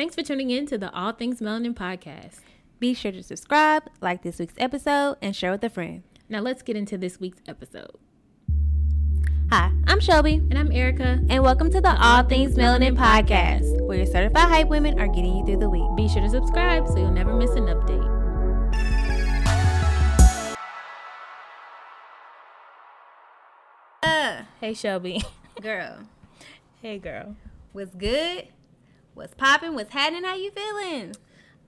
Thanks 0.00 0.14
for 0.14 0.22
tuning 0.22 0.48
in 0.48 0.64
to 0.68 0.78
the 0.78 0.90
All 0.94 1.12
Things 1.12 1.40
Melanin 1.42 1.74
podcast. 1.74 2.36
Be 2.78 2.94
sure 2.94 3.12
to 3.12 3.22
subscribe, 3.22 3.82
like 4.00 4.22
this 4.22 4.38
week's 4.38 4.54
episode, 4.56 5.18
and 5.20 5.36
share 5.36 5.50
with 5.50 5.62
a 5.62 5.68
friend. 5.68 6.04
Now 6.26 6.40
let's 6.40 6.62
get 6.62 6.74
into 6.74 6.96
this 6.96 7.20
week's 7.20 7.42
episode. 7.46 7.90
Hi, 9.50 9.70
I'm 9.86 10.00
Shelby, 10.00 10.36
And 10.36 10.58
I'm 10.58 10.72
Erica. 10.72 11.20
and 11.28 11.42
welcome 11.42 11.70
to 11.72 11.82
the 11.82 11.94
All 12.02 12.22
Things 12.22 12.54
Melanin 12.54 12.96
podcast, 12.96 13.78
where 13.82 13.98
your 13.98 14.06
certified 14.06 14.48
hype 14.48 14.68
women 14.68 14.98
are 14.98 15.06
getting 15.06 15.36
you 15.36 15.44
through 15.44 15.58
the 15.58 15.68
week. 15.68 15.84
Be 15.96 16.08
sure 16.08 16.22
to 16.22 16.30
subscribe 16.30 16.88
so 16.88 16.96
you'll 16.96 17.10
never 17.10 17.34
miss 17.36 17.50
an 17.50 17.66
update. 17.66 18.08
Uh, 24.02 24.42
Hey 24.60 24.74
Shelby. 24.74 25.22
girl, 25.60 25.98
hey 26.82 26.98
girl. 26.98 27.36
what's 27.72 27.94
good? 27.94 28.48
What's 29.14 29.34
popping? 29.34 29.74
What's 29.74 29.92
happening? 29.92 30.24
How 30.24 30.34
you 30.34 30.50
feeling? 30.50 31.14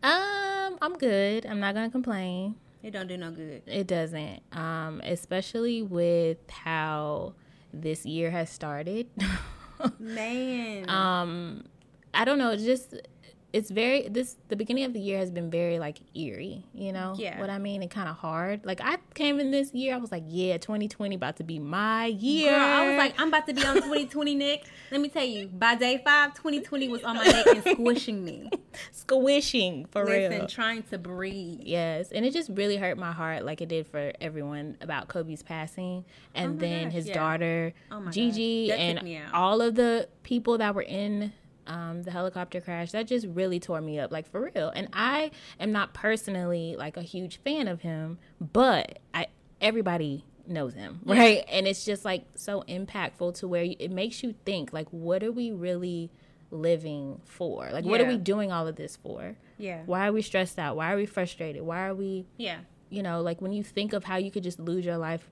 Um, 0.03 0.79
I'm 0.81 0.97
good. 0.99 1.47
I'm 1.47 1.61
not 1.61 1.75
gonna 1.75 1.91
complain. 1.91 2.57
It 2.83 2.91
don't 2.91 3.07
do 3.07 3.17
no 3.17 3.31
good. 3.31 3.63
It 3.67 3.87
doesn't. 3.87 4.43
Um, 4.53 5.01
especially 5.05 5.83
with 5.83 6.39
how 6.51 7.35
this 7.73 8.05
year 8.05 8.31
has 8.31 8.51
started. 8.51 9.07
Man. 9.99 10.89
um, 10.89 11.65
I 12.15 12.25
don't 12.25 12.39
know. 12.39 12.57
Just 12.57 12.95
it's 13.53 13.71
very 13.71 14.09
this 14.09 14.37
the 14.49 14.57
beginning 14.57 14.85
of 14.85 14.93
the 14.95 15.01
year 15.01 15.19
has 15.19 15.31
been 15.31 15.51
very 15.51 15.79
like 15.79 15.99
eerie. 16.15 16.65
You 16.73 16.93
know 16.93 17.15
Yeah. 17.19 17.39
what 17.41 17.51
I 17.51 17.59
mean? 17.59 17.83
And 17.83 17.91
kind 17.91 18.09
of 18.09 18.17
hard. 18.17 18.65
Like 18.65 18.81
I 18.83 18.97
came 19.15 19.39
in 19.41 19.51
this 19.51 19.75
year, 19.75 19.95
I 19.95 19.99
was 19.99 20.11
like, 20.11 20.25
yeah, 20.27 20.57
2020 20.57 21.15
about 21.15 21.37
to 21.37 21.45
be 21.45 21.59
my 21.59 22.07
year. 22.07 22.51
Girl, 22.53 22.61
I 22.61 22.89
was 22.89 22.97
like, 22.99 23.21
I'm 23.21 23.29
about 23.29 23.47
to 23.49 23.55
be 23.55 23.65
on 23.65 23.75
2020 23.75 24.35
nick 24.35 24.65
Let 24.91 25.01
me 25.01 25.09
tell 25.09 25.25
you, 25.25 25.49
by 25.49 25.75
day 25.75 26.01
five, 26.05 26.35
2020 26.35 26.89
was 26.89 27.03
on 27.05 27.17
my 27.17 27.25
neck 27.25 27.47
and 27.47 27.65
squishing 27.77 28.25
me. 28.25 28.49
squishing 28.93 29.87
for 29.87 30.05
Listen, 30.05 30.39
real. 30.39 30.47
trying 30.47 30.83
to 30.85 30.99
breathe. 30.99 31.61
Yes, 31.63 32.11
and 32.13 32.25
it 32.25 32.33
just 32.33 32.51
really 32.51 32.77
hurt 32.77 32.97
my 32.97 33.13
heart, 33.13 33.45
like 33.45 33.61
it 33.61 33.69
did 33.69 33.87
for 33.87 34.13
everyone 34.21 34.77
about 34.81 35.09
Kobe's 35.09 35.43
passing, 35.43 36.05
and 36.35 36.55
Oh 36.57 36.59
then 36.59 36.85
gosh, 36.85 36.93
his 36.93 37.09
yeah. 37.09 37.15
daughter 37.15 37.75
Oh 37.91 38.01
Gigi, 38.11 38.69
gosh, 38.69 38.79
that 38.79 38.95
took 39.01 39.07
and 39.09 39.33
all 39.35 39.61
of 39.61 39.75
the 39.75 40.09
people 40.23 40.59
that 40.59 40.75
were 40.75 40.83
in 40.83 41.33
um, 41.67 42.03
the 42.03 42.11
helicopter 42.11 42.61
crash. 42.61 42.93
That 42.93 43.07
just 43.07 43.27
really 43.29 43.61
tore 43.61 43.81
me 43.81 43.99
up, 43.99 44.11
like 44.13 44.31
for 44.31 44.51
real. 44.55 44.69
And 44.75 44.89
I 44.93 45.31
am 45.61 45.73
not 45.73 45.95
personally 45.95 46.75
like 46.79 46.97
a 46.97 47.03
huge 47.03 47.39
fan 47.39 47.69
of 47.69 47.81
him, 47.83 48.19
but 48.41 48.99
I 49.15 49.27
everybody 49.61 50.25
knows 50.47 50.75
him, 50.75 51.01
right? 51.05 51.45
And 51.49 51.69
it's 51.69 51.85
just 51.85 52.05
like 52.05 52.25
so 52.35 52.63
impactful 52.69 53.35
to 53.39 53.49
where 53.49 53.63
you, 53.63 53.77
it 53.79 53.91
makes 53.93 54.23
you 54.25 54.35
think, 54.45 54.73
like, 54.73 54.89
what 54.91 55.23
are 55.23 55.31
we 55.31 55.53
really 55.53 56.11
living 56.51 57.21
for? 57.25 57.69
Like, 57.73 57.85
what 57.85 58.01
are 58.01 58.07
we 58.07 58.17
doing 58.19 58.51
all 58.53 58.67
of 58.67 58.77
this 58.77 58.97
for? 58.97 59.37
Yeah. 59.59 59.83
Why 59.87 60.09
are 60.09 60.13
we 60.13 60.21
stressed 60.23 60.59
out? 60.59 60.77
Why 60.77 60.93
are 60.93 60.97
we 60.97 61.07
frustrated? 61.07 61.63
Why 61.63 61.87
are 61.87 61.95
we, 61.95 62.27
Yeah. 62.37 62.59
you 62.91 63.03
know, 63.03 63.23
like 63.23 63.41
when 63.41 63.53
you 63.53 63.63
think 63.63 63.93
of 63.93 64.05
how 64.05 64.17
you 64.17 64.31
could 64.31 64.43
just 64.43 64.59
lose 64.59 64.85
your 64.85 64.99
life 64.99 65.31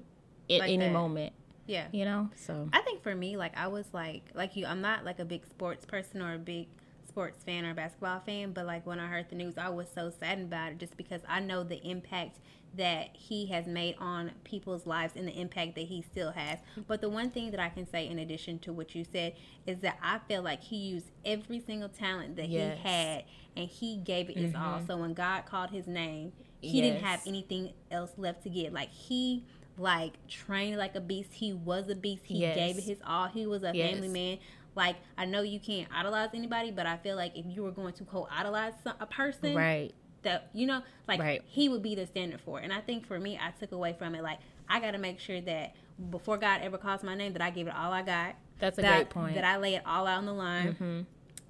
at 0.49 0.61
Like 0.61 0.71
any 0.71 0.79
that. 0.87 0.93
moment, 0.93 1.33
Yeah. 1.71 1.87
you 1.93 2.05
know? 2.05 2.31
So, 2.37 2.69
I 2.73 2.81
think 2.83 3.03
for 3.03 3.15
me, 3.15 3.37
like 3.37 3.57
I 3.57 3.69
was 3.69 3.87
like 3.93 4.25
like 4.35 4.57
you, 4.57 4.67
I'm 4.67 4.81
not 4.81 5.05
like 5.05 5.19
a 5.21 5.25
big 5.25 5.47
sports 5.47 5.85
person 5.85 6.21
or 6.23 6.35
a 6.35 6.39
big 6.39 6.67
sports 7.09 7.43
fan 7.45 7.65
or 7.65 7.75
basketball 7.75 8.21
fan, 8.21 8.53
but 8.53 8.67
like 8.67 8.87
when 8.87 9.01
I 9.01 9.07
heard 9.09 9.29
the 9.31 9.37
news, 9.37 9.59
I 9.59 9.69
was 9.69 9.89
so 9.95 10.11
saddened 10.11 10.47
about 10.49 10.73
it 10.73 10.79
just 10.79 10.97
because 10.97 11.23
I 11.29 11.41
know 11.41 11.65
the 11.65 11.85
impact 11.89 12.39
that 12.77 13.09
he 13.15 13.47
has 13.47 13.67
made 13.67 13.97
on 13.99 14.31
people's 14.45 14.87
lives 14.87 15.15
and 15.17 15.27
the 15.27 15.33
impact 15.33 15.75
that 15.75 15.87
he 15.87 16.03
still 16.03 16.31
has. 16.31 16.61
But 16.87 17.01
the 17.01 17.09
one 17.09 17.31
thing 17.31 17.51
that 17.51 17.59
I 17.59 17.69
can 17.69 17.85
say 17.91 18.07
in 18.07 18.21
addition 18.21 18.61
to 18.61 18.73
what 18.73 18.95
you 18.95 19.05
said 19.05 19.35
is 19.67 19.81
that 19.81 19.99
I 20.01 20.21
feel 20.29 20.43
like 20.43 20.63
he 20.63 20.77
used 20.77 21.11
every 21.25 21.59
single 21.59 21.89
talent 21.89 22.37
that 22.37 22.49
Yes. 22.49 22.79
he 22.81 22.89
had 22.89 23.25
and 23.57 23.69
he 23.69 23.97
gave 23.97 24.31
it 24.31 24.37
his 24.37 24.55
all. 24.55 24.79
Mhm. 24.79 24.87
So 24.87 24.97
when 24.99 25.15
God 25.15 25.47
called 25.47 25.71
his 25.71 25.89
name, 25.89 26.33
he 26.61 26.81
didn't 26.81 27.03
have 27.03 27.21
anything 27.27 27.73
else 27.91 28.13
left 28.17 28.45
to 28.45 28.49
give. 28.51 28.73
Like 28.73 28.91
he 28.91 29.45
like 29.81 30.13
trained 30.29 30.77
like 30.77 30.95
a 30.95 31.01
beast. 31.01 31.31
He 31.33 31.53
was 31.53 31.89
a 31.89 31.95
beast. 31.95 32.23
He 32.27 32.39
Yes. 32.41 32.55
gave 32.57 32.79
it 32.79 32.85
his 32.85 32.99
all. 33.07 33.27
He 33.29 33.47
was 33.47 33.63
a 33.65 33.73
Yes. 33.75 33.91
family 33.93 34.09
man. 34.09 34.39
Like 34.77 34.97
I 35.19 35.25
know 35.25 35.43
you 35.43 35.59
can't 35.59 35.89
idolize 35.93 36.31
anybody, 36.35 36.71
but 36.71 36.87
I 36.87 36.97
feel 36.99 37.17
like 37.17 37.37
if 37.37 37.47
you 37.47 37.63
were 37.63 37.73
going 37.73 37.95
to 37.95 38.05
co-idolize 38.05 38.75
a 39.01 39.07
person, 39.07 39.55
right. 39.57 39.93
that 40.23 40.51
you 40.53 40.67
know, 40.67 40.83
like 41.09 41.19
Right. 41.21 41.43
he 41.47 41.69
would 41.69 41.83
be 41.83 41.95
the 41.95 42.07
standard 42.07 42.41
for. 42.43 42.61
it. 42.61 42.65
And 42.65 42.73
I 42.73 42.81
think 42.81 43.07
for 43.07 43.19
me, 43.19 43.39
I 43.43 43.51
took 43.59 43.73
away 43.73 43.95
from 43.99 44.15
it. 44.15 44.23
Like 44.23 44.39
I 44.69 44.79
got 44.81 44.91
to 44.93 44.99
make 44.99 45.19
sure 45.19 45.41
that 45.41 45.75
before 46.11 46.37
God 46.37 46.61
ever 46.63 46.79
calls 46.79 47.03
my 47.03 47.15
name, 47.15 47.33
that 47.33 47.43
I 47.43 47.51
give 47.51 47.67
it 47.67 47.75
all 47.75 47.93
I 47.93 48.03
got. 48.03 48.37
That's 48.59 48.79
a 48.79 48.83
that, 48.83 48.95
great 48.97 49.11
point. 49.11 49.35
That 49.35 49.45
I 49.45 49.57
lay 49.57 49.75
it 49.75 49.83
all 49.87 50.07
out 50.07 50.19
on 50.19 50.27
the 50.27 50.33
line, 50.35 50.75
Mhm. 50.75 51.07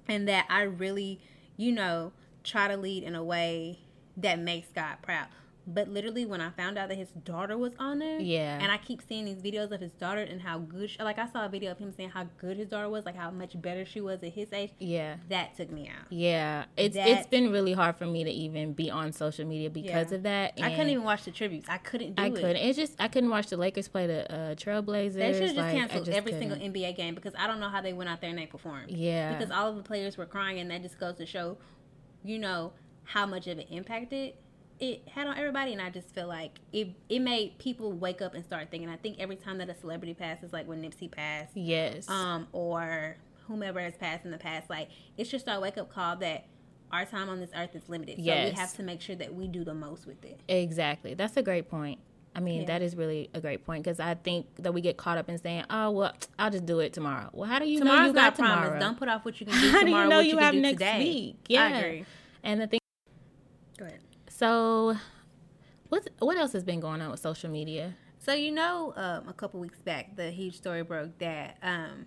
and 0.07 0.27
that 0.29 0.45
I 0.49 0.63
really, 0.63 1.19
you 1.57 1.71
know, 1.73 2.13
try 2.43 2.67
to 2.69 2.77
lead 2.77 3.03
in 3.03 3.13
a 3.13 3.23
way 3.23 3.79
that 4.17 4.39
makes 4.39 4.69
God 4.69 4.95
proud. 5.01 5.27
But 5.73 5.87
literally, 5.87 6.25
when 6.25 6.41
I 6.41 6.49
found 6.51 6.77
out 6.77 6.89
that 6.89 6.97
his 6.97 7.09
daughter 7.23 7.57
was 7.57 7.73
on 7.79 7.99
there, 7.99 8.19
Yeah. 8.19 8.59
and 8.61 8.71
I 8.71 8.77
keep 8.77 9.01
seeing 9.07 9.25
these 9.25 9.41
videos 9.41 9.71
of 9.71 9.79
his 9.79 9.91
daughter 9.93 10.21
and 10.21 10.41
how 10.41 10.59
good, 10.59 10.89
she, 10.89 11.01
like 11.01 11.17
I 11.17 11.27
saw 11.27 11.45
a 11.45 11.49
video 11.49 11.71
of 11.71 11.77
him 11.77 11.91
saying 11.91 12.09
how 12.09 12.27
good 12.37 12.57
his 12.57 12.67
daughter 12.69 12.89
was, 12.89 13.05
like 13.05 13.15
how 13.15 13.31
much 13.31 13.59
better 13.61 13.85
she 13.85 14.01
was 14.01 14.21
at 14.23 14.33
his 14.33 14.51
age. 14.51 14.71
Yeah. 14.79 15.15
That 15.29 15.55
took 15.55 15.71
me 15.71 15.87
out. 15.87 16.05
Yeah. 16.11 16.65
It's 16.77 16.95
That- 16.95 17.07
it's 17.07 17.27
been 17.27 17.51
really 17.51 17.73
hard 17.73 17.95
for 17.95 18.05
me 18.05 18.23
to 18.23 18.29
even 18.31 18.73
be 18.73 18.89
on 18.91 19.11
social 19.11 19.45
media 19.45 19.69
because 19.69 20.11
Yeah. 20.11 20.17
of 20.17 20.23
that. 20.23 20.53
I 20.61 20.71
couldn't 20.71 20.89
even 20.89 21.03
watch 21.03 21.23
the 21.23 21.31
tributes. 21.31 21.69
I 21.69 21.77
couldn't 21.77 22.15
do 22.15 22.23
I 22.23 22.27
it. 22.27 22.33
couldn't. 22.35 22.55
It's 22.57 22.77
just 22.77 22.95
I 22.99 23.07
couldn't 23.07 23.29
watch 23.29 23.47
the 23.47 23.57
Lakers 23.57 23.87
play 23.87 24.07
the 24.07 24.31
uh, 24.31 24.55
Trailblazers. 24.55 25.13
They 25.13 25.33
should 25.33 25.41
have 25.41 25.49
just 25.49 25.55
like, 25.57 25.75
canceled 25.75 26.05
just 26.05 26.17
every 26.17 26.33
single 26.33 26.57
couldn't. 26.57 26.73
NBA 26.73 26.95
game 26.97 27.15
because 27.15 27.33
I 27.37 27.47
don't 27.47 27.59
know 27.59 27.69
how 27.69 27.81
they 27.81 27.93
went 27.93 28.09
out 28.09 28.21
there 28.21 28.29
and 28.29 28.37
they 28.39 28.45
performed. 28.45 28.91
Yeah. 28.91 29.33
Because 29.37 29.51
all 29.51 29.69
of 29.69 29.75
the 29.77 29.83
players 29.83 30.17
were 30.17 30.25
crying, 30.25 30.59
and 30.59 30.69
that 30.71 30.81
just 30.81 30.99
goes 30.99 31.15
to 31.17 31.25
show, 31.25 31.57
you 32.23 32.37
know, 32.39 32.73
how 33.03 33.25
much 33.25 33.47
of 33.47 33.57
an 33.57 33.65
impact 33.69 34.13
it 34.13 34.35
it 34.81 35.07
had 35.07 35.27
on 35.27 35.37
everybody. 35.37 35.71
And 35.71 35.81
I 35.81 35.89
just 35.89 36.13
feel 36.13 36.27
like 36.27 36.59
it 36.73 36.89
it 37.07 37.19
made 37.19 37.57
people 37.59 37.93
wake 37.93 38.21
up 38.21 38.33
and 38.33 38.43
start 38.43 38.69
thinking. 38.71 38.89
I 38.89 38.97
think 38.97 39.19
every 39.19 39.35
time 39.37 39.59
that 39.59 39.69
a 39.69 39.75
celebrity 39.75 40.13
passes, 40.13 40.51
like 40.51 40.67
when 40.67 40.81
Nipsey 40.81 41.09
passed, 41.09 41.55
yes. 41.55 42.09
um, 42.09 42.47
or 42.51 43.15
whomever 43.47 43.79
has 43.79 43.95
passed 43.95 44.25
in 44.25 44.31
the 44.31 44.37
past, 44.37 44.69
like 44.69 44.89
it's 45.17 45.29
just 45.29 45.47
our 45.47 45.59
wake 45.61 45.77
up 45.77 45.89
call 45.93 46.17
that 46.17 46.45
our 46.91 47.05
time 47.05 47.29
on 47.29 47.39
this 47.39 47.51
earth 47.55 47.73
is 47.75 47.87
limited. 47.87 48.17
So 48.17 48.23
Yes. 48.23 48.51
we 48.53 48.59
have 48.59 48.73
to 48.73 48.83
make 48.83 48.99
sure 48.99 49.15
that 49.15 49.33
we 49.33 49.47
do 49.47 49.63
the 49.63 49.73
most 49.73 50.05
with 50.05 50.25
it. 50.25 50.39
Exactly. 50.49 51.13
That's 51.13 51.37
a 51.37 51.41
great 51.43 51.69
point. 51.69 51.99
I 52.35 52.39
mean, 52.39 52.61
Yeah. 52.61 52.67
that 52.67 52.81
is 52.81 52.95
really 52.95 53.29
a 53.33 53.39
great 53.41 53.65
point 53.65 53.83
because 53.83 53.99
I 53.99 54.15
think 54.15 54.47
that 54.59 54.73
we 54.73 54.81
get 54.81 54.97
caught 54.97 55.17
up 55.17 55.29
in 55.29 55.37
saying, 55.37 55.65
"Oh, 55.69 55.91
well, 55.91 56.13
I'll 56.39 56.49
just 56.49 56.65
do 56.65 56.79
it 56.79 56.91
tomorrow." 56.93 57.29
Well, 57.33 57.47
how 57.49 57.59
do 57.59 57.65
you 57.69 57.81
know 57.83 58.05
you 58.05 58.13
got 58.13 58.35
tomorrow? 58.35 58.61
promised. 58.69 58.79
Don't 58.85 58.97
put 58.97 59.09
off 59.09 59.25
what 59.25 59.39
you 59.39 59.45
can 59.47 59.53
do 59.59 59.59
tomorrow. 59.61 59.81
how 59.81 59.83
do 59.83 59.89
you 59.91 60.09
know 60.09 60.19
you, 60.21 60.37
have 60.37 60.55
next 60.55 60.79
today. 60.79 60.99
week? 60.99 61.35
Yeah, 61.49 61.63
I 61.65 61.69
agree. 61.77 62.05
And 62.43 62.61
the 62.61 62.67
thing, 62.67 62.79
Go 63.77 63.85
ahead. 63.85 63.99
So 64.41 64.95
what 65.89 66.09
what 66.19 66.35
else 66.37 66.53
has 66.53 66.63
been 66.63 66.79
going 66.79 66.99
on 67.01 67.11
with 67.11 67.19
social 67.19 67.49
media? 67.49 67.93
So 68.19 68.33
you 68.33 68.51
know, 68.51 68.93
um, 68.95 69.27
a 69.29 69.33
couple 69.33 69.59
weeks 69.59 69.79
back, 69.79 70.15
the 70.15 70.31
huge 70.31 70.55
story 70.57 70.81
broke 70.83 71.17
that 71.19 71.57
um, 71.61 72.05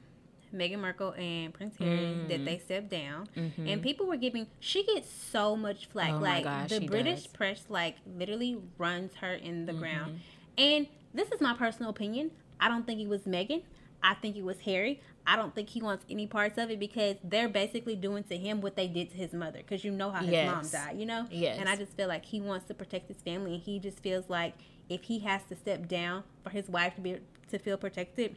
Meghan 0.54 0.78
Markle 0.80 1.12
and 1.16 1.52
Prince 1.54 1.76
Harry 1.78 2.14
Mm. 2.16 2.28
that 2.28 2.44
they 2.44 2.58
stepped 2.58 2.88
down, 2.90 3.28
Mhm. 3.36 3.68
and 3.72 3.82
people 3.82 4.06
were 4.06 4.16
giving. 4.16 4.46
She 4.60 4.84
gets 4.84 5.08
so 5.10 5.56
much 5.56 5.86
flack. 5.86 6.10
Oh 6.14 6.18
my 6.20 6.34
like 6.34 6.44
gosh, 6.44 6.70
the 6.70 6.86
British 6.86 7.22
does. 7.24 7.32
press, 7.38 7.64
like 7.68 7.96
literally 8.18 8.58
runs 8.78 9.14
her 9.22 9.34
in 9.34 9.66
the 9.66 9.72
Mm-hmm. 9.72 9.80
ground. 9.80 10.20
And 10.58 10.86
this 11.12 11.28
is 11.32 11.40
my 11.40 11.54
personal 11.54 11.90
opinion. 11.90 12.30
I 12.60 12.68
don't 12.68 12.86
think 12.86 13.00
it 13.00 13.08
was 13.08 13.22
Meghan. 13.22 13.62
I 14.04 14.14
think 14.14 14.36
it 14.36 14.44
was 14.44 14.60
Harry. 14.60 15.00
I 15.26 15.34
don't 15.36 15.54
think 15.54 15.70
he 15.70 15.80
wants 15.80 16.04
any 16.10 16.26
parts 16.26 16.58
of 16.58 16.70
it 16.70 16.78
because 16.78 17.16
they're 17.24 17.48
basically 17.48 17.96
doing 17.96 18.22
to 18.24 18.36
him 18.36 18.60
what 18.60 18.76
they 18.76 18.86
did 18.86 19.10
to 19.12 19.16
his 19.16 19.32
mother. 19.32 19.58
Because 19.58 19.82
you 19.82 19.90
know 19.90 20.10
how 20.10 20.22
his 20.22 20.46
mom 20.46 20.68
died, 20.68 20.98
you 20.98 21.06
know. 21.06 21.26
Yes. 21.30 21.56
And 21.58 21.68
I 21.68 21.76
just 21.76 21.96
feel 21.96 22.08
like 22.08 22.26
he 22.26 22.40
wants 22.42 22.66
to 22.66 22.74
protect 22.74 23.08
his 23.08 23.16
family, 23.22 23.54
and 23.54 23.62
he 23.62 23.78
just 23.78 24.00
feels 24.00 24.28
like 24.28 24.52
if 24.90 25.04
he 25.04 25.20
has 25.20 25.42
to 25.48 25.56
step 25.56 25.88
down 25.88 26.22
for 26.42 26.50
his 26.50 26.68
wife 26.68 26.94
to 26.96 27.00
be 27.00 27.16
to 27.50 27.58
feel 27.58 27.78
protected 27.78 28.36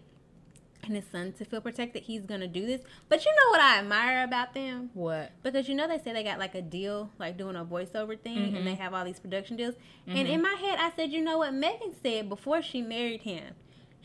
and 0.84 0.96
his 0.96 1.06
son 1.12 1.34
to 1.34 1.44
feel 1.44 1.60
protected, 1.60 2.04
he's 2.04 2.22
gonna 2.22 2.48
do 2.48 2.66
this. 2.66 2.82
But 3.10 3.26
you 3.26 3.32
know 3.32 3.50
what 3.50 3.60
I 3.60 3.80
admire 3.80 4.24
about 4.24 4.54
them? 4.54 4.90
What? 4.94 5.32
Because 5.44 5.68
you 5.68 5.76
know 5.76 5.88
they 5.90 5.98
say 6.00 6.14
they 6.14 6.24
got 6.24 6.40
like 6.40 6.56
a 6.56 6.62
deal, 6.62 7.10
like 7.20 7.38
doing 7.38 7.58
a 7.58 7.66
voiceover 7.66 8.18
thing, 8.18 8.38
Mm-hmm. 8.38 8.56
and 8.56 8.68
they 8.68 8.76
have 8.76 8.94
all 8.94 9.04
these 9.04 9.20
production 9.20 9.58
deals. 9.58 9.76
And 10.06 10.26
in 10.28 10.42
my 10.42 10.54
head, 10.54 10.78
I 10.80 10.92
said, 10.96 11.12
you 11.12 11.22
know 11.22 11.40
what? 11.40 11.54
Megan 11.54 11.94
said 12.02 12.30
before 12.30 12.62
she 12.62 12.82
married 12.82 13.24
him, 13.24 13.56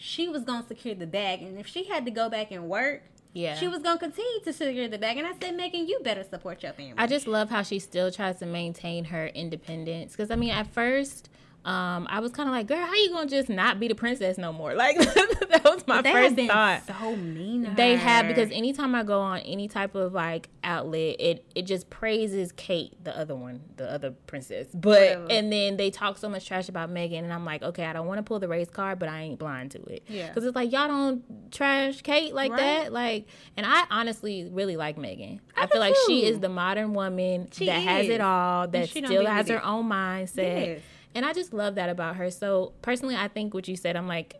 she 0.02 0.28
was 0.28 0.42
gonna 0.42 0.66
secure 0.66 0.94
the 0.96 1.06
bag, 1.06 1.42
and 1.42 1.56
if 1.58 1.66
she 1.66 1.84
had 1.84 2.04
to 2.04 2.10
go 2.10 2.28
back 2.28 2.50
and 2.50 2.68
work, 2.68 3.04
Yeah. 3.34 3.54
she 3.54 3.68
was 3.68 3.78
gonna 3.82 4.00
continue 4.00 4.40
to 4.44 4.52
secure 4.52 4.88
the 4.88 4.98
bag. 4.98 5.16
And 5.16 5.26
I 5.26 5.32
said, 5.40 5.56
Megan, 5.56 5.86
you 5.86 6.00
better 6.02 6.24
support 6.24 6.62
your 6.62 6.72
family. 6.72 6.94
I 6.98 7.06
just 7.06 7.26
love 7.28 7.50
how 7.50 7.62
she 7.62 7.78
still 7.78 8.10
tries 8.10 8.40
to 8.40 8.46
maintain 8.46 9.04
her 9.06 9.28
independence. 9.28 10.12
Because 10.12 10.30
I 10.30 10.36
mean, 10.36 10.50
at 10.50 10.66
first, 10.66 11.30
um, 11.64 12.06
I 12.10 12.18
was 12.20 12.32
kind 12.32 12.48
of 12.48 12.52
like, 12.54 12.66
girl, 12.66 12.84
how 12.84 12.92
you 12.94 13.10
gonna 13.10 13.28
just 13.30 13.48
not 13.48 13.78
be 13.78 13.86
the 13.88 13.94
princess 13.94 14.36
no 14.38 14.52
more? 14.52 14.74
Like 14.82 14.96
that 14.98 15.62
was 15.64 15.86
my 15.86 16.02
first 16.02 16.34
thought. 16.36 16.82
so 16.86 17.14
mean. 17.16 17.74
They 17.76 17.94
have 17.96 18.26
because 18.26 18.50
anytime 18.50 18.94
I 18.94 19.02
go 19.04 19.20
on 19.20 19.40
any 19.40 19.68
type 19.68 19.94
of 19.94 20.12
like 20.12 20.48
outlet, 20.64 21.16
it 21.20 21.44
it 21.54 21.62
just 21.66 21.88
praises 21.90 22.52
Kate, 22.52 22.92
the 23.04 23.16
other 23.16 23.36
one, 23.36 23.60
the 23.76 23.88
other 23.92 24.10
princess. 24.26 24.66
But 24.74 24.88
Whatever. 25.18 25.26
and 25.30 25.52
then 25.52 25.76
they 25.76 25.90
talk 25.90 26.16
so 26.18 26.28
much 26.28 26.46
trash 26.48 26.68
about 26.68 26.90
Megan, 26.90 27.22
and 27.24 27.32
I'm 27.32 27.44
like, 27.44 27.62
okay, 27.62 27.84
I 27.84 27.92
don't 27.92 28.06
want 28.06 28.18
to 28.18 28.22
pull 28.22 28.40
the 28.40 28.48
race 28.48 28.70
card, 28.70 28.98
but 28.98 29.08
I 29.08 29.20
ain't 29.20 29.38
blind 29.38 29.70
to 29.72 29.82
it. 29.84 30.02
Yeah. 30.08 30.28
because 30.28 30.44
it's 30.44 30.56
like 30.56 30.72
y'all 30.72 30.88
don't 30.88 31.52
trash 31.52 32.02
Kate 32.02 32.34
like 32.34 32.50
Right. 32.50 32.60
that. 32.60 32.92
Like, 32.92 33.26
and 33.56 33.64
I 33.66 33.84
honestly 33.90 34.48
really 34.50 34.76
like 34.76 34.96
Megan. 34.98 35.40
I, 35.56 35.64
I 35.64 35.66
feel 35.68 35.80
like 35.80 35.94
she 36.06 36.24
is 36.24 36.40
the 36.40 36.48
modern 36.48 36.94
woman 36.94 37.48
She 37.52 37.66
that 37.66 37.80
has 37.82 38.08
it 38.08 38.20
all, 38.20 38.66
that 38.68 38.88
still 38.88 39.26
has 39.26 39.48
her 39.48 39.56
it. 39.56 39.66
own 39.66 39.88
mindset. 39.88 40.36
Yes. 40.66 40.80
And 41.14 41.24
I 41.26 41.32
just 41.32 41.52
love 41.52 41.74
that 41.76 41.88
about 41.90 42.16
her. 42.16 42.30
So 42.30 42.72
personally, 42.82 43.16
I 43.16 43.28
think 43.28 43.52
what 43.54 43.68
you 43.68 43.76
said, 43.76 43.96
I'm 43.96 44.08
like, 44.08 44.36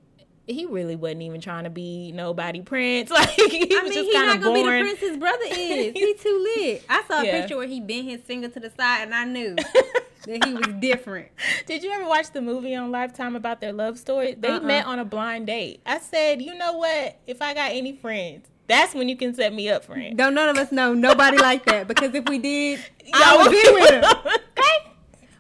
he 0.47 0.67
really 0.67 0.97
wasn't 0.97 1.23
even 1.23 1.41
trying 1.41 1.65
to 1.65 1.71
be 1.71 2.11
nobody 2.13 2.63
prince. 2.63 3.11
Like 3.13 3.29
he 3.31 3.77
I 3.77 3.83
was 3.83 3.91
mean, 3.91 3.93
just 3.93 4.05
he's 4.07 4.15
kind 4.15 4.27
not 4.29 4.37
of 4.39 4.43
gonna 4.43 4.55
be 4.55 4.63
the 4.63 4.69
born. 4.69 4.81
prince 4.81 4.99
his 5.01 5.17
brother 5.17 5.45
is. 5.51 5.93
he 5.95 6.15
too 6.15 6.55
lit. 6.57 6.85
I 6.89 7.03
saw 7.07 7.21
a 7.21 7.25
Yeah. 7.25 7.41
picture 7.41 7.57
where 7.57 7.69
he 7.69 7.81
bent 7.81 8.09
his 8.09 8.21
finger 8.23 8.49
to 8.49 8.59
the 8.61 8.71
side, 8.71 9.03
and 9.05 9.15
I 9.15 9.25
knew 9.25 9.55
that 10.27 10.45
he 10.45 10.55
was 10.55 10.67
different. 10.81 11.29
Did 11.67 11.83
you 11.85 11.91
ever 11.93 12.07
watch 12.09 12.33
the 12.33 12.41
movie 12.43 12.75
on 12.75 12.91
Lifetime 12.91 13.37
about 13.37 13.61
their 13.61 13.73
love 13.73 13.99
story? 13.99 14.35
They 14.35 14.49
Uh-uh. 14.49 14.61
met 14.61 14.87
on 14.87 14.99
a 14.99 15.05
blind 15.05 15.47
date. 15.47 15.81
I 15.87 16.01
said, 16.01 16.43
you 16.43 16.55
know 16.57 16.73
what? 16.77 17.19
If 17.27 17.41
I 17.43 17.55
got 17.55 17.71
any 17.73 17.93
friends, 17.95 18.49
that's 18.67 18.95
when 18.95 19.09
you 19.09 19.17
can 19.17 19.35
set 19.35 19.53
me 19.55 19.69
up, 19.69 19.85
friend. 19.85 20.17
Don't 20.19 20.35
none 20.35 20.49
of 20.49 20.57
us 20.57 20.73
know 20.73 20.93
nobody 20.95 21.37
like 21.39 21.67
that 21.67 21.87
because 21.87 22.15
if 22.15 22.29
we 22.29 22.39
did, 22.39 22.81
Y'all 23.05 23.15
I 23.23 23.37
would 23.37 23.47
would 23.47 23.53
be 23.53 23.73
with 23.75 23.91
him. 23.91 24.05
okay. 24.05 24.92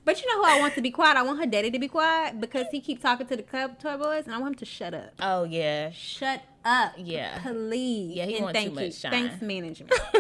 But 0.05 0.21
you 0.21 0.27
know 0.29 0.43
who 0.43 0.51
I 0.51 0.59
want 0.59 0.75
to 0.75 0.81
be 0.81 0.91
quiet? 0.91 1.17
I 1.17 1.23
want 1.23 1.39
her 1.39 1.47
daddy 1.47 1.71
to 1.71 1.79
be 1.79 1.87
quiet 1.89 2.41
because 2.41 2.67
he 2.73 2.81
keeps 2.81 3.03
talking 3.03 3.27
to 3.29 3.37
the 3.37 3.43
club 3.43 3.79
toy 3.79 3.97
boys, 3.97 4.25
and 4.27 4.35
I 4.35 4.39
want 4.39 4.55
him 4.55 4.59
to 4.59 4.65
shut 4.65 4.95
up. 4.95 5.13
Oh 5.21 5.45
yeah. 5.45 5.91
Shut 5.93 6.43
up, 6.65 6.95
Yeah. 6.99 7.39
please. 7.43 8.17
Yeah, 8.17 8.27
he 8.27 8.35
and 8.37 8.45
want 8.45 8.57
too 8.57 8.63
thank 8.63 8.75
much 8.75 8.85
you. 8.85 8.93
shine. 8.93 9.11
Thanks, 9.13 9.41
management. 9.43 9.93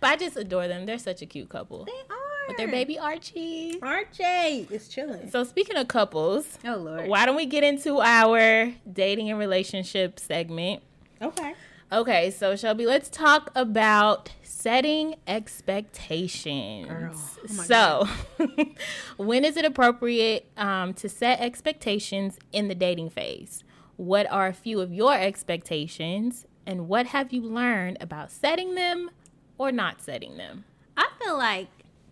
but 0.00 0.10
I 0.10 0.16
just 0.16 0.36
adore 0.36 0.68
them. 0.68 0.86
They're 0.86 0.98
such 0.98 1.22
a 1.22 1.26
cute 1.26 1.48
couple. 1.48 1.84
they 1.86 1.92
are 1.92 2.48
With 2.48 2.56
their 2.56 2.68
baby 2.68 2.98
Archie. 2.98 3.80
Archie 3.82 4.68
is 4.70 4.86
chilling. 4.88 5.28
So 5.30 5.42
speaking 5.44 5.76
of 5.76 5.88
couples, 5.88 6.58
Oh 6.64 6.76
lord. 6.76 7.08
why 7.08 7.26
don't 7.26 7.36
we 7.36 7.46
get 7.46 7.64
into 7.64 8.00
our 8.00 8.72
dating 8.92 9.28
and 9.30 9.38
relationship 9.40 10.20
segment? 10.20 10.82
Okay. 11.20 11.54
Okay, 11.92 12.30
so 12.30 12.54
Shelby, 12.54 12.86
let's 12.86 13.08
talk 13.08 13.50
about 13.56 14.30
setting 14.44 15.16
expectations. 15.26 16.86
Girl, 16.86 17.12
oh 17.14 17.46
so, 17.64 18.08
when 19.16 19.44
is 19.44 19.56
it 19.56 19.64
appropriate 19.64 20.46
um, 20.56 20.94
to 20.94 21.08
set 21.08 21.40
expectations 21.40 22.38
in 22.52 22.68
the 22.68 22.76
dating 22.76 23.10
phase? 23.10 23.64
What 23.96 24.30
are 24.30 24.46
a 24.46 24.52
few 24.52 24.80
of 24.80 24.92
your 24.92 25.14
expectations, 25.14 26.46
and 26.64 26.86
what 26.86 27.06
have 27.06 27.32
you 27.32 27.42
learned 27.42 27.98
about 28.00 28.30
setting 28.30 28.76
them 28.76 29.10
or 29.58 29.72
not 29.72 30.00
setting 30.00 30.36
them? 30.36 30.64
I 30.96 31.08
feel 31.20 31.36
like, 31.36 31.68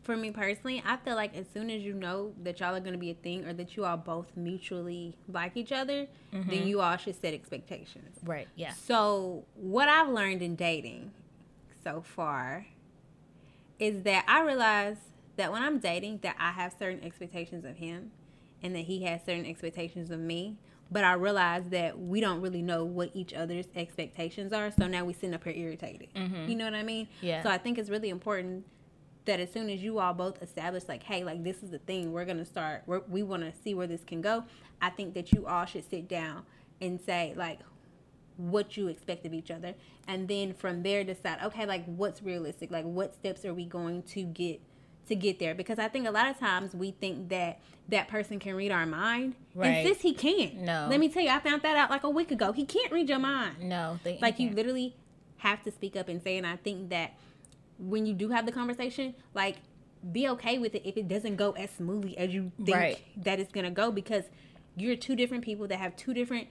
for 0.08 0.16
me 0.16 0.30
personally, 0.30 0.82
I 0.86 0.96
feel 0.96 1.16
like 1.16 1.36
as 1.36 1.44
soon 1.52 1.68
as 1.68 1.82
you 1.82 1.92
know 1.92 2.32
that 2.42 2.60
y'all 2.60 2.74
are 2.74 2.80
going 2.80 2.94
to 2.94 2.98
be 2.98 3.10
a 3.10 3.14
thing 3.14 3.44
or 3.44 3.52
that 3.52 3.76
you 3.76 3.84
all 3.84 3.98
both 3.98 4.34
mutually 4.36 5.14
like 5.30 5.54
each 5.54 5.70
other, 5.70 6.06
then 6.32 6.44
mm-hmm. 6.44 6.66
you 6.66 6.80
all 6.80 6.96
should 6.96 7.20
set 7.20 7.34
expectations. 7.34 8.16
Right. 8.24 8.48
Yeah. 8.56 8.72
So, 8.72 9.44
what 9.54 9.86
I've 9.86 10.08
learned 10.08 10.40
in 10.40 10.56
dating 10.56 11.10
so 11.84 12.00
far 12.00 12.64
is 13.78 14.02
that 14.04 14.24
I 14.26 14.40
realize 14.40 14.96
that 15.36 15.52
when 15.52 15.62
I'm 15.62 15.78
dating 15.78 16.20
that 16.22 16.36
I 16.38 16.52
have 16.52 16.74
certain 16.78 17.04
expectations 17.04 17.66
of 17.66 17.76
him 17.76 18.10
and 18.62 18.74
that 18.74 18.86
he 18.86 19.02
has 19.02 19.20
certain 19.26 19.44
expectations 19.44 20.10
of 20.10 20.20
me, 20.20 20.56
but 20.90 21.04
I 21.04 21.12
realize 21.12 21.64
that 21.68 22.00
we 22.00 22.22
don't 22.22 22.40
really 22.40 22.62
know 22.62 22.82
what 22.82 23.10
each 23.12 23.34
other's 23.34 23.66
expectations 23.76 24.54
are, 24.54 24.70
so 24.70 24.86
now 24.86 25.04
we 25.04 25.12
sitting 25.12 25.34
up 25.34 25.44
here 25.44 25.52
irritated. 25.54 26.08
Mm-hmm. 26.16 26.48
You 26.48 26.56
know 26.56 26.64
what 26.64 26.74
I 26.74 26.82
mean? 26.82 27.08
Yeah. 27.20 27.42
So 27.42 27.50
I 27.50 27.58
think 27.58 27.76
it's 27.76 27.90
really 27.90 28.08
important 28.08 28.64
that 29.28 29.40
as 29.40 29.52
soon 29.52 29.70
as 29.70 29.82
you 29.82 29.98
all 29.98 30.12
both 30.12 30.42
establish 30.42 30.82
like 30.88 31.02
hey 31.02 31.22
like 31.22 31.44
this 31.44 31.62
is 31.62 31.70
the 31.70 31.78
thing 31.78 32.12
we're 32.12 32.24
gonna 32.24 32.44
start 32.44 32.82
we're, 32.86 33.00
we 33.08 33.22
want 33.22 33.42
to 33.42 33.52
see 33.62 33.74
where 33.74 33.86
this 33.86 34.02
can 34.04 34.20
go 34.20 34.44
i 34.82 34.90
think 34.90 35.14
that 35.14 35.32
you 35.32 35.46
all 35.46 35.64
should 35.64 35.88
sit 35.88 36.08
down 36.08 36.42
and 36.80 37.00
say 37.00 37.32
like 37.36 37.60
what 38.38 38.76
you 38.76 38.86
expect 38.88 39.26
of 39.26 39.34
each 39.34 39.50
other. 39.50 39.74
And 40.06 40.26
then 40.26 40.54
from 40.54 40.82
there 40.82 41.04
decide 41.04 41.38
okay 41.44 41.66
like 41.66 41.84
what's 41.84 42.22
realistic? 42.22 42.70
Like 42.70 42.84
what 42.84 43.14
steps 43.14 43.44
are 43.44 43.52
we 43.52 43.66
going 43.66 44.02
to 44.04 44.22
get 44.22 44.60
to 45.08 45.14
get 45.14 45.38
there? 45.38 45.54
Because 45.54 45.78
i 45.78 45.88
think 45.88 46.06
a 46.06 46.10
lot 46.10 46.28
of 46.28 46.38
times 46.38 46.74
we 46.74 46.92
think 46.92 47.28
that 47.28 47.60
that 47.88 48.08
person 48.08 48.38
can 48.38 48.54
read 48.54 48.70
our 48.70 48.86
mind. 48.86 49.34
Right. 49.54 49.68
and 49.68 49.88
sis 49.88 50.00
he 50.00 50.14
can't. 50.14 50.54
No. 50.54 50.86
let 50.88 51.00
me 51.00 51.08
tell 51.08 51.22
you 51.22 51.30
i 51.30 51.38
found 51.40 51.62
that 51.62 51.76
out 51.76 51.90
like 51.90 52.04
a 52.04 52.10
week 52.10 52.30
ago. 52.30 52.52
He 52.52 52.64
can't 52.64 52.92
read 52.92 53.08
your 53.08 53.18
mind. 53.18 53.60
No. 53.60 53.98
Like 54.20 54.38
you 54.38 54.50
literally 54.50 54.96
have 55.38 55.62
to 55.64 55.70
speak 55.70 55.96
up 55.96 56.08
and 56.08 56.20
say 56.22 56.36
and 56.36 56.44
i 56.44 56.56
think 56.56 56.90
that 56.90 57.12
when 57.78 58.06
you 58.06 58.14
do 58.14 58.28
have 58.28 58.44
the 58.46 58.52
conversation 58.52 59.14
like 59.34 59.56
be 60.12 60.28
okay 60.28 60.58
with 60.58 60.74
it 60.74 60.82
if 60.84 60.96
it 60.96 61.08
doesn't 61.08 61.36
go 61.36 61.52
as 61.52 61.70
smoothly 61.70 62.16
as 62.18 62.32
you 62.32 62.52
think 62.64 62.76
Right. 62.76 62.98
that 63.24 63.40
it's 63.40 63.50
gonna 63.52 63.70
go 63.70 63.90
because 63.90 64.24
you're 64.76 64.96
two 64.96 65.16
different 65.16 65.44
people 65.44 65.66
that 65.68 65.78
have 65.78 65.96
two 65.96 66.14
different 66.14 66.48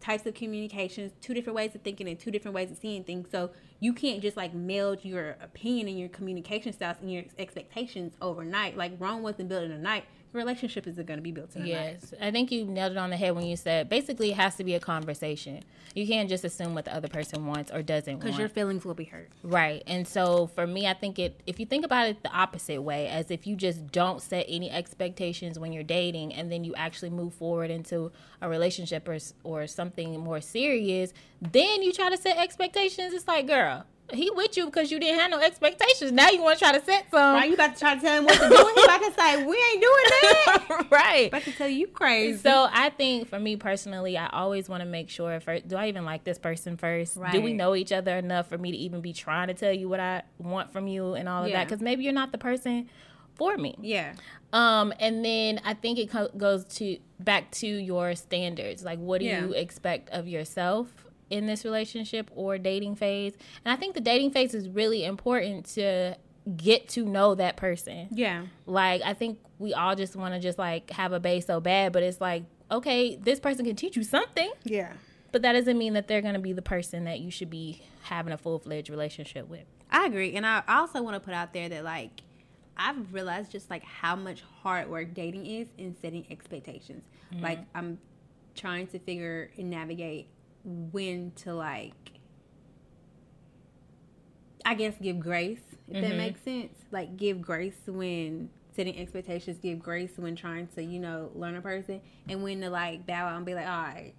types 0.00 0.24
of 0.24 0.32
communications 0.34 1.12
two 1.20 1.34
different 1.34 1.54
ways 1.54 1.74
of 1.74 1.82
thinking 1.82 2.08
and 2.08 2.18
two 2.18 2.30
different 2.30 2.54
ways 2.54 2.70
of 2.70 2.78
seeing 2.78 3.04
things. 3.04 3.28
So 3.30 3.50
you 3.80 3.92
can't 3.92 4.22
just 4.22 4.36
like 4.36 4.54
meld 4.54 5.04
your 5.04 5.36
opinion 5.42 5.88
and 5.88 5.98
your 5.98 6.08
communication 6.08 6.72
styles 6.72 6.96
and 7.02 7.12
your 7.12 7.24
expectations 7.38 8.14
overnight. 8.22 8.76
Like 8.78 8.92
rome 8.98 9.22
wasn't 9.22 9.48
built 9.50 9.64
in 9.64 9.72
a 9.72 9.78
night 9.78 10.04
relationship 10.32 10.86
isn't 10.86 11.06
going 11.06 11.18
to 11.18 11.22
be 11.22 11.32
built 11.32 11.56
in 11.56 11.62
a 11.62 11.64
night 11.64 11.98
Yes, 12.00 12.14
I 12.20 12.30
think 12.30 12.52
you 12.52 12.64
nailed 12.64 12.92
it 12.92 12.98
on 12.98 13.10
the 13.10 13.16
head 13.16 13.34
when 13.34 13.44
you 13.46 13.56
said 13.56 13.88
basically 13.88 14.30
it 14.30 14.36
has 14.36 14.56
to 14.56 14.64
be 14.64 14.74
a 14.74 14.80
conversation. 14.80 15.62
You 15.94 16.06
can't 16.06 16.28
just 16.28 16.44
assume 16.44 16.74
what 16.74 16.84
the 16.84 16.94
other 16.94 17.08
person 17.08 17.46
wants 17.46 17.72
or 17.72 17.82
doesn't 17.82 18.20
because 18.20 18.38
your 18.38 18.48
feelings 18.48 18.84
will 18.84 18.94
be 18.94 19.04
hurt 19.04 19.28
Right. 19.42 19.82
And 19.86 20.06
so 20.06 20.46
for 20.48 20.66
me, 20.66 20.86
I 20.86 20.94
think 20.94 21.18
it, 21.18 21.40
if 21.46 21.58
you 21.58 21.66
think 21.66 21.84
about 21.84 22.08
it 22.08 22.22
the 22.22 22.32
opposite 22.32 22.82
way, 22.82 23.08
as 23.08 23.30
if 23.30 23.46
you 23.46 23.56
just 23.56 23.90
don't 23.90 24.22
set 24.22 24.46
any 24.48 24.70
expectations 24.70 25.58
when 25.58 25.72
you're 25.72 25.82
dating 25.82 26.34
and 26.34 26.50
then 26.50 26.62
you 26.64 26.74
actually 26.76 27.10
move 27.10 27.34
forward 27.34 27.70
into 27.70 28.12
a 28.40 28.48
relationship 28.48 29.08
or, 29.08 29.18
or 29.44 29.66
something 29.66 30.18
more 30.20 30.40
serious, 30.40 31.12
then 31.40 31.82
you 31.82 31.92
try 31.92 32.08
to 32.10 32.16
set 32.16 32.38
expectations. 32.38 33.12
It's 33.12 33.26
like, 33.26 33.46
girl, 33.46 33.84
he 34.14 34.30
with 34.30 34.56
you 34.56 34.66
because 34.66 34.90
you 34.90 34.98
didn't 35.00 35.18
have 35.20 35.30
no 35.30 35.40
expectations. 35.40 36.12
Now 36.12 36.30
you 36.30 36.42
want 36.42 36.58
to 36.58 36.64
try 36.64 36.78
to 36.78 36.84
set 36.84 37.10
some. 37.10 37.34
right 37.34 37.48
you 37.48 37.54
about 37.54 37.74
to 37.74 37.80
try 37.80 37.94
to 37.94 38.00
tell 38.00 38.18
him 38.18 38.24
what 38.24 38.34
to 38.34 38.48
do 38.48 38.72
he 38.76 38.84
about 38.84 39.02
to 39.02 39.12
say 39.18 39.44
we 39.44 39.56
ain't 39.56 39.80
doing 39.82 40.04
that 40.22 40.86
right. 40.90 41.28
about 41.28 41.42
to 41.42 41.52
tell 41.52 41.68
you 41.68 41.78
you 41.80 41.86
crazy 41.86 42.38
So 42.38 42.68
I 42.70 42.90
think 42.90 43.28
for 43.28 43.38
me 43.40 43.56
personally, 43.56 44.16
I 44.18 44.26
always 44.28 44.68
want 44.68 44.82
to 44.82 44.86
make 44.86 45.08
sure 45.08 45.38
first, 45.40 45.68
do 45.68 45.76
I 45.76 45.88
even 45.88 46.04
like 46.04 46.24
this 46.24 46.38
person 46.38 46.76
first? 46.76 47.18
Do 47.32 47.40
we 47.40 47.52
know 47.54 47.74
each 47.74 47.92
other 47.92 48.16
enough 48.16 48.48
for 48.48 48.58
me 48.58 48.70
to 48.72 48.76
even 48.76 49.00
be 49.00 49.12
trying 49.12 49.48
to 49.48 49.54
tell 49.54 49.72
you 49.72 49.88
what 49.88 50.00
I 50.00 50.22
want 50.38 50.72
from 50.72 50.86
you 50.86 51.14
and 51.14 51.28
all 51.28 51.44
of 51.44 51.50
Yeah. 51.50 51.58
that? 51.58 51.68
Because 51.68 51.80
maybe 51.80 52.04
you're 52.04 52.12
not 52.12 52.32
the 52.32 52.38
person 52.38 52.88
for 53.34 53.56
me. 53.56 53.74
yeah 53.80 54.12
Um, 54.52 54.92
and 55.00 55.24
then 55.24 55.60
I 55.64 55.72
think 55.74 55.98
it 55.98 56.10
co- 56.10 56.28
goes 56.36 56.64
to 56.76 56.98
back 57.18 57.50
to 57.52 57.66
your 57.66 58.14
standards. 58.14 58.84
Like, 58.84 58.98
what 58.98 59.20
do 59.20 59.26
Yeah. 59.26 59.46
you 59.46 59.52
expect 59.52 60.10
of 60.10 60.28
yourself 60.28 61.06
in 61.30 61.46
this 61.46 61.64
relationship 61.64 62.30
or 62.34 62.58
dating 62.58 62.96
phase? 62.96 63.34
And 63.64 63.72
I 63.72 63.76
think 63.76 63.94
the 63.94 64.00
dating 64.00 64.32
phase 64.32 64.54
is 64.54 64.68
really 64.68 65.04
important 65.04 65.66
to 65.74 66.16
get 66.56 66.88
to 66.90 67.04
know 67.04 67.34
that 67.34 67.56
person. 67.56 68.08
Yeah. 68.10 68.46
Like 68.66 69.02
i 69.04 69.14
think 69.14 69.38
we 69.58 69.74
all 69.74 69.94
just 69.94 70.16
want 70.16 70.34
to 70.34 70.40
just 70.40 70.58
like 70.58 70.90
have 70.90 71.12
a 71.12 71.20
base 71.20 71.46
so 71.46 71.60
bad 71.60 71.92
but 71.92 72.02
it's 72.02 72.18
like 72.18 72.44
okay 72.70 73.14
this 73.16 73.38
person 73.38 73.64
can 73.64 73.76
teach 73.76 73.96
you 73.96 74.02
something. 74.02 74.50
Yeah. 74.64 74.92
But 75.32 75.42
that 75.42 75.52
doesn't 75.52 75.78
mean 75.78 75.92
that 75.92 76.08
they're 76.08 76.22
going 76.22 76.34
to 76.34 76.40
be 76.40 76.52
the 76.52 76.62
person 76.62 77.04
that 77.04 77.20
you 77.20 77.30
should 77.30 77.50
be 77.50 77.82
having 78.02 78.32
a 78.32 78.36
full-fledged 78.36 78.90
relationship 78.90 79.48
with. 79.48 79.64
I 79.88 80.06
agree, 80.06 80.34
and 80.34 80.44
I 80.44 80.62
also 80.66 81.02
want 81.02 81.14
to 81.14 81.20
put 81.20 81.34
out 81.34 81.52
there 81.52 81.68
that 81.68 81.84
like 81.84 82.22
I've 82.76 83.12
realized 83.12 83.52
just 83.52 83.70
like 83.70 83.84
how 83.84 84.16
much 84.16 84.42
hard 84.62 84.88
work 84.88 85.14
dating 85.14 85.46
is 85.46 85.68
in 85.78 85.94
setting 86.00 86.26
expectations. 86.30 87.04
Mm-hmm. 87.32 87.44
Like 87.44 87.58
I'm 87.74 87.98
trying 88.54 88.86
to 88.88 88.98
figure 88.98 89.50
and 89.56 89.70
navigate 89.70 90.28
when 90.64 91.32
to 91.36 91.54
like 91.54 91.92
I 94.64 94.74
guess 94.74 94.94
give 95.00 95.18
grace, 95.20 95.60
if 95.88 96.00
that 96.02 96.14
makes 96.16 96.42
sense. 96.42 96.72
Like 96.90 97.16
give 97.16 97.40
grace 97.40 97.78
when 97.86 98.50
setting 98.76 98.98
expectations, 98.98 99.58
give 99.60 99.78
grace 99.80 100.12
when 100.16 100.36
trying 100.36 100.66
to, 100.68 100.82
you 100.82 100.98
know, 101.00 101.30
learn 101.34 101.56
a 101.56 101.60
person 101.62 102.00
and 102.28 102.42
when 102.42 102.60
to 102.60 102.70
like 102.70 103.06
bow 103.06 103.26
out 103.28 103.36
and 103.36 103.46
be 103.46 103.54
like, 103.54 103.66
All 103.66 103.82
right, 103.82 104.12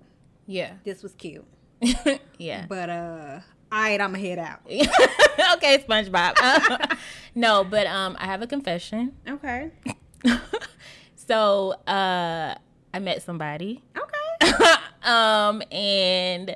yeah 0.47 0.73
this 0.83 1.03
was 1.03 1.13
cute. 1.13 1.45
yeah 2.37 2.65
But 2.67 2.89
uh 2.89 3.39
all 3.71 3.79
right, 3.81 4.01
I'ma 4.01 4.17
head 4.19 4.37
out. 4.39 4.59
okay 5.53 5.77
spongebob 5.87 6.97
no 7.35 7.63
but 7.63 7.87
um 7.87 8.17
i 8.19 8.25
have 8.25 8.41
a 8.41 8.47
confession 8.47 9.13
Okay. 9.27 9.71
so 11.15 11.71
uh 11.87 12.55
i 12.93 12.99
met 12.99 13.21
somebody. 13.21 13.81
Um 15.03 15.61
and 15.71 16.55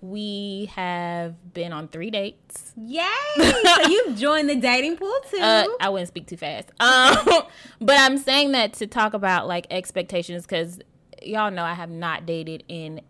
we 0.00 0.70
have 0.74 1.52
been 1.52 1.72
on 1.72 1.88
three 1.88 2.10
dates. 2.10 2.72
Yay! 2.76 3.04
so 3.36 3.80
you've 3.88 4.16
joined 4.16 4.48
the 4.48 4.56
dating 4.56 4.96
pool 4.96 5.14
too. 5.30 5.38
Uh, 5.40 5.66
I 5.80 5.90
wouldn't 5.90 6.08
speak 6.08 6.26
too 6.26 6.36
fast. 6.36 6.70
Um, 6.80 7.42
but 7.80 7.98
I'm 7.98 8.16
saying 8.16 8.52
that 8.52 8.72
to 8.74 8.86
talk 8.86 9.14
about 9.14 9.46
like 9.46 9.66
expectations 9.70 10.44
because 10.44 10.80
y'all 11.22 11.50
know 11.50 11.64
I 11.64 11.74
have 11.74 11.90
not 11.90 12.24
dated 12.24 12.64
in 12.68 13.02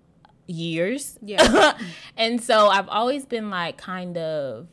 years. 0.47 1.19
Yeah. 1.23 1.79
and 2.17 2.43
so 2.43 2.69
I've 2.69 2.89
always 2.89 3.25
been 3.25 3.51
like 3.51 3.79
kind 3.79 4.17
of 4.19 4.67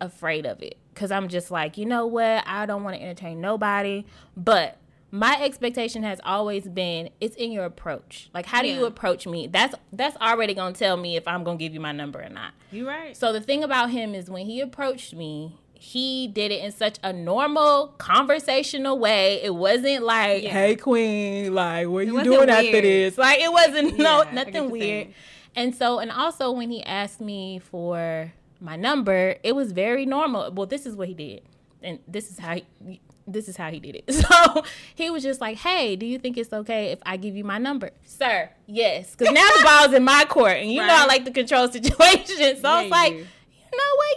afraid 0.00 0.44
of 0.44 0.62
it 0.62 0.76
because 0.92 1.10
I'm 1.10 1.28
just 1.28 1.50
like, 1.50 1.78
you 1.78 1.86
know 1.86 2.06
what? 2.06 2.44
I 2.46 2.66
don't 2.66 2.84
want 2.84 2.96
to 2.96 3.02
entertain 3.02 3.40
nobody. 3.40 4.04
But 4.36 4.76
my 5.14 5.40
expectation 5.40 6.02
has 6.02 6.20
always 6.24 6.66
been 6.66 7.08
it's 7.20 7.36
in 7.36 7.52
your 7.52 7.64
approach. 7.64 8.28
Like, 8.34 8.46
how 8.46 8.62
do 8.62 8.68
you 8.68 8.84
approach 8.84 9.28
me? 9.28 9.46
That's 9.46 9.72
that's 9.92 10.16
already 10.16 10.54
gonna 10.54 10.74
tell 10.74 10.96
me 10.96 11.16
if 11.16 11.28
I'm 11.28 11.44
gonna 11.44 11.56
give 11.56 11.72
you 11.72 11.78
my 11.78 11.92
number 11.92 12.20
or 12.20 12.28
not. 12.28 12.52
you 12.72 12.88
right. 12.88 13.16
So 13.16 13.32
the 13.32 13.40
thing 13.40 13.62
about 13.62 13.90
him 13.90 14.12
is 14.12 14.28
when 14.28 14.44
he 14.44 14.60
approached 14.60 15.14
me, 15.14 15.56
he 15.74 16.26
did 16.26 16.50
it 16.50 16.64
in 16.64 16.72
such 16.72 16.98
a 17.04 17.12
normal 17.12 17.94
conversational 17.98 18.98
way. 18.98 19.40
It 19.40 19.54
wasn't 19.54 20.02
like, 20.02 20.42
Yeah. 20.42 20.50
"Hey 20.50 20.74
queen, 20.74 21.54
like 21.54 21.86
what 21.86 22.00
are 22.00 22.02
you 22.02 22.24
doing 22.24 22.50
after 22.50 22.80
this?" 22.80 23.16
Like 23.16 23.38
it 23.38 23.52
wasn't 23.52 23.96
no 23.96 24.24
Yeah, 24.24 24.32
nothing 24.32 24.68
weird. 24.68 25.14
And 25.54 25.76
so 25.76 26.00
and 26.00 26.10
also 26.10 26.50
when 26.50 26.70
he 26.70 26.82
asked 26.82 27.20
me 27.20 27.60
for 27.60 28.32
my 28.60 28.74
number, 28.74 29.36
it 29.44 29.54
was 29.54 29.70
very 29.70 30.06
normal. 30.06 30.50
Well, 30.50 30.66
this 30.66 30.86
is 30.86 30.96
what 30.96 31.06
he 31.06 31.14
did. 31.14 31.42
And 31.84 32.00
this 32.08 32.32
is 32.32 32.38
how 32.38 32.54
he, 32.54 33.00
this 33.26 33.48
is 33.48 33.56
how 33.56 33.70
he 33.70 33.80
did 33.80 33.96
it. 33.96 34.04
So 34.24 34.64
he 34.94 35.10
was 35.10 35.22
just 35.22 35.40
like, 35.40 35.58
"Hey, 35.58 35.96
do 35.96 36.06
you 36.06 36.18
think 36.18 36.36
it's 36.38 36.52
okay 36.52 36.92
if 36.92 36.98
I 37.04 37.16
give 37.16 37.36
you 37.36 37.44
my 37.44 37.58
number, 37.58 37.90
sir?" 38.04 38.50
Yes, 38.66 39.14
because 39.14 39.32
now 39.32 39.48
the 39.56 39.62
ball's 39.64 39.92
in 39.92 40.04
my 40.04 40.24
court, 40.28 40.56
and 40.56 40.70
you 40.70 40.80
know 40.80 40.94
I 40.94 41.06
like 41.06 41.24
to 41.26 41.30
control 41.30 41.68
situation. 41.68 42.56
So 42.56 42.68
I 42.68 42.82
was 42.82 42.90
like, 42.90 43.12
you 43.12 43.18
know 43.18 43.96
what? 43.96 44.16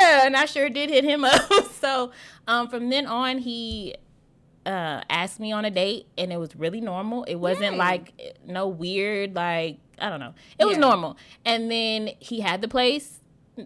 Yeah, 0.00 0.26
and 0.26 0.36
I 0.36 0.44
sure 0.46 0.68
did 0.68 0.90
hit 0.90 1.04
him 1.04 1.24
up. 1.24 1.42
so 1.80 2.10
um, 2.48 2.68
from 2.68 2.90
then 2.90 3.06
on, 3.06 3.38
he 3.38 3.94
uh, 4.66 5.02
asked 5.08 5.40
me 5.40 5.52
on 5.52 5.64
a 5.64 5.70
date, 5.70 6.06
and 6.18 6.32
it 6.32 6.38
was 6.38 6.56
really 6.56 6.80
normal. 6.80 7.24
It 7.24 7.36
wasn't 7.36 7.72
Yay. 7.72 7.78
like 7.78 8.36
no 8.46 8.68
weird, 8.68 9.34
like 9.34 9.78
I 9.98 10.08
don't 10.10 10.20
know. 10.20 10.34
It 10.58 10.64
was 10.64 10.78
normal. 10.78 11.16
And 11.44 11.70
then 11.70 12.10
he 12.18 12.40
had 12.40 12.60
the 12.60 12.68
place 12.68 13.20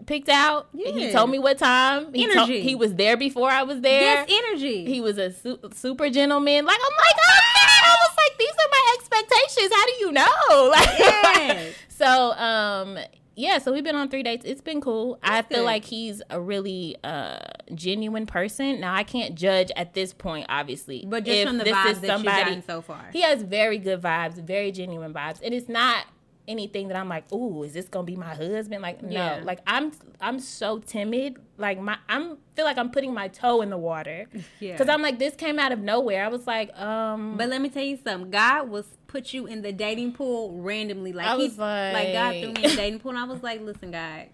picked 0.07 0.29
out. 0.29 0.69
He 0.77 1.11
told 1.13 1.31
me 1.31 1.39
what 1.39 1.59
time. 1.59 2.13
He, 2.15 2.25
Energy. 2.31 2.61
he 2.61 2.75
was 2.75 2.95
there 2.95 3.17
before 3.17 3.51
I 3.51 3.63
was 3.63 3.81
there. 3.81 4.01
yes, 4.01 4.29
energy. 4.31 4.85
He 4.85 5.01
was 5.01 5.19
a 5.19 5.33
su- 5.33 5.59
super 5.75 6.11
gentleman. 6.11 6.65
Like 6.65 6.79
I'm 6.79 6.97
like, 6.97 7.17
oh 7.17 7.41
man, 7.55 7.85
I 7.85 7.97
was 8.01 8.17
like, 8.17 8.39
these 8.39 8.51
are 8.51 8.71
my 8.71 8.97
expectations. 8.99 9.73
How 9.75 9.87
do 9.87 9.93
you 10.01 10.13
know? 10.13 10.71
Like, 10.71 10.99
Yes. 10.99 11.75
so 11.89 12.33
um, 12.33 12.99
yeah. 13.35 13.59
So 13.59 13.73
we've 13.73 13.85
been 13.85 13.97
on 13.97 14.09
three 14.09 14.23
dates. 14.23 14.45
It's 14.45 14.61
been 14.61 14.81
cool. 14.81 15.19
I 15.23 15.43
feel 15.43 15.59
good. 15.59 15.65
like 15.65 15.85
he's 15.85 16.21
a 16.31 16.41
really 16.41 16.97
uh 17.05 17.39
genuine 17.75 18.27
person. 18.27 18.81
Now 18.81 18.95
I 18.95 19.05
can't 19.05 19.35
judge 19.35 19.71
at 19.77 19.95
this 19.95 20.13
point, 20.13 20.47
obviously, 20.49 21.05
but 21.07 21.25
just 21.25 21.39
if 21.39 21.49
from 21.49 21.59
the 21.59 21.65
vibes 21.65 22.01
that 22.01 22.17
you've 22.19 22.25
gotten 22.25 22.63
so 22.65 22.83
far. 22.83 23.07
He 23.13 23.23
has 23.23 23.43
very 23.43 23.79
good 23.79 24.01
vibes, 24.03 24.35
very 24.45 24.73
genuine 24.73 25.13
vibes, 25.15 25.41
and 25.43 25.55
it's 25.55 25.69
not 25.69 26.05
anything 26.49 26.89
that 26.89 26.97
I'm 26.97 27.09
like, 27.09 27.31
ooh, 27.33 27.63
is 27.63 27.75
this 27.75 27.87
gonna 27.89 28.05
be 28.07 28.17
my 28.17 28.35
husband? 28.35 28.83
Like, 28.83 29.03
no, 29.03 29.11
Yeah. 29.11 29.41
like 29.45 29.61
I'm 29.67 29.93
I'm 30.21 30.41
so 30.41 30.79
timid. 30.81 31.37
Like 31.59 31.79
my 31.81 31.99
I'm 32.09 32.39
feel 32.57 32.65
like 32.65 32.79
I'm 32.79 32.91
putting 32.91 33.15
my 33.15 33.29
toe 33.29 33.61
in 33.61 33.71
the 33.71 33.79
water. 33.79 34.27
Yeah. 34.61 34.73
Because 34.73 34.89
I'm 34.89 35.03
like, 35.03 35.19
this 35.21 35.35
came 35.37 35.59
out 35.59 35.71
of 35.73 35.79
nowhere. 35.79 36.25
I 36.25 36.29
was 36.29 36.47
like, 36.47 36.77
um 36.77 37.37
But 37.37 37.49
let 37.51 37.61
me 37.61 37.69
tell 37.69 37.85
you 37.85 37.99
something. 38.03 38.31
God 38.31 38.69
was 38.71 38.87
put 39.07 39.33
you 39.33 39.47
in 39.47 39.63
the 39.63 39.73
dating 39.73 40.13
pool 40.15 40.61
randomly. 40.61 41.13
Like 41.13 41.27
I 41.27 41.37
he, 41.37 41.43
was 41.45 41.59
like, 41.59 42.13
God 42.13 42.31
threw 42.41 42.53
me 42.53 42.65
in 42.65 42.71
the 42.71 42.77
dating 42.83 42.99
pool, 43.01 43.11
and 43.11 43.19
I 43.21 43.25
was 43.25 43.43
like, 43.43 43.61
"Listen, 43.61 43.91
God." 43.93 44.27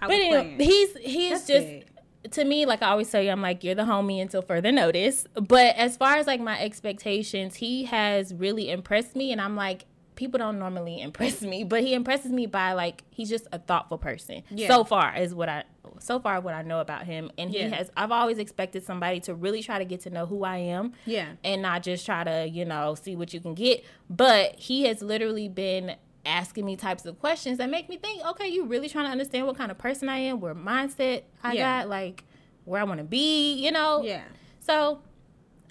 I 0.00 0.06
But 0.06 0.08
was 0.08 0.18
anyway, 0.18 0.56
he's 0.58 0.96
he's 0.98 1.30
That's 1.30 1.46
just 1.46 1.66
good. 1.66 2.32
to 2.32 2.44
me, 2.44 2.66
like 2.66 2.82
I 2.82 2.88
always 2.90 3.10
tell 3.10 3.22
you, 3.22 3.30
I'm 3.30 3.42
like, 3.42 3.62
you're 3.64 3.74
the 3.74 3.82
homie 3.82 4.20
until 4.20 4.42
further 4.42 4.72
notice. 4.72 5.26
But 5.34 5.76
as 5.76 5.96
far 5.96 6.16
as 6.16 6.26
like 6.26 6.40
my 6.40 6.60
expectations, 6.60 7.56
he 7.56 7.84
has 7.84 8.34
really 8.34 8.70
impressed 8.70 9.14
me 9.16 9.30
and 9.32 9.40
I'm 9.40 9.54
like, 9.56 9.84
people 10.22 10.38
don't 10.38 10.60
normally 10.60 11.00
impress 11.08 11.42
me, 11.42 11.64
but 11.64 11.80
he 11.82 11.94
impresses 11.94 12.30
me 12.30 12.46
by 12.46 12.74
like 12.74 13.02
he's 13.10 13.28
just 13.28 13.48
a 13.50 13.58
thoughtful 13.58 13.98
person. 13.98 14.44
Yeah. 14.50 14.68
So 14.68 14.84
far 14.84 15.16
is 15.16 15.34
what 15.34 15.48
I 15.48 15.64
so 15.98 16.20
far 16.20 16.40
what 16.40 16.54
I 16.54 16.62
know 16.62 16.78
about 16.78 17.04
him. 17.04 17.30
And 17.36 17.52
Yeah. 17.52 17.64
he 17.66 17.70
has 17.74 17.90
I've 17.96 18.12
always 18.12 18.38
expected 18.38 18.84
somebody 18.84 19.18
to 19.20 19.34
really 19.34 19.62
try 19.64 19.78
to 19.78 19.84
get 19.84 20.00
to 20.02 20.10
know 20.10 20.26
who 20.26 20.44
I 20.44 20.58
am 20.58 20.92
Yeah. 21.06 21.32
and 21.42 21.60
not 21.62 21.82
just 21.82 22.06
try 22.06 22.22
to, 22.22 22.48
you 22.48 22.64
know, 22.64 22.94
see 22.94 23.16
what 23.16 23.34
you 23.34 23.40
can 23.40 23.54
get. 23.54 23.84
But 24.08 24.54
he 24.60 24.84
has 24.84 25.02
literally 25.02 25.48
been 25.48 25.96
asking 26.24 26.64
me 26.64 26.76
types 26.76 27.04
of 27.04 27.18
questions 27.18 27.58
that 27.58 27.68
make 27.68 27.88
me 27.88 27.96
think, 27.96 28.24
okay, 28.24 28.46
you 28.46 28.64
really 28.64 28.88
trying 28.88 29.06
to 29.06 29.10
understand 29.10 29.44
what 29.44 29.56
kind 29.58 29.72
of 29.72 29.78
person 29.78 30.08
I 30.08 30.18
am, 30.18 30.38
where 30.40 30.54
mindset 30.54 31.22
I 31.42 31.54
Yeah. 31.54 31.80
got, 31.80 31.88
like 31.88 32.22
where 32.64 32.80
I 32.80 32.84
want 32.84 32.98
to 32.98 33.04
be, 33.04 33.54
you 33.54 33.72
know? 33.72 34.02
Yeah. 34.04 34.22
So 34.60 35.00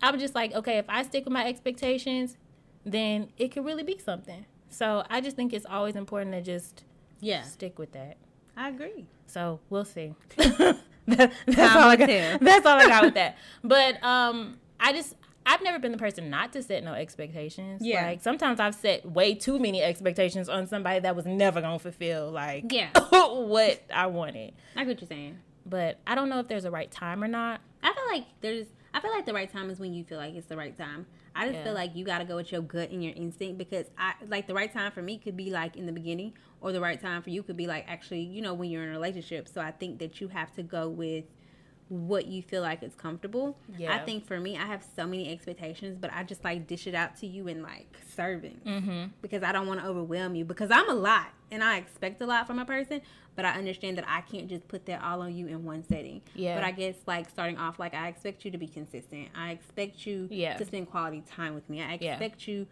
I 0.04 0.12
was 0.12 0.20
just 0.20 0.36
like, 0.36 0.52
okay, 0.54 0.78
if 0.78 0.86
I 0.90 1.04
stick 1.04 1.24
with 1.24 1.32
my 1.32 1.48
expectations, 1.48 2.36
then 2.86 3.30
it 3.38 3.50
could 3.52 3.66
really 3.66 3.84
be 3.84 3.98
something. 3.98 4.46
So 4.70 5.04
I 5.10 5.22
just 5.22 5.36
think 5.36 5.54
it's 5.54 5.66
always 5.66 5.96
important 5.96 6.34
to 6.34 6.42
just 6.42 6.84
Yeah. 7.20 7.44
stick 7.44 7.78
with 7.80 7.92
that. 7.94 8.18
I 8.58 8.70
agree. 8.70 9.08
So 9.28 9.60
we'll 9.70 9.86
see. 9.86 10.14
That- 10.38 10.80
that's 11.08 11.36
Time 11.56 11.78
all 11.78 11.90
I 11.90 11.96
got. 11.96 12.06
tell. 12.08 12.38
That's 12.42 12.66
all 12.66 12.78
I 12.80 12.88
got 12.88 13.04
with 13.04 13.14
that. 13.16 13.38
But 13.64 14.02
um, 14.04 14.60
I 14.80 14.94
just 14.94 15.16
I've 15.46 15.64
never 15.64 15.80
been 15.80 15.92
the 15.92 15.98
person 15.98 16.30
not 16.30 16.54
to 16.54 16.62
set 16.62 16.84
no 16.84 16.94
expectations. 16.94 17.82
Yeah. 17.84 18.06
Like 18.06 18.22
sometimes 18.22 18.60
I've 18.60 18.76
set 18.76 19.04
way 19.10 19.34
too 19.34 19.58
many 19.58 19.82
expectations 19.82 20.48
on 20.48 20.68
somebody 20.68 21.00
that 21.00 21.16
was 21.16 21.26
never 21.26 21.60
gonna 21.60 21.80
fulfill 21.80 22.30
like 22.30 22.72
Yeah. 22.72 22.90
what 23.12 23.82
I 23.94 24.06
wanted. 24.08 24.54
I 24.76 24.82
get 24.82 24.88
what 24.88 25.02
you're 25.02 25.08
saying. 25.08 25.40
But 25.66 25.98
I 26.06 26.14
don't 26.16 26.30
know 26.30 26.40
if 26.40 26.48
there's 26.48 26.66
a 26.66 26.72
right 26.72 26.90
time 26.92 27.24
or 27.24 27.28
not. 27.28 27.62
I 27.84 27.94
feel 27.94 28.04
like 28.12 28.26
there's. 28.42 28.68
I 28.94 29.00
feel 29.00 29.12
like 29.12 29.26
the 29.26 29.34
right 29.34 29.52
time 29.52 29.70
is 29.72 29.80
when 29.80 29.94
you 29.94 30.04
feel 30.04 30.18
like 30.20 30.36
it's 30.36 30.48
the 30.48 30.58
right 30.58 30.78
time. 30.78 31.08
I 31.36 31.48
just 31.48 31.56
Yeah. 31.56 31.64
feel 31.64 31.74
like 31.74 31.96
you 31.96 32.04
got 32.06 32.20
to 32.20 32.26
go 32.26 32.36
with 32.36 32.52
your 32.52 32.62
gut 32.62 32.90
and 32.92 33.04
your 33.04 33.14
instinct 33.16 33.58
because 33.58 33.86
I 33.98 34.14
like 34.28 34.48
the 34.48 34.54
right 34.54 34.72
time 34.72 34.92
for 34.92 35.02
me 35.02 35.18
could 35.18 35.38
be 35.38 35.50
like 35.52 35.76
in 35.78 35.86
the 35.86 35.92
beginning, 35.92 36.34
or 36.60 36.72
the 36.72 36.82
right 36.82 37.00
time 37.00 37.22
for 37.22 37.30
you 37.30 37.42
could 37.44 37.58
be 37.58 37.68
like 37.68 37.86
actually, 37.88 38.22
you 38.22 38.42
know, 38.42 38.54
when 38.54 38.70
you're 38.70 38.84
in 38.84 38.90
a 38.90 38.92
relationship. 38.92 39.48
So 39.48 39.62
I 39.62 39.72
think 39.72 40.00
that 40.00 40.20
you 40.22 40.28
have 40.30 40.54
to 40.56 40.64
go 40.64 40.90
with 40.90 41.26
what 41.92 42.26
you 42.28 42.42
feel 42.42 42.62
like 42.62 42.82
is 42.84 42.96
comfortable. 42.96 43.58
Yeah. 43.78 43.94
I 43.94 44.00
think 44.00 44.26
for 44.26 44.40
me, 44.40 44.56
I 44.58 44.66
have 44.66 44.82
so 44.96 45.06
many 45.06 45.30
expectations, 45.30 45.98
but 46.00 46.10
I 46.14 46.24
just 46.24 46.42
like 46.42 46.66
dish 46.66 46.88
it 46.88 46.96
out 46.96 47.18
to 47.18 47.28
you 47.28 47.50
in 47.50 47.62
like 47.62 47.98
serving 48.16 48.62
Mm-hmm. 48.66 49.08
because 49.22 49.44
I 49.44 49.52
don't 49.52 49.68
want 49.68 49.82
to 49.82 49.86
overwhelm 49.86 50.34
you 50.34 50.46
because 50.46 50.72
I'm 50.72 50.90
a 50.90 50.94
lot 50.94 51.28
and 51.52 51.62
I 51.62 51.76
expect 51.78 52.22
a 52.22 52.26
lot 52.26 52.48
from 52.48 52.60
a 52.60 52.66
person, 52.66 53.02
but 53.36 53.44
I 53.44 53.58
understand 53.58 53.98
that 53.98 54.06
I 54.08 54.22
can't 54.22 54.48
just 54.48 54.70
put 54.70 54.86
that 54.86 55.04
all 55.04 55.22
on 55.22 55.36
you 55.36 55.48
in 55.48 55.66
one 55.66 55.84
setting. 55.84 56.22
Yeah. 56.34 56.56
But 56.56 56.64
I 56.64 56.72
guess 56.72 56.96
like 57.08 57.30
starting 57.30 57.58
off, 57.58 57.78
like 57.78 57.94
I 57.94 58.08
expect 58.08 58.46
you 58.46 58.52
to 58.52 58.58
be 58.58 58.68
consistent. 58.68 59.28
I 59.36 59.52
expect 59.52 60.06
you 60.08 60.30
Yeah. 60.32 60.56
to 60.56 60.64
spend 60.66 60.90
quality 60.90 61.24
time 61.30 61.54
with 61.56 61.70
me. 61.70 61.82
I 61.82 61.98
Yeah. 62.00 62.14
expect 62.14 62.48
you 62.48 62.68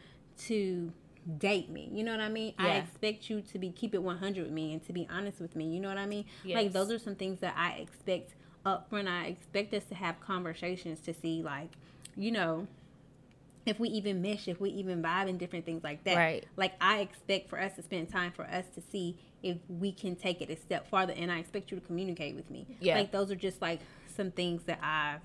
to 0.47 0.93
date 1.38 1.69
me. 1.69 1.89
You 1.91 2.05
know 2.05 2.11
what 2.11 2.21
I 2.21 2.29
mean? 2.29 2.53
Yeah. 2.57 2.65
I 2.67 2.69
expect 2.77 3.29
you 3.29 3.41
to 3.41 3.59
be 3.59 3.69
keep 3.71 3.93
it 3.93 4.01
100 4.01 4.43
with 4.45 4.53
me 4.53 4.71
and 4.71 4.81
to 4.85 4.93
be 4.93 5.05
honest 5.11 5.41
with 5.41 5.57
me. 5.57 5.65
You 5.65 5.81
know 5.81 5.89
what 5.89 5.97
I 5.97 6.05
mean? 6.05 6.23
Yes. 6.45 6.55
Like 6.55 6.71
those 6.71 6.89
are 6.89 6.97
some 6.99 7.15
things 7.15 7.41
that 7.41 7.53
I 7.57 7.73
expect 7.73 8.35
up 8.66 8.89
front. 8.89 9.08
I 9.08 9.25
expect 9.25 9.74
us 9.74 9.84
to 9.86 9.96
have 9.96 10.20
conversations 10.20 11.00
to 11.01 11.13
see 11.13 11.42
like, 11.42 11.70
you 12.16 12.32
know, 12.32 12.68
if 13.66 13.80
we 13.80 13.89
even 13.89 14.22
mesh, 14.22 14.48
if 14.48 14.60
we 14.60 14.70
even 14.72 15.01
vibe 15.01 15.30
and 15.30 15.39
different 15.39 15.66
things 15.66 15.84
like 15.84 16.04
that. 16.04 16.16
Right. 16.16 16.46
Like 16.56 16.74
I 16.82 17.00
expect 17.00 17.50
for 17.50 17.60
us 17.60 17.74
to 17.75 17.84
spend 17.84 18.10
time 18.10 18.32
for 18.32 18.46
us 18.46 18.66
to 18.75 18.82
see 18.92 19.18
if 19.44 19.58
we 19.68 19.92
can 19.92 20.16
take 20.16 20.42
it 20.42 20.50
a 20.50 20.56
step 20.56 20.89
farther 20.89 21.13
and 21.16 21.32
I 21.32 21.39
expect 21.39 21.72
you 21.72 21.80
to 21.80 21.86
communicate 21.86 22.36
with 22.36 22.50
me. 22.50 22.66
Yeah. 22.80 22.98
Like 22.98 23.12
those 23.12 23.32
are 23.32 23.36
just 23.36 23.62
like 23.62 23.80
some 24.16 24.32
things 24.32 24.63
that 24.63 24.80
I've 24.82 25.22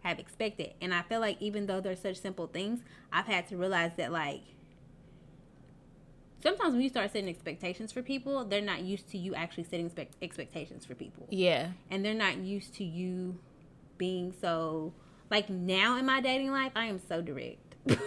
have 0.00 0.18
expected. 0.18 0.74
And 0.80 0.94
I 0.94 1.02
feel 1.02 1.20
like 1.20 1.40
even 1.40 1.66
though 1.66 1.80
they're 1.80 1.96
such 1.96 2.20
simple 2.20 2.46
things, 2.46 2.80
I've 3.12 3.26
had 3.26 3.48
to 3.48 3.56
realize 3.56 3.92
that 3.96 4.12
like 4.12 4.42
sometimes 6.42 6.72
when 6.72 6.82
you 6.82 6.88
start 6.88 7.12
setting 7.12 7.28
expectations 7.28 7.92
for 7.92 8.02
people, 8.02 8.44
they're 8.44 8.60
not 8.60 8.82
used 8.82 9.08
to 9.10 9.18
you 9.18 9.34
actually 9.34 9.64
setting 9.64 9.86
expect- 9.86 10.16
expectations 10.22 10.84
for 10.84 10.94
people. 10.94 11.26
Yeah. 11.30 11.68
and 11.90 12.04
they're 12.04 12.14
not 12.14 12.38
used 12.38 12.74
to 12.74 12.84
you 12.84 13.38
being 13.96 14.32
so 14.40 14.92
like 15.30 15.50
now 15.50 15.96
in 15.98 16.06
my 16.06 16.20
dating 16.20 16.52
life 16.52 16.70
i 16.76 16.86
am 16.86 17.00
so 17.08 17.20
direct. 17.20 17.74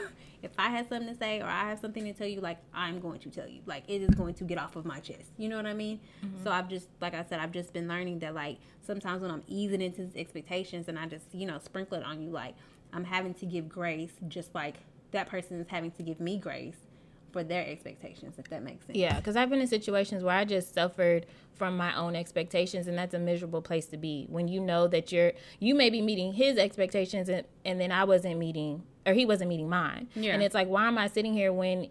If 0.43 0.50
i 0.57 0.69
have 0.71 0.88
something 0.88 1.07
to 1.09 1.15
say 1.15 1.39
or 1.39 1.45
i 1.45 1.69
have 1.69 1.79
something 1.79 2.03
to 2.05 2.13
tell 2.13 2.25
you 2.25 2.41
like 2.41 2.57
i'm 2.73 3.00
going 3.00 3.19
to 3.19 3.29
tell 3.29 3.47
you. 3.47 3.61
Like 3.67 3.83
it 3.88 4.01
is 4.01 4.09
going 4.15 4.33
to 4.35 4.43
get 4.43 4.57
off 4.57 4.75
of 4.75 4.85
my 4.85 5.00
chest. 5.00 5.29
You 5.38 5.50
know 5.50 5.57
what 5.57 5.67
i 5.67 5.73
mean? 5.73 6.00
Mm-hmm. 6.25 6.43
So 6.43 6.50
i've 6.51 6.67
just 6.67 6.88
like 7.00 7.13
i 7.13 7.23
said 7.27 7.39
i've 7.39 7.51
just 7.51 7.73
been 7.73 7.88
learning 7.88 8.19
that 8.19 8.33
like 8.33 8.57
sometimes 8.81 9.21
when 9.21 9.29
i'm 9.29 9.43
easing 9.47 9.81
into 9.81 10.01
these 10.05 10.15
expectations 10.15 10.88
and 10.88 10.97
i 10.97 11.05
just 11.05 11.25
you 11.33 11.45
know 11.45 11.59
sprinkle 11.63 11.97
it 12.00 12.03
on 12.03 12.21
you 12.23 12.31
like 12.31 12.55
i'm 12.93 13.03
having 13.03 13.33
to 13.35 13.45
give 13.45 13.69
grace 13.69 14.13
just 14.29 14.55
like 14.55 14.77
that 15.11 15.29
person 15.29 15.59
is 15.59 15.67
having 15.67 15.91
to 15.91 16.01
give 16.01 16.19
me 16.19 16.38
grace 16.38 16.77
for 17.31 17.43
their 17.43 17.65
expectations 17.65 18.35
if 18.38 18.50
that 18.50 18.63
makes 18.63 18.85
sense 18.85 18.97
Yeah, 18.97 19.15
because 19.17 19.35
I've 19.35 19.50
been 19.50 19.61
in 19.61 19.67
situations 19.67 20.23
where 20.23 20.35
I 20.35 20.45
just 20.45 20.73
suffered 20.73 21.25
from 21.53 21.77
my 21.77 21.95
own 21.95 22.15
expectations, 22.15 22.88
and 22.88 22.97
that's 22.97 23.13
a 23.13 23.19
miserable 23.19 23.61
place 23.61 23.85
to 23.88 23.97
be. 23.97 24.25
When 24.29 24.47
you 24.47 24.59
know 24.59 24.88
that 24.88 25.11
you're, 25.11 25.33
you 25.59 25.75
may 25.75 25.89
be 25.89 26.01
meeting 26.01 26.33
his 26.33 26.57
expectations, 26.57 27.29
and, 27.29 27.45
and 27.63 27.79
then 27.79 27.91
I 27.91 28.03
wasn't 28.03 28.38
meeting, 28.39 28.83
or 29.05 29.13
he 29.13 29.25
wasn't 29.25 29.50
meeting 29.50 29.69
mine. 29.69 30.09
Yeah. 30.15 30.33
And 30.33 30.41
it's 30.41 30.55
like, 30.55 30.67
why 30.67 30.88
am 30.88 30.97
I 30.97 31.07
sitting 31.07 31.33
here 31.33 31.53
when 31.53 31.89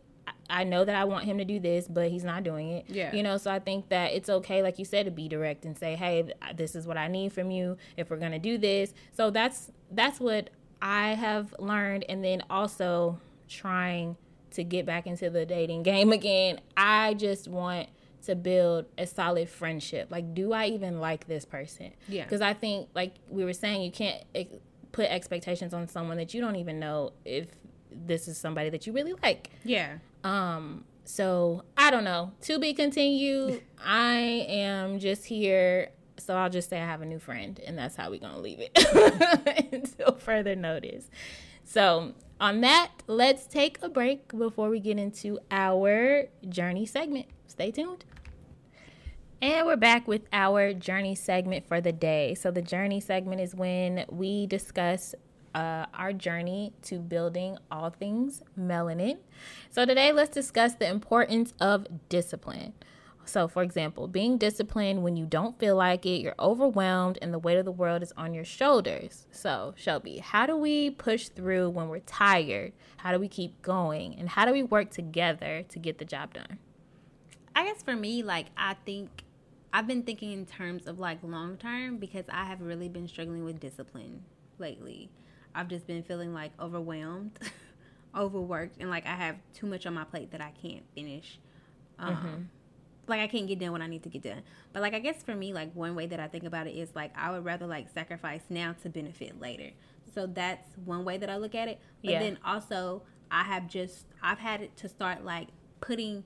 I 0.48 0.64
know 0.64 0.84
that 0.84 0.96
I 0.96 1.04
want 1.04 1.24
him 1.24 1.38
to 1.38 1.44
do 1.44 1.60
this, 1.60 1.86
but 1.86 2.10
he's 2.10 2.24
not 2.24 2.42
doing 2.42 2.70
it. 2.70 2.86
Yeah. 2.88 3.14
You 3.14 3.22
know, 3.22 3.36
so 3.36 3.50
I 3.50 3.60
think 3.60 3.88
that 3.88 4.12
it's 4.12 4.28
okay, 4.28 4.62
like 4.62 4.78
you 4.78 4.84
said, 4.84 5.04
to 5.04 5.10
be 5.10 5.28
direct 5.28 5.64
and 5.64 5.78
say, 5.78 5.94
hey, 5.94 6.32
this 6.54 6.74
is 6.74 6.86
what 6.86 6.96
I 6.96 7.08
need 7.08 7.32
from 7.32 7.50
you 7.50 7.76
if 7.96 8.10
we're 8.10 8.16
going 8.16 8.32
to 8.32 8.38
do 8.38 8.58
this. 8.58 8.92
So 9.12 9.30
that's 9.30 9.70
that's 9.92 10.18
what 10.18 10.50
I 10.82 11.10
have 11.14 11.54
learned. 11.58 12.04
And 12.08 12.24
then 12.24 12.42
also 12.50 13.20
trying 13.48 14.16
to 14.52 14.64
get 14.64 14.86
back 14.86 15.06
into 15.06 15.30
the 15.30 15.46
dating 15.46 15.82
game 15.82 16.12
again. 16.12 16.60
I 16.76 17.14
just 17.14 17.48
want 17.48 17.88
to 18.22 18.34
build 18.34 18.86
a 18.98 19.06
solid 19.06 19.48
friendship. 19.48 20.08
Like, 20.10 20.34
do 20.34 20.52
I 20.52 20.66
even 20.66 21.00
like 21.00 21.26
this 21.26 21.44
person? 21.44 21.92
Yeah. 22.08 22.24
Because 22.24 22.40
I 22.40 22.54
think, 22.54 22.88
like 22.94 23.14
we 23.28 23.44
were 23.44 23.52
saying, 23.52 23.82
you 23.82 23.90
can't 23.90 24.22
ex- 24.34 24.54
put 24.92 25.06
expectations 25.06 25.72
on 25.72 25.88
someone 25.88 26.16
that 26.18 26.34
you 26.34 26.40
don't 26.40 26.56
even 26.56 26.78
know 26.78 27.12
if 27.24 27.46
this 27.90 28.28
is 28.28 28.38
somebody 28.38 28.70
that 28.70 28.86
you 28.86 28.92
really 28.92 29.14
like. 29.22 29.50
Yeah. 29.64 29.98
Um, 30.24 30.84
so 31.04 31.64
I 31.76 31.90
don't 31.90 32.04
know. 32.04 32.32
To 32.42 32.58
be 32.58 32.74
continued. 32.74 33.62
I 33.84 34.46
am 34.48 34.98
just 34.98 35.24
here. 35.24 35.90
So 36.18 36.36
I'll 36.36 36.50
just 36.50 36.68
say 36.68 36.78
I 36.80 36.84
have 36.84 37.00
a 37.00 37.06
new 37.06 37.18
friend, 37.18 37.58
and 37.66 37.78
that's 37.78 37.96
how 37.96 38.10
we're 38.10 38.20
gonna 38.20 38.38
leave 38.38 38.60
it 38.60 39.72
until 39.72 40.12
further 40.12 40.54
notice. 40.54 41.10
So 41.64 42.12
on 42.40 42.62
that, 42.62 42.90
let's 43.06 43.46
take 43.46 43.78
a 43.82 43.88
break 43.88 44.36
before 44.36 44.70
we 44.70 44.80
get 44.80 44.98
into 44.98 45.38
our 45.50 46.24
journey 46.48 46.86
segment. 46.86 47.26
Stay 47.46 47.70
tuned. 47.70 48.04
And 49.42 49.66
we're 49.66 49.76
back 49.76 50.08
with 50.08 50.22
our 50.32 50.72
journey 50.72 51.14
segment 51.14 51.66
for 51.66 51.80
the 51.80 51.92
day. 51.92 52.34
So, 52.34 52.50
the 52.50 52.62
journey 52.62 53.00
segment 53.00 53.40
is 53.40 53.54
when 53.54 54.04
we 54.08 54.46
discuss 54.46 55.14
uh, 55.54 55.86
our 55.94 56.12
journey 56.12 56.72
to 56.82 56.98
building 56.98 57.58
all 57.70 57.90
things 57.90 58.42
melanin. 58.58 59.18
So, 59.70 59.84
today 59.84 60.12
let's 60.12 60.30
discuss 60.30 60.74
the 60.74 60.88
importance 60.88 61.54
of 61.60 61.86
discipline. 62.08 62.74
So, 63.30 63.46
for 63.46 63.62
example, 63.62 64.08
being 64.08 64.38
disciplined 64.38 65.04
when 65.04 65.16
you 65.16 65.24
don't 65.24 65.56
feel 65.56 65.76
like 65.76 66.04
it, 66.04 66.20
you're 66.20 66.34
overwhelmed, 66.40 67.16
and 67.22 67.32
the 67.32 67.38
weight 67.38 67.58
of 67.58 67.64
the 67.64 67.70
world 67.70 68.02
is 68.02 68.12
on 68.16 68.34
your 68.34 68.44
shoulders. 68.44 69.28
So, 69.30 69.72
Shelby, 69.76 70.18
how 70.18 70.46
do 70.46 70.56
we 70.56 70.90
push 70.90 71.28
through 71.28 71.70
when 71.70 71.88
we're 71.88 72.00
tired? 72.00 72.72
How 72.96 73.12
do 73.12 73.20
we 73.20 73.28
keep 73.28 73.62
going? 73.62 74.16
And 74.16 74.30
how 74.30 74.46
do 74.46 74.52
we 74.52 74.64
work 74.64 74.90
together 74.90 75.62
to 75.68 75.78
get 75.78 75.98
the 75.98 76.04
job 76.04 76.34
done? 76.34 76.58
I 77.54 77.64
guess 77.66 77.82
for 77.84 77.94
me, 77.94 78.24
like, 78.24 78.46
I 78.56 78.74
think 78.84 79.22
I've 79.72 79.86
been 79.86 80.02
thinking 80.02 80.32
in 80.32 80.44
terms 80.44 80.88
of 80.88 80.98
like 80.98 81.18
long 81.22 81.56
term 81.56 81.98
because 81.98 82.24
I 82.28 82.44
have 82.44 82.60
really 82.60 82.88
been 82.88 83.06
struggling 83.06 83.44
with 83.44 83.60
discipline 83.60 84.24
lately. 84.58 85.08
I've 85.54 85.68
just 85.68 85.86
been 85.86 86.02
feeling 86.02 86.34
like 86.34 86.50
overwhelmed, 86.58 87.38
overworked, 88.16 88.78
and 88.80 88.90
like 88.90 89.06
I 89.06 89.14
have 89.14 89.36
too 89.54 89.66
much 89.66 89.86
on 89.86 89.94
my 89.94 90.04
plate 90.04 90.32
that 90.32 90.40
I 90.40 90.52
can't 90.60 90.84
finish. 90.96 91.38
Um, 91.98 92.16
Mm-hmm. 92.16 92.42
Like 93.06 93.20
I 93.20 93.26
can't 93.26 93.46
get 93.46 93.58
done 93.58 93.72
what 93.72 93.82
I 93.82 93.86
need 93.86 94.02
to 94.04 94.08
get 94.08 94.22
done. 94.22 94.42
But 94.72 94.82
like 94.82 94.94
I 94.94 94.98
guess 95.00 95.22
for 95.22 95.34
me, 95.34 95.52
like 95.52 95.72
one 95.74 95.94
way 95.94 96.06
that 96.06 96.20
I 96.20 96.28
think 96.28 96.44
about 96.44 96.66
it 96.66 96.72
is 96.76 96.94
like 96.94 97.12
I 97.16 97.30
would 97.32 97.44
rather 97.44 97.66
like 97.66 97.88
sacrifice 97.88 98.42
now 98.48 98.74
to 98.82 98.88
benefit 98.88 99.40
later. 99.40 99.70
So 100.14 100.26
that's 100.26 100.68
one 100.84 101.04
way 101.04 101.18
that 101.18 101.30
I 101.30 101.36
look 101.36 101.54
at 101.54 101.68
it. 101.68 101.80
But 102.04 102.12
Yeah. 102.12 102.20
then 102.20 102.38
also 102.44 103.02
I 103.30 103.44
have 103.44 103.68
just 103.68 104.06
I've 104.22 104.38
had 104.38 104.60
it 104.60 104.76
to 104.78 104.88
start 104.88 105.24
like 105.24 105.48
putting 105.80 106.24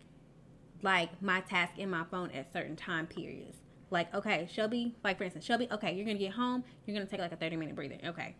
like 0.83 1.23
my 1.23 1.41
task 1.41 1.79
in 1.79 1.91
my 1.91 2.05
phone 2.11 2.31
at 2.33 2.53
certain 2.53 2.77
time 2.77 3.07
periods. 3.07 3.59
Like, 3.91 4.13
okay, 4.15 4.49
Shelby, 4.53 4.95
like 5.05 5.19
for 5.19 5.25
instance, 5.25 5.45
Shelby, 5.45 5.69
okay, 5.71 5.95
you're 5.95 6.05
gonna 6.05 6.19
get 6.19 6.33
home, 6.33 6.65
you're 6.85 6.97
gonna 6.97 7.09
take 7.09 7.21
like 7.21 7.33
a 7.33 7.37
30 7.37 7.57
minute 7.57 7.75
breather. 7.75 7.99
Okay. 8.05 8.35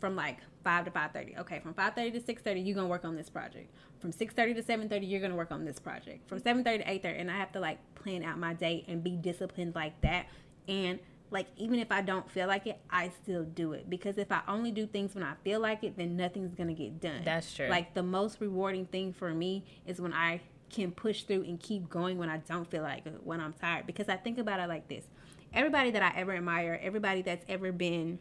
From 0.00 0.16
like 0.16 0.38
five 0.64 0.84
to 0.86 0.90
five 0.90 1.12
thirty. 1.12 1.36
Okay, 1.38 1.60
from 1.60 1.74
five 1.74 1.94
thirty 1.94 2.10
to 2.12 2.20
six 2.20 2.42
thirty, 2.42 2.60
you're 2.60 2.74
gonna 2.74 2.88
work 2.88 3.04
on 3.04 3.16
this 3.16 3.28
project. 3.28 3.70
From 4.00 4.12
six 4.12 4.32
thirty 4.34 4.54
to 4.54 4.62
seven 4.62 4.88
thirty, 4.88 5.06
you're 5.06 5.20
gonna 5.20 5.36
work 5.36 5.52
on 5.52 5.64
this 5.64 5.78
project. 5.78 6.28
From 6.28 6.38
seven 6.38 6.64
thirty 6.64 6.78
to 6.82 6.90
eight 6.90 7.02
thirty, 7.02 7.18
and 7.18 7.30
I 7.30 7.36
have 7.36 7.52
to 7.52 7.60
like 7.60 7.78
plan 7.94 8.24
out 8.24 8.38
my 8.38 8.54
day 8.54 8.84
and 8.88 9.04
be 9.04 9.16
disciplined 9.16 9.74
like 9.74 10.00
that. 10.00 10.26
And 10.68 10.98
like 11.30 11.46
even 11.56 11.78
if 11.78 11.92
I 11.92 12.00
don't 12.00 12.30
feel 12.30 12.48
like 12.48 12.66
it, 12.66 12.80
I 12.90 13.10
still 13.22 13.44
do 13.44 13.72
it 13.72 13.88
because 13.88 14.18
if 14.18 14.32
I 14.32 14.42
only 14.48 14.70
do 14.70 14.86
things 14.86 15.14
when 15.14 15.22
I 15.22 15.34
feel 15.44 15.60
like 15.60 15.84
it, 15.84 15.96
then 15.96 16.16
nothing's 16.16 16.54
gonna 16.54 16.74
get 16.74 17.00
done. 17.00 17.22
That's 17.24 17.54
true. 17.54 17.68
Like 17.68 17.94
the 17.94 18.02
most 18.02 18.40
rewarding 18.40 18.86
thing 18.86 19.12
for 19.12 19.32
me 19.32 19.64
is 19.86 20.00
when 20.00 20.12
I 20.12 20.40
can 20.70 20.92
push 20.92 21.24
through 21.24 21.42
and 21.42 21.60
keep 21.60 21.88
going 21.88 22.16
when 22.16 22.28
I 22.28 22.38
don't 22.38 22.68
feel 22.70 22.82
like 22.82 23.06
it, 23.06 23.20
when 23.24 23.40
I'm 23.40 23.52
tired. 23.52 23.86
Because 23.86 24.08
I 24.08 24.16
think 24.16 24.38
about 24.38 24.60
it 24.60 24.68
like 24.68 24.88
this: 24.88 25.04
everybody 25.52 25.90
that 25.92 26.02
I 26.02 26.18
ever 26.18 26.32
admire, 26.34 26.78
everybody 26.82 27.22
that's 27.22 27.44
ever 27.48 27.72
been 27.72 28.18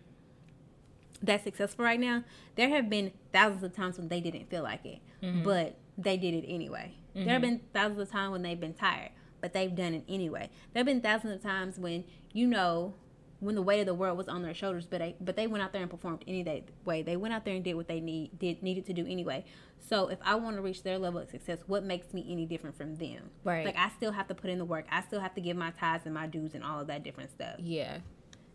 that 1.21 1.43
successful 1.43 1.85
right 1.85 1.99
now, 1.99 2.23
there 2.55 2.69
have 2.69 2.89
been 2.89 3.11
thousands 3.33 3.63
of 3.63 3.75
times 3.75 3.97
when 3.97 4.07
they 4.07 4.21
didn't 4.21 4.49
feel 4.49 4.63
like 4.63 4.85
it, 4.85 4.99
mm-hmm. 5.21 5.43
but 5.43 5.75
they 5.97 6.17
did 6.17 6.33
it 6.33 6.45
anyway. 6.47 6.95
There 7.13 7.23
have 7.33 7.41
mm-hmm. 7.41 7.57
been 7.57 7.61
thousands 7.73 7.99
of 7.99 8.11
times 8.11 8.31
when 8.31 8.41
they've 8.43 8.59
been 8.59 8.73
tired, 8.73 9.11
but 9.41 9.53
they've 9.53 9.73
done 9.73 9.93
it 9.93 10.03
anyway. 10.07 10.49
There 10.73 10.79
have 10.79 10.85
been 10.85 11.01
thousands 11.01 11.33
of 11.33 11.41
times 11.41 11.77
when 11.77 12.05
you 12.33 12.47
know 12.47 12.93
when 13.39 13.55
the 13.55 13.61
weight 13.61 13.79
of 13.79 13.85
the 13.85 13.93
world 13.93 14.17
was 14.17 14.27
on 14.27 14.41
their 14.41 14.53
shoulders, 14.53 14.85
but 14.85 14.99
they 14.99 15.15
but 15.19 15.35
they 15.35 15.47
went 15.47 15.63
out 15.63 15.71
there 15.71 15.81
and 15.81 15.89
performed 15.89 16.23
any 16.27 16.43
day 16.43 16.63
way. 16.85 17.01
They 17.01 17.15
went 17.15 17.33
out 17.33 17.45
there 17.45 17.55
and 17.55 17.63
did 17.63 17.75
what 17.75 17.87
they 17.87 17.99
need 17.99 18.37
did 18.37 18.61
needed 18.61 18.85
to 18.87 18.93
do 18.93 19.05
anyway. 19.05 19.45
So 19.79 20.07
if 20.07 20.19
I 20.21 20.35
want 20.35 20.57
to 20.57 20.61
reach 20.61 20.83
their 20.83 20.97
level 20.97 21.21
of 21.21 21.29
success, 21.29 21.59
what 21.65 21.83
makes 21.83 22.13
me 22.13 22.25
any 22.29 22.45
different 22.45 22.77
from 22.77 22.95
them? 22.95 23.29
Right. 23.43 23.65
Like 23.65 23.77
I 23.77 23.89
still 23.89 24.11
have 24.11 24.27
to 24.27 24.35
put 24.35 24.49
in 24.49 24.59
the 24.59 24.65
work. 24.65 24.85
I 24.91 25.01
still 25.01 25.21
have 25.21 25.33
to 25.35 25.41
give 25.41 25.55
my 25.57 25.71
tithes 25.71 26.05
and 26.05 26.13
my 26.13 26.27
dues 26.27 26.53
and 26.53 26.63
all 26.63 26.79
of 26.79 26.87
that 26.87 27.03
different 27.03 27.31
stuff. 27.31 27.55
Yeah. 27.59 27.99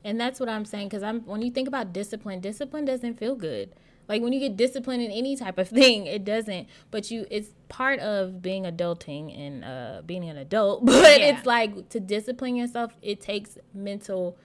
And 0.05 0.21
that's 0.21 0.38
what 0.38 0.49
I'm 0.49 0.64
saying 0.64 0.88
because 0.88 1.03
I'm 1.03 1.21
when 1.23 1.43
you 1.43 1.51
think 1.51 1.67
about 1.69 1.93
discipline, 1.93 2.40
discipline 2.40 2.85
doesn't 2.85 3.19
feel 3.19 3.35
good. 3.35 3.75
Like 4.07 4.21
when 4.21 4.35
you 4.35 4.40
get 4.40 4.55
disciplined 4.59 5.03
in 5.03 5.11
any 5.11 5.35
type 5.35 5.57
of 5.57 5.69
thing, 5.81 6.07
it 6.07 6.25
doesn't. 6.27 6.69
But 6.90 7.11
you, 7.11 7.27
it's 7.31 7.49
part 7.71 8.01
of 8.01 8.43
being 8.43 8.64
adulting 8.64 9.35
and 9.38 9.64
uh, 9.64 10.03
being 10.05 10.29
an 10.29 10.37
adult. 10.37 10.85
But 10.87 11.21
Yeah. 11.21 11.37
it's 11.38 11.47
like 11.47 11.88
to 11.88 12.01
discipline 12.01 12.55
yourself, 12.55 12.95
it 13.01 13.21
takes 13.23 13.57
mental 13.73 14.37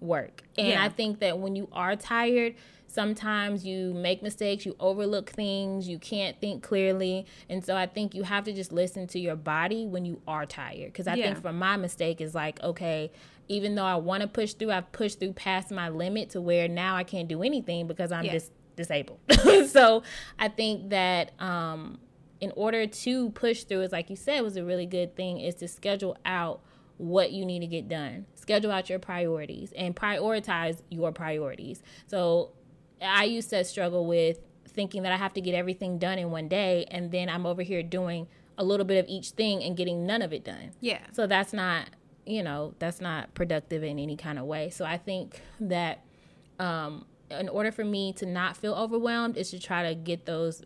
work. 0.00 0.44
And 0.56 0.68
Yeah. 0.68 0.84
I 0.84 0.88
think 0.88 1.18
that 1.20 1.38
when 1.38 1.56
you 1.56 1.68
are 1.72 1.94
tired, 1.94 2.54
sometimes 2.86 3.64
you 3.66 3.94
make 3.94 4.22
mistakes, 4.22 4.64
you 4.66 4.76
overlook 4.80 5.30
things, 5.30 5.88
you 5.88 5.98
can't 5.98 6.38
think 6.40 6.62
clearly. 6.62 7.26
And 7.48 7.64
so 7.64 7.76
I 7.76 7.86
think 7.86 8.14
you 8.14 8.22
have 8.22 8.44
to 8.44 8.52
just 8.52 8.72
listen 8.72 9.06
to 9.08 9.18
your 9.18 9.36
body 9.36 9.86
when 9.86 10.04
you 10.04 10.20
are 10.26 10.44
tired. 10.46 10.86
Because 10.92 11.06
I 11.06 11.14
Yeah. 11.16 11.26
think 11.26 11.42
for 11.42 11.52
my 11.52 11.76
mistake 11.76 12.20
is 12.20 12.34
like, 12.34 12.62
okay, 12.62 13.10
even 13.48 13.74
though 13.74 13.84
I 13.84 13.96
want 13.96 14.22
to 14.22 14.28
push 14.28 14.54
through, 14.54 14.70
I've 14.70 14.90
pushed 14.92 15.20
through 15.20 15.32
past 15.34 15.70
my 15.70 15.88
limit 15.88 16.30
to 16.30 16.40
where 16.40 16.68
now 16.68 16.96
I 16.96 17.04
can't 17.04 17.28
do 17.28 17.42
anything 17.42 17.86
because 17.86 18.12
I'm 18.12 18.24
Yeah. 18.24 18.32
just 18.32 18.52
disabled. 18.76 19.18
so 19.68 20.02
I 20.38 20.48
think 20.48 20.90
that 20.90 21.32
um, 21.40 21.98
in 22.40 22.52
order 22.56 22.86
to 22.86 23.30
push 23.30 23.64
through, 23.64 23.82
is 23.82 23.92
like 23.92 24.10
you 24.10 24.16
said, 24.16 24.40
was 24.42 24.56
a 24.56 24.64
really 24.64 24.86
good 24.86 25.14
thing 25.16 25.40
is 25.40 25.54
to 25.56 25.68
schedule 25.68 26.16
out 26.24 26.60
what 26.98 27.32
you 27.32 27.44
need 27.44 27.60
to 27.60 27.66
get 27.66 27.88
done. 27.88 28.26
Schedule 28.34 28.70
out 28.70 28.88
your 28.88 28.98
priorities 28.98 29.72
and 29.76 29.94
prioritize 29.96 30.82
your 30.88 31.10
priorities. 31.12 31.82
So 32.06 32.50
I 33.00 33.24
used 33.24 33.50
to 33.50 33.64
struggle 33.64 34.06
with 34.06 34.38
thinking 34.68 35.02
that 35.02 35.12
I 35.12 35.16
have 35.16 35.34
to 35.34 35.40
get 35.40 35.54
everything 35.54 35.98
done 35.98 36.18
in 36.18 36.30
one 36.30 36.48
day, 36.48 36.86
and 36.90 37.10
then 37.10 37.28
I'm 37.28 37.44
over 37.44 37.62
here 37.62 37.82
doing 37.82 38.26
a 38.56 38.64
little 38.64 38.86
bit 38.86 39.02
of 39.02 39.08
each 39.08 39.30
thing 39.30 39.62
and 39.62 39.76
getting 39.76 40.06
none 40.06 40.22
of 40.22 40.32
it 40.32 40.44
done. 40.44 40.70
Yeah. 40.80 41.00
So 41.12 41.26
that's 41.26 41.52
not, 41.52 41.88
you 42.26 42.42
know, 42.42 42.74
that's 42.78 43.00
not 43.00 43.34
productive 43.34 43.82
in 43.82 43.98
any 43.98 44.16
kind 44.16 44.38
of 44.38 44.44
way. 44.44 44.70
So 44.70 44.84
I 44.84 44.96
think 44.98 45.40
that 45.60 46.04
um, 46.58 47.04
in 47.30 47.48
order 47.48 47.72
for 47.72 47.84
me 47.84 48.12
to 48.14 48.26
not 48.26 48.56
feel 48.56 48.74
overwhelmed 48.74 49.36
is 49.36 49.50
to 49.50 49.58
try 49.58 49.88
to 49.88 49.94
get 49.94 50.26
those, 50.26 50.62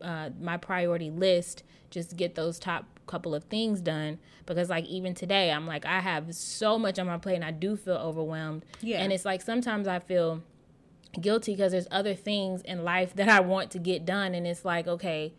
uh, 0.00 0.30
my 0.40 0.56
priority 0.56 1.10
list, 1.10 1.64
just 1.90 2.16
get 2.16 2.34
those 2.34 2.58
top 2.58 2.86
couple 3.06 3.34
of 3.34 3.44
things 3.44 3.80
done. 3.80 4.18
Because 4.46 4.68
like 4.70 4.84
even 4.86 5.14
today, 5.14 5.50
I'm 5.50 5.66
like, 5.66 5.84
I 5.86 6.00
have 6.00 6.34
so 6.34 6.78
much 6.78 6.98
on 6.98 7.06
my 7.06 7.18
plate 7.18 7.36
and 7.36 7.44
I 7.44 7.50
do 7.50 7.76
feel 7.76 7.96
overwhelmed. 7.96 8.64
Yeah. 8.80 9.02
And 9.02 9.12
it's 9.12 9.24
like 9.24 9.42
sometimes 9.42 9.88
I 9.88 9.98
feel 9.98 10.42
guilty 11.20 11.54
because 11.54 11.72
there's 11.72 11.88
other 11.90 12.14
things 12.14 12.62
in 12.62 12.84
life 12.84 13.14
that 13.14 13.28
I 13.28 13.40
want 13.40 13.70
to 13.72 13.78
get 13.78 14.04
done. 14.04 14.34
And 14.34 14.46
it's 14.46 14.64
like, 14.64 14.86
okay, 14.86 15.32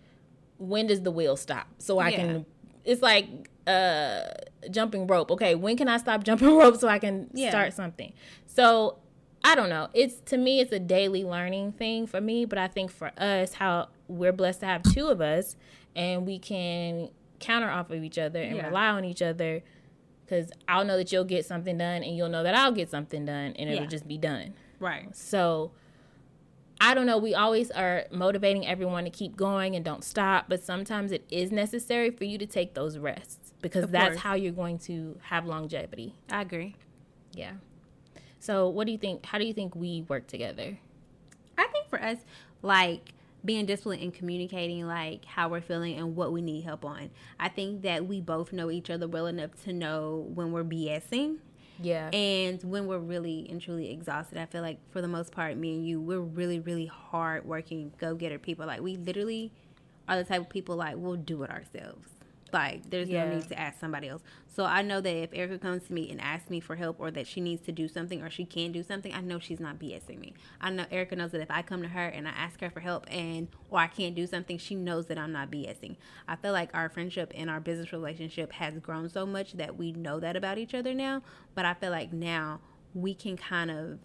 when 0.58 0.88
does 0.88 1.02
the 1.02 1.12
wheel 1.12 1.38
stop? 1.38 1.68
So 1.78 2.00
I 2.00 2.10
Yeah. 2.10 2.18
can, 2.18 2.46
it's 2.84 3.02
like 3.02 3.28
uh 3.68 4.26
jumping 4.72 5.08
rope. 5.08 5.32
Okay, 5.32 5.56
when 5.56 5.78
can 5.78 5.88
I 5.88 5.98
stop 5.98 6.24
jumping 6.26 6.56
rope 6.58 6.78
so 6.78 6.88
I 6.88 7.00
can 7.00 7.30
Yeah. 7.34 7.50
start 7.50 7.74
something? 7.74 8.14
So 8.46 9.00
I 9.44 9.54
don't 9.56 9.70
know. 9.70 9.90
It's 9.94 10.16
to 10.32 10.38
me 10.38 10.60
it's 10.60 10.72
a 10.72 10.80
daily 10.80 11.24
learning 11.24 11.74
thing 11.74 12.08
for 12.08 12.20
me, 12.22 12.46
but 12.46 12.58
I 12.58 12.68
think 12.68 12.92
for 12.92 13.12
us 13.18 13.54
how 13.54 13.90
we're 14.08 14.34
blessed 14.34 14.62
to 14.62 14.66
have 14.66 14.82
two 14.84 15.08
of 15.08 15.22
us 15.22 15.56
and 15.96 16.26
we 16.26 16.40
can 16.40 17.10
counter 17.40 17.70
off 17.70 17.92
of 17.92 18.04
each 18.04 18.18
other 18.18 18.42
and 18.42 18.58
Yeah. 18.58 18.68
rely 18.68 18.88
on 18.88 19.06
each 19.06 19.22
other 19.22 19.62
cuz 20.28 20.50
I'll 20.68 20.84
know 20.86 20.98
that 20.98 21.12
you'll 21.12 21.24
get 21.26 21.46
something 21.46 21.78
done 21.78 22.04
and 22.04 22.18
you'll 22.18 22.30
know 22.30 22.42
that 22.44 22.56
I'll 22.56 22.72
get 22.72 22.90
something 22.90 23.26
done 23.26 23.54
and 23.58 23.70
it'll 23.70 23.84
Yeah. 23.84 23.90
just 23.90 24.08
be 24.08 24.18
done. 24.18 24.54
Right. 24.80 25.16
So 25.16 25.72
I 26.82 26.94
don't 26.94 27.06
know. 27.06 27.18
We 27.18 27.34
always 27.34 27.72
are 27.72 28.06
motivating 28.12 28.66
everyone 28.68 29.06
to 29.06 29.10
keep 29.10 29.36
going 29.38 29.76
and 29.76 29.86
don't 29.86 30.04
stop, 30.04 30.46
but 30.50 30.62
sometimes 30.64 31.12
it 31.12 31.24
is 31.30 31.52
necessary 31.52 32.10
for 32.10 32.26
you 32.26 32.38
to 32.38 32.46
take 32.46 32.74
those 32.74 32.98
rests 32.98 33.45
because 33.70 33.86
Of 33.86 33.92
that's 33.92 34.10
course. 34.10 34.20
how 34.20 34.36
you're 34.36 34.52
going 34.52 34.78
to 34.80 35.18
have 35.24 35.48
longevity. 35.48 36.14
I 36.30 36.42
agree. 36.42 36.76
Yeah. 37.34 37.54
So, 38.40 38.70
what 38.70 38.86
do 38.86 38.92
you 38.92 38.98
think? 39.00 39.26
How 39.26 39.40
do 39.40 39.46
you 39.46 39.54
think 39.54 39.76
we 39.76 40.06
work 40.08 40.28
together? 40.28 40.78
I 41.58 41.68
think 41.68 41.90
for 41.90 42.00
us, 42.00 42.20
like 42.62 43.14
being 43.44 43.66
disciplined 43.66 44.04
and 44.04 44.14
communicating 44.14 44.86
like 44.86 45.26
how 45.26 45.50
we're 45.50 45.62
feeling 45.62 45.96
and 45.98 46.16
what 46.16 46.32
we 46.32 46.42
need 46.44 46.64
help 46.64 46.86
on. 46.86 47.10
I 47.40 47.50
think 47.50 47.82
that 47.82 48.06
we 48.06 48.22
both 48.22 48.54
know 48.54 48.70
each 48.70 48.92
other 48.92 49.08
well 49.08 49.26
enough 49.26 49.52
to 49.64 49.74
know 49.74 50.28
when 50.34 50.52
we're 50.52 50.64
BSing. 50.64 51.38
Yeah. 51.82 52.10
And 52.10 52.64
when 52.64 52.86
we're 52.86 53.00
really 53.00 53.48
and 53.50 53.60
truly 53.60 53.92
exhausted, 53.92 54.38
I 54.38 54.46
feel 54.46 54.62
like 54.62 54.78
for 54.92 55.02
the 55.02 55.08
most 55.08 55.32
part, 55.32 55.58
me 55.58 55.74
and 55.76 55.88
you, 55.88 56.00
we're 56.00 56.20
really, 56.20 56.60
really 56.60 56.86
hard 56.86 57.46
working, 57.46 57.94
go 57.98 58.14
getter 58.16 58.38
people. 58.40 58.66
Like 58.68 58.82
we 58.82 58.96
literally 58.98 59.52
are 60.08 60.18
the 60.18 60.24
type 60.24 60.42
of 60.42 60.50
people 60.50 60.76
like 60.76 60.96
we'll 60.98 61.16
do 61.16 61.42
it 61.44 61.50
ourselves. 61.50 62.10
Like 62.56 62.90
there's 62.90 63.10
Yeah. 63.10 63.26
no 63.26 63.36
need 63.36 63.50
to 63.50 63.60
ask 63.60 63.82
somebody 63.82 64.08
else. 64.08 64.24
So 64.48 64.64
I 64.64 64.82
know 64.82 65.02
that 65.02 65.14
if 65.14 65.34
Erica 65.34 65.60
comes 65.60 65.84
to 65.88 65.94
me 65.94 66.10
and 66.10 66.22
asks 66.22 66.50
me 66.50 66.62
for 66.62 66.78
help 66.78 66.96
or 67.02 67.12
that 67.12 67.28
she 67.28 67.42
needs 67.42 67.62
to 67.66 67.74
do 67.74 67.90
something 67.90 68.22
or 68.22 68.30
she 68.30 68.46
can 68.46 68.72
do 68.72 68.82
something, 68.82 69.14
I 69.14 69.20
know 69.20 69.40
she's 69.40 69.60
not 69.60 69.78
BSing 69.78 70.20
me. 70.20 70.34
I 70.62 70.70
know 70.70 70.86
Erica 70.90 71.18
knows 71.18 71.32
that 71.32 71.42
if 71.42 71.52
I 71.52 71.62
come 71.62 71.82
to 71.82 71.90
her 71.90 72.08
and 72.08 72.26
I 72.26 72.32
ask 72.32 72.62
her 72.62 72.70
for 72.70 72.80
help 72.80 73.06
and 73.12 73.50
or 73.70 73.80
I 73.80 73.88
can't 73.88 74.16
do 74.16 74.26
something, 74.26 74.58
she 74.58 74.74
knows 74.74 75.08
that 75.08 75.18
I'm 75.18 75.34
not 75.34 75.52
BSing. 75.52 75.98
I 76.30 76.38
feel 76.38 76.54
like 76.54 76.70
our 76.74 76.88
friendship 76.88 77.34
and 77.36 77.50
our 77.50 77.60
business 77.60 77.92
relationship 77.92 78.54
has 78.54 78.80
grown 78.80 79.10
so 79.10 79.26
much 79.26 79.52
that 79.54 79.76
we 79.76 79.92
know 79.92 80.22
that 80.22 80.38
about 80.38 80.58
each 80.58 80.74
other 80.74 80.94
now. 80.94 81.24
But 81.56 81.66
I 81.66 81.74
feel 81.74 81.92
like 81.92 82.14
now 82.14 82.62
we 82.94 83.14
can 83.14 83.36
kind 83.36 83.70
of 83.70 84.00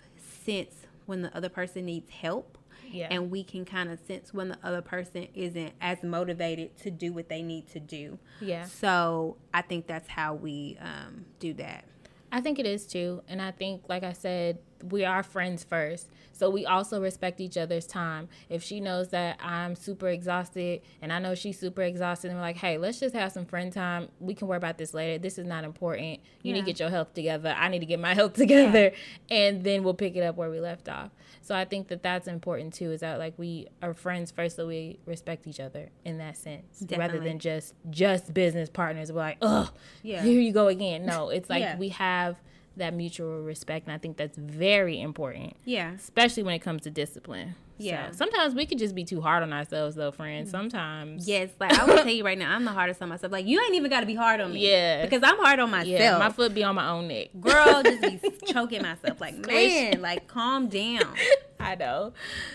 sense 0.44 0.74
when 1.06 1.22
the 1.22 1.36
other 1.36 1.48
person 1.48 1.84
needs 1.86 2.10
help 2.10 2.58
Yeah. 2.90 3.08
and 3.10 3.30
we 3.30 3.44
can 3.44 3.64
kind 3.64 3.90
of 3.90 3.98
sense 4.00 4.34
when 4.34 4.48
the 4.48 4.58
other 4.62 4.82
person 4.82 5.28
isn't 5.34 5.72
as 5.80 6.02
motivated 6.02 6.76
to 6.78 6.90
do 6.90 7.12
what 7.12 7.28
they 7.28 7.42
need 7.42 7.68
to 7.68 7.80
do. 7.80 8.18
yeah. 8.40 8.64
So 8.64 9.36
I 9.54 9.62
think 9.62 9.86
that's 9.86 10.08
how 10.08 10.34
we 10.34 10.78
um, 10.80 11.24
do 11.38 11.54
that. 11.54 11.84
I 12.32 12.40
think 12.40 12.58
it 12.58 12.66
is 12.66 12.86
too. 12.86 13.22
And 13.28 13.42
I 13.42 13.50
think, 13.50 13.82
like 13.88 14.02
I 14.04 14.12
said, 14.12 14.58
we 14.82 15.04
are 15.04 15.22
friends 15.22 15.64
first. 15.64 16.08
So 16.32 16.48
we 16.48 16.64
also 16.64 17.02
respect 17.02 17.38
each 17.38 17.58
other's 17.58 17.86
time. 17.86 18.28
If 18.48 18.62
she 18.62 18.80
knows 18.80 19.10
that 19.10 19.38
I'm 19.42 19.74
super 19.74 20.08
exhausted 20.08 20.80
and 21.02 21.12
I 21.12 21.18
know 21.18 21.34
she's 21.34 21.58
super 21.58 21.82
exhausted, 21.82 22.28
and 22.28 22.38
we're 22.38 22.42
like, 22.42 22.56
hey, 22.56 22.78
let's 22.78 22.98
just 22.98 23.14
have 23.14 23.30
some 23.32 23.44
friend 23.44 23.70
time. 23.70 24.08
We 24.20 24.32
can 24.34 24.48
worry 24.48 24.56
about 24.56 24.78
this 24.78 24.94
later. 24.94 25.18
This 25.18 25.36
is 25.38 25.44
not 25.46 25.64
important. 25.64 26.20
You 26.42 26.54
need 26.54 26.60
to 26.60 26.66
get 26.66 26.80
your 26.80 26.88
health 26.88 27.12
together. 27.12 27.54
I 27.58 27.68
need 27.68 27.80
to 27.80 27.86
get 27.86 28.00
my 28.00 28.14
health 28.20 28.32
together. 28.34 28.92
And 29.30 29.64
then 29.64 29.82
we'll 29.84 29.92
pick 29.92 30.16
it 30.16 30.22
up 30.22 30.36
where 30.36 30.48
we 30.50 30.60
left 30.60 30.88
off. 30.88 31.10
So 31.42 31.54
I 31.54 31.66
think 31.66 31.88
that 31.88 32.02
that's 32.02 32.26
important 32.26 32.72
too, 32.72 32.90
is 32.90 33.00
that 33.00 33.18
like 33.18 33.34
we 33.38 33.66
are 33.82 33.92
friends 33.92 34.30
first, 34.30 34.56
so 34.56 34.66
we 34.66 34.98
respect 35.04 35.46
each 35.46 35.60
other 35.60 35.90
in 36.04 36.18
that 36.18 36.36
sense, 36.38 36.82
rather 36.96 37.18
than 37.20 37.38
just 37.38 37.74
just 37.90 38.32
business 38.32 38.68
partners. 38.70 39.10
We're 39.12 39.20
like, 39.20 39.38
oh, 39.42 39.70
Yeah. 40.02 40.22
here 40.22 40.40
you 40.40 40.52
go 40.52 40.68
again. 40.68 41.04
No, 41.04 41.28
it's 41.28 41.50
like 41.50 41.60
Yeah. 41.60 41.76
we 41.76 41.90
have 41.90 42.40
that 42.76 42.94
mutual 42.94 43.42
respect, 43.42 43.86
and 43.86 43.94
I 43.94 43.98
think 43.98 44.16
that's 44.16 44.36
very 44.38 45.00
important, 45.00 45.54
Yeah. 45.64 45.92
especially 45.92 46.42
when 46.44 46.54
it 46.54 46.60
comes 46.60 46.82
to 46.82 46.90
discipline. 46.90 47.54
Yeah. 47.82 48.10
So 48.10 48.16
sometimes 48.18 48.54
we 48.54 48.66
can 48.66 48.76
just 48.76 48.94
be 48.94 49.04
too 49.04 49.22
hard 49.22 49.42
on 49.42 49.54
ourselves, 49.54 49.96
though, 49.96 50.10
friends. 50.12 50.48
Mm. 50.48 50.52
Sometimes. 50.52 51.26
Yes, 51.26 51.48
like 51.58 51.72
I 51.72 51.86
will 51.86 51.96
tell 51.96 52.08
you 52.08 52.24
right 52.24 52.36
now, 52.38 52.54
I'm 52.54 52.64
the 52.66 52.72
hardest 52.72 53.00
on 53.00 53.08
myself. 53.08 53.32
Like 53.32 53.46
you 53.46 53.58
ain't 53.58 53.74
even 53.74 53.90
got 53.90 54.00
to 54.00 54.06
be 54.06 54.14
hard 54.14 54.40
on 54.40 54.52
me. 54.52 54.68
Yeah. 54.70 55.02
because 55.02 55.22
I'm 55.24 55.38
hard 55.38 55.60
on 55.60 55.70
myself. 55.70 55.88
Yeah, 55.88 56.18
my 56.18 56.28
foot 56.30 56.52
be 56.54 56.62
on 56.62 56.74
my 56.74 56.90
own 56.90 57.08
neck. 57.08 57.28
Girl, 57.40 57.82
just 57.82 58.02
be 58.02 58.20
choking 58.52 58.82
myself. 58.82 59.18
Like 59.20 59.46
man, 59.46 60.02
like 60.02 60.28
calm 60.28 60.68
down. 60.68 61.14
I 61.60 61.74
know. 61.74 62.12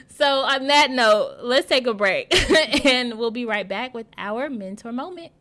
So 0.10 0.26
on 0.42 0.68
that 0.68 0.92
note, 0.92 1.38
let's 1.42 1.68
take 1.68 1.88
a 1.88 1.94
break, 1.96 2.32
and 2.86 3.18
we'll 3.18 3.32
be 3.32 3.46
right 3.46 3.68
back 3.68 3.96
with 3.96 4.06
our 4.20 4.48
mentor 4.50 4.92
moment. 4.92 5.32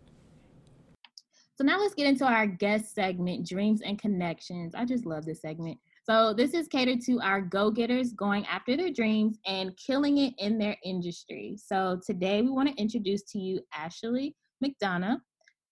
So 1.56 1.62
now 1.62 1.78
let's 1.78 1.94
get 1.94 2.08
into 2.08 2.24
our 2.24 2.48
guest 2.48 2.94
segment, 2.94 3.46
Dreams 3.46 3.80
and 3.80 3.96
Connections. 3.96 4.74
I 4.74 4.84
just 4.84 5.06
love 5.06 5.24
this 5.24 5.40
segment. 5.40 5.78
So 6.02 6.34
this 6.34 6.52
is 6.52 6.66
catered 6.66 7.00
to 7.02 7.20
our 7.20 7.40
go-getters 7.40 8.12
going 8.12 8.44
after 8.46 8.76
their 8.76 8.90
dreams 8.90 9.38
and 9.46 9.70
killing 9.76 10.18
it 10.18 10.34
in 10.38 10.58
their 10.58 10.76
industry. 10.84 11.56
So 11.56 12.00
today 12.04 12.42
we 12.42 12.50
want 12.50 12.68
to 12.68 12.74
introduce 12.74 13.22
to 13.30 13.38
you 13.38 13.60
Ashley 13.72 14.34
McDonough, 14.64 15.18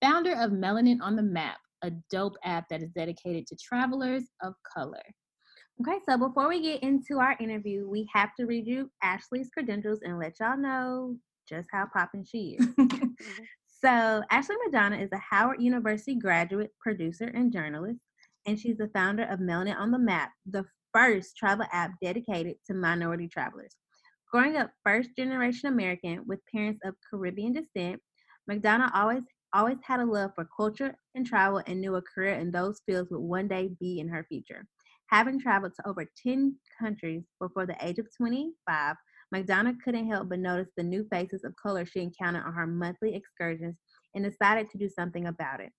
founder 0.00 0.34
of 0.34 0.52
Melanin 0.52 0.98
on 1.02 1.16
the 1.16 1.22
Map, 1.22 1.58
a 1.82 1.90
dope 2.10 2.36
app 2.44 2.68
that 2.70 2.82
is 2.82 2.90
dedicated 2.90 3.48
to 3.48 3.56
travelers 3.56 4.22
of 4.40 4.54
color. 4.72 5.02
Okay, 5.80 5.98
so 6.08 6.16
before 6.16 6.48
we 6.48 6.62
get 6.62 6.82
into 6.84 7.18
our 7.18 7.36
interview, 7.40 7.88
we 7.88 8.08
have 8.14 8.30
to 8.38 8.46
read 8.46 8.68
you 8.68 8.88
Ashley's 9.02 9.50
credentials 9.52 9.98
and 10.02 10.18
let 10.18 10.38
y'all 10.38 10.56
know 10.56 11.16
just 11.48 11.68
how 11.72 11.86
poppin' 11.92 12.24
she 12.24 12.56
is. 12.58 12.66
Mm-hmm. 13.22 13.42
So, 13.84 14.22
Ashley 14.30 14.54
McDonough 14.64 15.02
is 15.02 15.10
a 15.10 15.18
Howard 15.18 15.60
University 15.60 16.14
graduate, 16.14 16.70
producer, 16.78 17.24
and 17.24 17.52
journalist, 17.52 17.98
and 18.46 18.56
she's 18.56 18.76
the 18.76 18.86
founder 18.94 19.24
of 19.24 19.40
Melanin 19.40 19.76
on 19.76 19.90
the 19.90 19.98
Map, 19.98 20.30
the 20.46 20.64
first 20.94 21.36
travel 21.36 21.66
app 21.72 21.90
dedicated 22.00 22.54
to 22.66 22.74
minority 22.74 23.26
travelers. 23.26 23.74
Growing 24.30 24.56
up 24.56 24.70
first 24.84 25.10
generation 25.18 25.68
American 25.68 26.22
with 26.28 26.38
parents 26.54 26.80
of 26.84 26.94
Caribbean 27.10 27.54
descent, 27.54 28.00
McDonough 28.48 28.92
always 28.94 29.22
always 29.52 29.78
had 29.82 29.98
a 29.98 30.04
love 30.04 30.30
for 30.36 30.48
culture 30.56 30.94
and 31.16 31.26
travel 31.26 31.60
and 31.66 31.80
knew 31.80 31.96
a 31.96 32.02
career 32.02 32.34
in 32.34 32.52
those 32.52 32.80
fields 32.86 33.10
would 33.10 33.20
one 33.20 33.48
day 33.48 33.68
be 33.80 33.98
in 33.98 34.08
her 34.08 34.24
future. 34.28 34.64
Having 35.08 35.40
traveled 35.40 35.72
to 35.74 35.88
over 35.88 36.06
10 36.22 36.54
countries 36.78 37.24
before 37.40 37.66
the 37.66 37.76
age 37.82 37.98
of 37.98 38.06
25, 38.16 38.96
McDonough 39.32 39.78
couldn't 39.82 40.08
help 40.08 40.28
but 40.28 40.38
notice 40.38 40.68
the 40.76 40.82
new 40.82 41.06
faces 41.10 41.44
of 41.44 41.56
color 41.56 41.86
she 41.86 42.00
encountered 42.00 42.44
on 42.44 42.52
her 42.52 42.66
monthly 42.66 43.14
excursions 43.14 43.76
and 44.14 44.24
decided 44.24 44.68
to 44.70 44.78
do 44.78 44.88
something 44.88 45.26
about 45.26 45.60
it. 45.60 45.70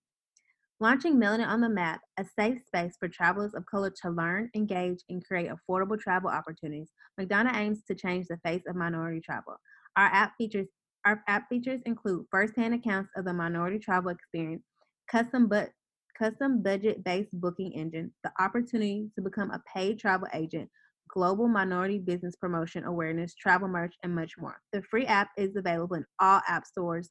Launching 0.80 1.16
Melanin 1.16 1.48
on 1.48 1.62
the 1.62 1.70
Map, 1.70 2.02
a 2.18 2.26
safe 2.38 2.60
space 2.66 2.96
for 3.00 3.08
travelers 3.08 3.54
of 3.54 3.66
color 3.68 3.94
to 4.02 4.10
learn, 4.10 4.50
engage, 4.56 5.00
and 5.08 5.24
create 5.24 5.50
affordable 5.50 6.00
travel 6.00 6.30
opportunities, 6.30 6.92
McDonough 7.20 7.56
aims 7.56 7.84
to 7.88 7.96
change 7.96 8.28
the 8.28 8.40
face 8.44 8.64
of 8.68 8.76
minority 8.76 9.22
travel. 9.22 9.56
Our 9.96 10.08
app 10.08 10.34
features 10.38 10.68
our 11.06 11.22
app 11.28 11.50
features 11.50 11.82
include 11.86 12.26
firsthand 12.32 12.74
accounts 12.74 13.12
of 13.18 13.26
the 13.26 13.34
minority 13.34 13.78
travel 13.78 14.10
experience, 14.10 14.64
custom 15.10 15.48
but 15.48 15.70
custom 16.18 16.64
budget 16.64 17.04
based 17.04 17.30
booking 17.34 17.74
engine, 17.74 18.12
the 18.24 18.32
opportunity 18.40 19.10
to 19.16 19.22
become 19.22 19.52
a 19.52 19.62
paid 19.74 20.00
travel 20.00 20.28
agent, 20.34 20.70
global 21.10 21.48
minority 21.48 22.00
business 22.00 22.36
promotion 22.36 22.84
awareness, 22.86 23.36
travel 23.36 23.68
merch, 23.68 23.94
and 24.04 24.14
much 24.14 24.34
more. 24.38 24.58
The 24.72 24.82
free 24.90 25.06
app 25.06 25.30
is 25.38 25.56
available 25.56 25.96
in 25.96 26.06
all 26.20 26.42
app 26.48 26.66
stores 26.66 27.10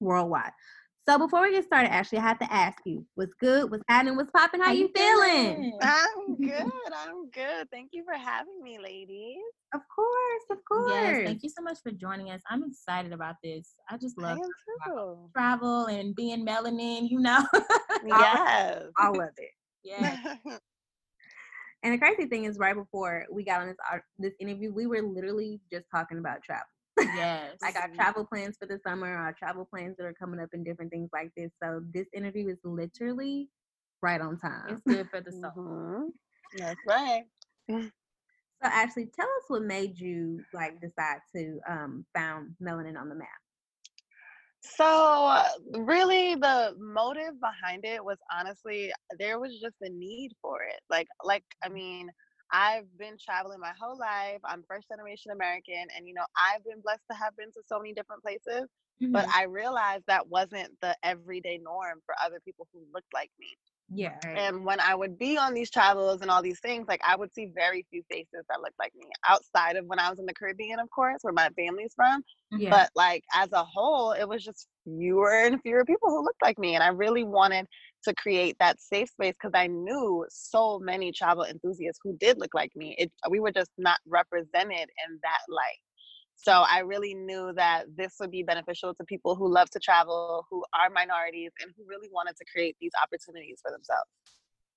worldwide. 0.00 0.52
So 1.08 1.18
before 1.18 1.40
we 1.40 1.52
get 1.52 1.64
started, 1.64 1.90
Ashley, 1.90 2.18
I 2.18 2.22
have 2.22 2.38
to 2.40 2.52
ask 2.52 2.76
you, 2.84 3.06
what's 3.14 3.32
good? 3.40 3.70
What's 3.70 3.82
happening? 3.88 4.14
What's 4.16 4.30
popping? 4.30 4.60
How, 4.60 4.72
you 4.72 4.90
feeling? 4.94 5.72
I'm 5.80 6.36
good. 6.42 6.92
I'm 6.94 7.30
good. 7.30 7.66
Thank 7.72 7.90
you 7.92 8.04
for 8.04 8.12
having 8.12 8.62
me, 8.62 8.78
ladies. 8.78 9.38
Of 9.72 9.80
course, 9.94 10.42
of 10.50 10.58
course. 10.68 10.90
Yes, 10.90 11.24
thank 11.24 11.42
you 11.42 11.48
so 11.48 11.62
much 11.62 11.78
for 11.82 11.92
joining 11.92 12.30
us. 12.30 12.42
I'm 12.50 12.62
excited 12.62 13.12
about 13.14 13.36
this. 13.42 13.72
I 13.88 13.96
just 13.96 14.18
love 14.18 14.36
am 14.36 14.92
too. 14.92 15.30
travel 15.34 15.86
and 15.86 16.14
being 16.14 16.44
melanin, 16.44 17.08
you 17.08 17.20
know. 17.20 17.42
Yes. 18.06 18.84
All 19.00 19.20
of 19.20 19.30
it. 19.38 19.50
yeah. 19.82 20.16
And 21.82 21.94
the 21.94 21.98
crazy 21.98 22.26
thing 22.26 22.44
is, 22.44 22.58
right 22.58 22.74
before 22.74 23.26
we 23.30 23.44
got 23.44 23.60
on 23.60 23.68
this 23.68 23.76
this 24.18 24.34
interview, 24.40 24.72
we 24.72 24.86
were 24.86 25.02
literally 25.02 25.60
just 25.70 25.86
talking 25.94 26.18
about 26.18 26.42
travel. 26.42 26.64
Yes. 27.16 27.56
like 27.62 27.76
our 27.76 27.88
travel 27.94 28.24
plans 28.24 28.56
for 28.58 28.66
the 28.66 28.80
summer, 28.86 29.14
our 29.14 29.32
travel 29.32 29.64
plans 29.64 29.96
that 29.98 30.04
are 30.04 30.12
coming 30.12 30.40
up, 30.40 30.48
and 30.52 30.64
different 30.64 30.90
things 30.90 31.10
like 31.12 31.30
this. 31.36 31.50
So 31.62 31.80
this 31.92 32.06
interview 32.12 32.48
is 32.48 32.58
literally 32.64 33.48
right 34.02 34.20
on 34.20 34.38
time. 34.38 34.68
it's 34.70 34.82
good 34.82 35.08
for 35.10 35.20
the 35.20 35.32
soul. 35.32 35.52
Mhm. 35.56 36.12
That's 36.56 36.80
right. 36.86 37.24
So 38.60 38.68
actually, 38.72 39.06
tell 39.06 39.26
us 39.26 39.44
what 39.46 39.62
made 39.62 40.00
you 40.00 40.40
like 40.52 40.80
decide 40.80 41.20
to 41.36 41.60
um, 41.68 42.04
found 42.12 42.56
Melanin 42.60 42.98
on 42.98 43.08
the 43.08 43.14
Map. 43.14 43.28
So, 44.60 45.42
really, 45.72 46.34
the 46.34 46.74
motive 46.78 47.40
behind 47.40 47.84
it 47.84 48.04
was 48.04 48.18
honestly 48.30 48.92
there 49.18 49.38
was 49.38 49.58
just 49.60 49.76
a 49.80 49.88
need 49.88 50.32
for 50.42 50.62
it. 50.62 50.80
Like, 50.90 51.06
like 51.24 51.44
I 51.62 51.68
mean, 51.68 52.10
I've 52.50 52.96
been 52.98 53.16
traveling 53.22 53.60
my 53.60 53.72
whole 53.80 53.98
life. 53.98 54.40
I'm 54.44 54.64
first 54.68 54.88
generation 54.88 55.30
American, 55.32 55.86
and 55.96 56.08
you 56.08 56.14
know, 56.14 56.26
I've 56.36 56.64
been 56.64 56.80
blessed 56.82 57.04
to 57.10 57.16
have 57.16 57.36
been 57.36 57.52
to 57.52 57.62
so 57.66 57.78
many 57.78 57.94
different 57.94 58.22
places. 58.22 58.68
But 59.12 59.26
Mm-hmm. 59.26 59.30
I 59.32 59.44
realized 59.44 60.04
that 60.08 60.28
wasn't 60.28 60.78
the 60.82 60.96
everyday 61.02 61.58
norm 61.58 62.00
for 62.04 62.14
other 62.22 62.40
people 62.44 62.68
who 62.72 62.84
looked 62.92 63.14
like 63.14 63.30
me. 63.38 63.56
Yeah. 63.90 64.18
And 64.36 64.64
when 64.64 64.80
I 64.80 64.94
would 64.94 65.18
be 65.18 65.38
on 65.38 65.54
these 65.54 65.70
travels 65.70 66.20
and 66.20 66.30
all 66.30 66.42
these 66.42 66.60
things, 66.60 66.86
like 66.88 67.00
I 67.06 67.16
would 67.16 67.32
see 67.32 67.50
very 67.54 67.86
few 67.90 68.02
faces 68.10 68.44
that 68.48 68.60
looked 68.60 68.78
like 68.78 68.92
me 68.94 69.06
outside 69.28 69.76
of 69.76 69.86
when 69.86 69.98
I 69.98 70.10
was 70.10 70.18
in 70.18 70.26
the 70.26 70.34
Caribbean, 70.34 70.78
of 70.78 70.90
course, 70.90 71.18
where 71.22 71.32
my 71.32 71.48
family's 71.56 71.94
from. 71.94 72.22
yeah. 72.50 72.70
But 72.70 72.90
like 72.94 73.24
as 73.34 73.48
a 73.52 73.64
whole, 73.64 74.12
it 74.12 74.28
was 74.28 74.44
just 74.44 74.68
fewer 74.84 75.44
and 75.44 75.60
fewer 75.62 75.84
people 75.84 76.10
who 76.10 76.22
looked 76.22 76.42
like 76.42 76.58
me. 76.58 76.74
And 76.74 76.84
I 76.84 76.88
really 76.88 77.24
wanted 77.24 77.66
to 78.04 78.14
create 78.14 78.56
that 78.60 78.80
safe 78.80 79.08
space 79.08 79.34
because 79.40 79.52
I 79.54 79.66
knew 79.68 80.24
so 80.28 80.78
many 80.78 81.10
travel 81.12 81.44
enthusiasts 81.44 82.00
who 82.02 82.16
did 82.18 82.38
look 82.38 82.54
like 82.54 82.72
me. 82.76 82.94
It, 82.98 83.10
we 83.30 83.40
were 83.40 83.52
just 83.52 83.70
not 83.78 84.00
represented 84.06 84.88
in 85.08 85.18
that 85.22 85.40
light. 85.48 85.80
So 86.40 86.52
I 86.52 86.80
really 86.80 87.14
knew 87.14 87.52
that 87.56 87.86
this 87.96 88.14
would 88.20 88.30
be 88.30 88.44
beneficial 88.44 88.94
to 88.94 89.04
people 89.04 89.34
who 89.34 89.52
love 89.52 89.70
to 89.70 89.80
travel, 89.80 90.46
who 90.48 90.64
are 90.72 90.88
minorities, 90.88 91.50
and 91.60 91.72
who 91.76 91.84
really 91.84 92.08
wanted 92.12 92.36
to 92.36 92.44
create 92.50 92.76
these 92.80 92.92
opportunities 93.02 93.58
for 93.60 93.72
themselves. 93.72 94.08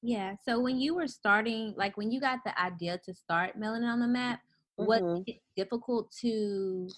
Yeah. 0.01 0.35
So 0.43 0.59
when 0.59 0.79
you 0.79 0.95
were 0.95 1.07
starting, 1.07 1.75
like 1.77 1.95
when 1.97 2.11
you 2.11 2.19
got 2.19 2.39
the 2.43 2.59
idea 2.59 2.99
to 3.05 3.13
start 3.13 3.59
Melanin 3.59 3.93
on 3.93 3.99
the 3.99 4.07
Map, 4.07 4.39
was 4.75 5.01
Mhm. 5.01 5.23
it 5.27 5.37
difficult 5.55 6.11
to 6.21 6.89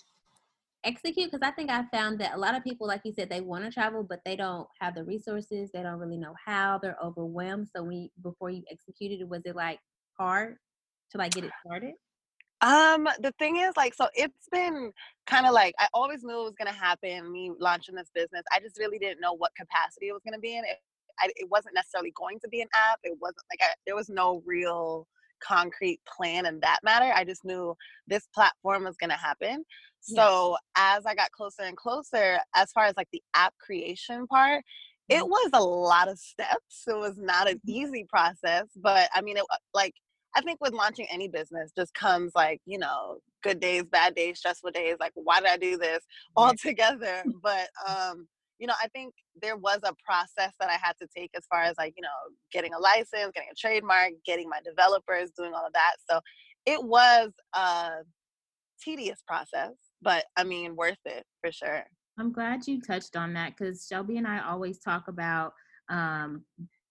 execute 0.85 1.31
because 1.31 1.45
i 1.47 1.51
think 1.51 1.69
i 1.69 1.83
found 1.93 2.19
that 2.19 2.33
a 2.33 2.37
lot 2.37 2.55
of 2.55 2.63
people 2.63 2.85
like 2.85 3.01
you 3.05 3.11
said 3.13 3.29
they 3.29 3.41
want 3.41 3.63
to 3.63 3.71
travel 3.71 4.03
but 4.03 4.19
they 4.25 4.35
don't 4.35 4.67
have 4.79 4.93
the 4.95 5.03
resources 5.03 5.71
they 5.71 5.81
don't 5.81 5.97
really 5.99 6.17
know 6.17 6.33
how 6.45 6.77
they're 6.81 6.97
overwhelmed 7.01 7.67
so 7.73 7.81
we 7.81 8.11
before 8.21 8.49
you 8.49 8.63
executed 8.69 9.21
it 9.21 9.27
was 9.27 9.41
it 9.45 9.55
like 9.55 9.79
hard 10.17 10.57
to 11.09 11.17
like 11.17 11.33
get 11.33 11.45
it 11.45 11.51
started 11.65 11.93
um, 12.63 13.09
the 13.19 13.33
thing 13.39 13.57
is, 13.57 13.73
like, 13.75 13.93
so 13.93 14.07
it's 14.13 14.47
been 14.49 14.93
kind 15.27 15.45
of 15.45 15.51
like 15.51 15.75
I 15.79 15.87
always 15.93 16.23
knew 16.23 16.39
it 16.39 16.43
was 16.43 16.55
gonna 16.57 16.71
happen. 16.71 17.29
Me 17.31 17.51
launching 17.59 17.93
this 17.95 18.09
business, 18.15 18.43
I 18.53 18.59
just 18.59 18.79
really 18.79 18.97
didn't 18.97 19.19
know 19.19 19.33
what 19.33 19.51
capacity 19.55 20.07
it 20.07 20.13
was 20.13 20.21
gonna 20.25 20.39
be 20.39 20.55
in. 20.55 20.63
It, 20.63 20.77
I, 21.19 21.27
it 21.35 21.49
wasn't 21.51 21.75
necessarily 21.75 22.13
going 22.15 22.39
to 22.39 22.47
be 22.47 22.61
an 22.61 22.69
app. 22.73 22.99
It 23.03 23.17
wasn't 23.21 23.43
like 23.51 23.59
I, 23.61 23.73
there 23.85 23.95
was 23.95 24.09
no 24.09 24.41
real 24.45 25.07
concrete 25.43 25.99
plan 26.07 26.45
in 26.45 26.61
that 26.61 26.79
matter. 26.83 27.11
I 27.13 27.25
just 27.25 27.43
knew 27.43 27.75
this 28.07 28.27
platform 28.33 28.85
was 28.85 28.95
gonna 28.95 29.17
happen. 29.17 29.65
So 29.99 30.55
yeah. 30.77 30.97
as 30.97 31.05
I 31.05 31.15
got 31.15 31.31
closer 31.31 31.63
and 31.63 31.75
closer, 31.75 32.39
as 32.55 32.71
far 32.71 32.85
as 32.85 32.95
like 32.95 33.09
the 33.11 33.21
app 33.35 33.53
creation 33.59 34.25
part, 34.27 34.63
it 35.09 35.15
mm-hmm. 35.15 35.29
was 35.29 35.49
a 35.53 35.61
lot 35.61 36.07
of 36.07 36.17
steps. 36.17 36.83
It 36.87 36.97
was 36.97 37.17
not 37.17 37.49
an 37.49 37.57
mm-hmm. 37.57 37.69
easy 37.69 38.05
process, 38.09 38.67
but 38.77 39.09
I 39.13 39.21
mean, 39.21 39.35
it 39.35 39.43
like 39.73 39.93
I 40.35 40.41
think 40.41 40.59
with 40.61 40.73
launching 40.73 41.07
any 41.11 41.27
business 41.27 41.71
just 41.77 41.93
comes 41.93 42.31
like, 42.35 42.59
you 42.65 42.79
know, 42.79 43.17
good 43.43 43.59
days, 43.59 43.83
bad 43.83 44.15
days, 44.15 44.39
stressful 44.39 44.71
days, 44.71 44.95
like 44.99 45.11
why 45.15 45.39
did 45.39 45.49
I 45.49 45.57
do 45.57 45.77
this 45.77 46.03
all 46.35 46.53
together? 46.55 47.23
But 47.41 47.69
um, 47.87 48.27
you 48.59 48.67
know, 48.67 48.73
I 48.81 48.87
think 48.89 49.13
there 49.41 49.57
was 49.57 49.79
a 49.83 49.93
process 50.05 50.53
that 50.59 50.69
I 50.69 50.77
had 50.81 50.93
to 51.01 51.07
take 51.15 51.31
as 51.35 51.45
far 51.49 51.63
as 51.63 51.75
like, 51.77 51.93
you 51.97 52.01
know, 52.01 52.09
getting 52.51 52.73
a 52.73 52.79
license, 52.79 53.31
getting 53.33 53.49
a 53.51 53.55
trademark, 53.55 54.11
getting 54.25 54.47
my 54.47 54.59
developers, 54.63 55.31
doing 55.37 55.53
all 55.53 55.65
of 55.65 55.73
that. 55.73 55.95
So 56.09 56.19
it 56.65 56.81
was 56.81 57.31
a 57.53 57.89
tedious 58.81 59.21
process, 59.27 59.73
but 60.01 60.25
I 60.37 60.43
mean 60.43 60.75
worth 60.75 60.99
it 61.05 61.25
for 61.41 61.51
sure. 61.51 61.83
I'm 62.17 62.31
glad 62.31 62.67
you 62.67 62.79
touched 62.79 63.15
on 63.15 63.33
that 63.33 63.57
because 63.57 63.87
Shelby 63.89 64.17
and 64.17 64.27
I 64.27 64.39
always 64.47 64.79
talk 64.79 65.07
about 65.07 65.53
um, 65.89 66.43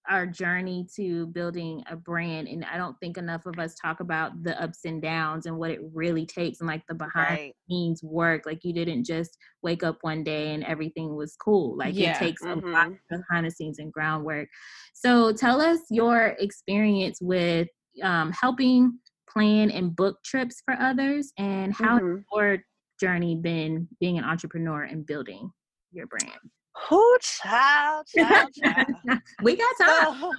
our 0.09 0.27
journey 0.27 0.87
to 0.97 1.27
building 1.29 1.83
a 1.91 1.97
brand 1.97 2.49
and 2.49 2.65
i 2.65 2.77
don't 2.77 2.99
think 2.99 3.17
enough 3.17 3.47
of 3.47 3.59
us 3.59 3.75
talk 3.75 4.01
about 4.01 4.43
the 4.43 4.61
ups 4.61 4.81
and 4.85 5.01
downs 5.01 5.47
and 5.47 5.57
what 5.57 5.71
it 5.71 5.81
really 5.93 6.27
takes 6.27 6.61
and 6.61 6.69
like 6.69 6.83
the 6.89 6.95
behind 6.95 7.31
right. 7.31 7.55
the 7.69 7.75
scenes 7.75 8.03
work 8.03 8.45
like 8.45 8.65
you 8.65 8.73
didn't 8.73 9.05
just 9.05 9.37
wake 9.63 9.83
up 9.83 9.99
one 10.01 10.25
day 10.25 10.55
and 10.55 10.65
everything 10.65 11.15
was 11.15 11.37
cool 11.37 11.77
like 11.77 11.95
yeah. 11.95 12.17
it 12.17 12.19
takes 12.19 12.43
mm-hmm. 12.43 12.67
a 12.67 12.71
lot 12.71 12.87
mm-hmm. 12.89 13.15
of 13.15 13.23
behind 13.29 13.47
the 13.47 13.51
scenes 13.51 13.79
and 13.79 13.93
groundwork 13.93 14.49
so 14.95 15.33
tell 15.33 15.61
us 15.61 15.79
your 15.91 16.35
experience 16.39 17.19
with 17.21 17.69
um, 18.03 18.33
helping 18.33 18.99
plan 19.31 19.71
and 19.71 19.95
book 19.95 20.19
trips 20.25 20.63
for 20.65 20.75
others 20.81 21.33
and 21.39 21.73
how 21.73 21.99
mm-hmm. 21.99 22.23
your 22.33 22.59
journey 23.01 23.37
been 23.37 23.89
being 24.01 24.19
an 24.19 24.25
entrepreneur 24.25 24.83
and 24.83 25.07
building 25.07 25.51
your 25.93 26.07
brand 26.07 26.41
who 26.89 27.19
child, 27.21 28.07
child, 28.07 28.49
child. 28.55 28.87
we 29.43 29.57
got 29.57 29.75
time. 29.81 30.21
So, 30.21 30.33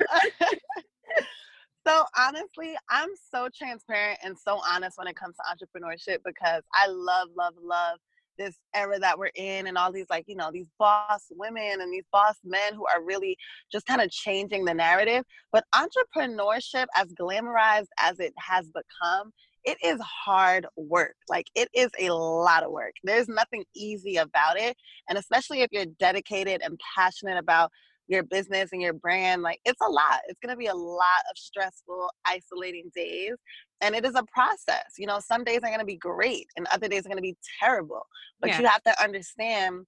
so 1.87 2.03
honestly, 2.17 2.75
I'm 2.89 3.09
so 3.31 3.49
transparent 3.55 4.19
and 4.23 4.35
so 4.37 4.59
honest 4.69 4.97
when 4.97 5.07
it 5.07 5.15
comes 5.15 5.35
to 5.37 5.43
entrepreneurship 5.43 6.19
because 6.25 6.63
I 6.73 6.87
love, 6.87 7.29
love, 7.35 7.53
love 7.61 7.99
this 8.37 8.55
era 8.73 8.99
that 8.99 9.17
we're 9.17 9.31
in 9.35 9.67
and 9.67 9.77
all 9.77 9.91
these 9.91 10.07
like 10.09 10.25
you 10.27 10.35
know 10.35 10.49
these 10.51 10.69
boss 10.79 11.25
women 11.31 11.81
and 11.81 11.93
these 11.93 12.05
boss 12.11 12.35
men 12.43 12.73
who 12.73 12.85
are 12.87 13.03
really 13.03 13.37
just 13.71 13.85
kind 13.85 14.01
of 14.01 14.09
changing 14.09 14.65
the 14.65 14.73
narrative 14.73 15.23
but 15.51 15.63
entrepreneurship 15.75 16.85
as 16.95 17.13
glamorized 17.13 17.87
as 17.99 18.19
it 18.19 18.33
has 18.37 18.71
become 18.71 19.31
it 19.65 19.77
is 19.83 19.99
hard 20.01 20.65
work. 20.75 21.15
Like 21.29 21.47
it 21.55 21.69
is 21.73 21.89
a 21.99 22.11
lot 22.11 22.63
of 22.63 22.71
work. 22.71 22.93
There's 23.03 23.27
nothing 23.27 23.63
easy 23.75 24.17
about 24.17 24.57
it. 24.57 24.75
And 25.09 25.17
especially 25.17 25.61
if 25.61 25.69
you're 25.71 25.85
dedicated 25.99 26.61
and 26.63 26.79
passionate 26.95 27.37
about 27.37 27.71
your 28.07 28.23
business 28.23 28.69
and 28.73 28.81
your 28.81 28.93
brand, 28.93 29.41
like 29.41 29.59
it's 29.65 29.79
a 29.81 29.89
lot. 29.89 30.19
It's 30.27 30.39
going 30.41 30.53
to 30.53 30.57
be 30.57 30.67
a 30.67 30.75
lot 30.75 31.21
of 31.31 31.37
stressful, 31.37 32.09
isolating 32.25 32.91
days. 32.95 33.35
And 33.81 33.95
it 33.95 34.05
is 34.05 34.15
a 34.15 34.23
process. 34.33 34.93
You 34.97 35.07
know, 35.07 35.19
some 35.19 35.43
days 35.43 35.59
are 35.63 35.69
going 35.69 35.79
to 35.79 35.85
be 35.85 35.97
great 35.97 36.47
and 36.57 36.67
other 36.71 36.87
days 36.87 37.05
are 37.05 37.09
going 37.09 37.17
to 37.17 37.21
be 37.21 37.37
terrible. 37.61 38.05
But 38.41 38.49
yeah. 38.49 38.59
you 38.59 38.67
have 38.67 38.83
to 38.83 39.03
understand 39.03 39.85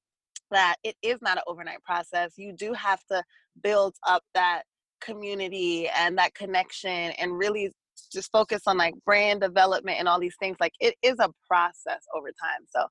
that 0.51 0.75
it 0.83 0.95
is 1.01 1.17
not 1.21 1.37
an 1.37 1.43
overnight 1.47 1.83
process. 1.83 2.33
You 2.37 2.53
do 2.53 2.73
have 2.73 3.03
to 3.11 3.23
build 3.61 3.95
up 4.07 4.23
that 4.33 4.63
community 5.01 5.89
and 5.89 6.17
that 6.17 6.33
connection 6.33 6.89
and 6.91 7.37
really 7.37 7.71
just 8.11 8.31
focus 8.31 8.61
on 8.67 8.77
like 8.77 8.93
brand 9.05 9.41
development 9.41 9.97
and 9.99 10.07
all 10.07 10.19
these 10.19 10.35
things 10.39 10.57
like 10.59 10.73
it 10.79 10.95
is 11.01 11.15
a 11.19 11.29
process 11.47 12.01
over 12.15 12.27
time 12.27 12.65
so 12.69 12.81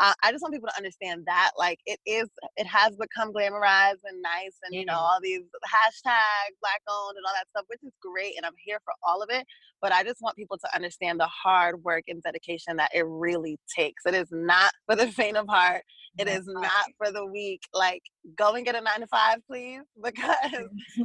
uh, 0.00 0.12
i 0.22 0.30
just 0.30 0.42
want 0.42 0.52
people 0.52 0.68
to 0.68 0.76
understand 0.76 1.22
that 1.26 1.50
like 1.58 1.78
it 1.86 1.98
is 2.06 2.28
it 2.56 2.66
has 2.66 2.96
become 2.96 3.32
glamorized 3.32 4.02
and 4.04 4.20
nice 4.22 4.56
and 4.64 4.74
you 4.74 4.84
know 4.84 4.94
all 4.94 5.18
these 5.22 5.42
hashtags 5.66 6.56
black 6.60 6.80
owned 6.88 7.16
and 7.16 7.24
all 7.26 7.34
that 7.34 7.48
stuff 7.50 7.64
which 7.68 7.80
is 7.82 7.92
great 8.02 8.34
and 8.36 8.46
i'm 8.46 8.52
here 8.64 8.78
for 8.84 8.92
all 9.06 9.22
of 9.22 9.28
it 9.30 9.46
but 9.80 9.92
i 9.92 10.02
just 10.02 10.20
want 10.20 10.36
people 10.36 10.58
to 10.58 10.74
understand 10.74 11.18
the 11.18 11.26
hard 11.26 11.82
work 11.82 12.04
and 12.08 12.22
dedication 12.22 12.76
that 12.76 12.90
it 12.94 13.04
really 13.06 13.58
takes 13.74 14.04
it 14.06 14.14
is 14.14 14.28
not 14.30 14.72
for 14.86 14.96
the 14.96 15.10
faint 15.12 15.36
of 15.36 15.46
heart 15.48 15.82
it 16.18 16.28
is 16.28 16.44
not 16.46 16.84
for 16.96 17.10
the 17.10 17.26
weak. 17.26 17.62
Like, 17.72 18.02
go 18.36 18.54
and 18.54 18.64
get 18.64 18.76
a 18.76 18.80
nine 18.80 19.00
to 19.00 19.06
five, 19.06 19.38
please, 19.48 19.82
because 20.02 20.36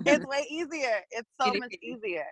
it's 0.05 0.25
way 0.27 0.45
easier. 0.49 1.01
It's 1.11 1.29
so 1.41 1.53
much 1.55 1.73
easier. 1.81 2.25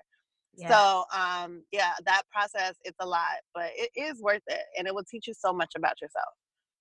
Yeah. 0.57 0.69
So 0.69 1.03
um 1.17 1.63
yeah, 1.71 1.93
that 2.05 2.23
process 2.31 2.75
it's 2.83 2.97
a 2.99 3.05
lot, 3.05 3.37
but 3.53 3.69
it 3.75 3.91
is 3.95 4.21
worth 4.21 4.43
it 4.47 4.63
and 4.77 4.87
it 4.87 4.93
will 4.95 5.05
teach 5.09 5.27
you 5.27 5.33
so 5.33 5.53
much 5.53 5.73
about 5.75 6.01
yourself. 6.01 6.33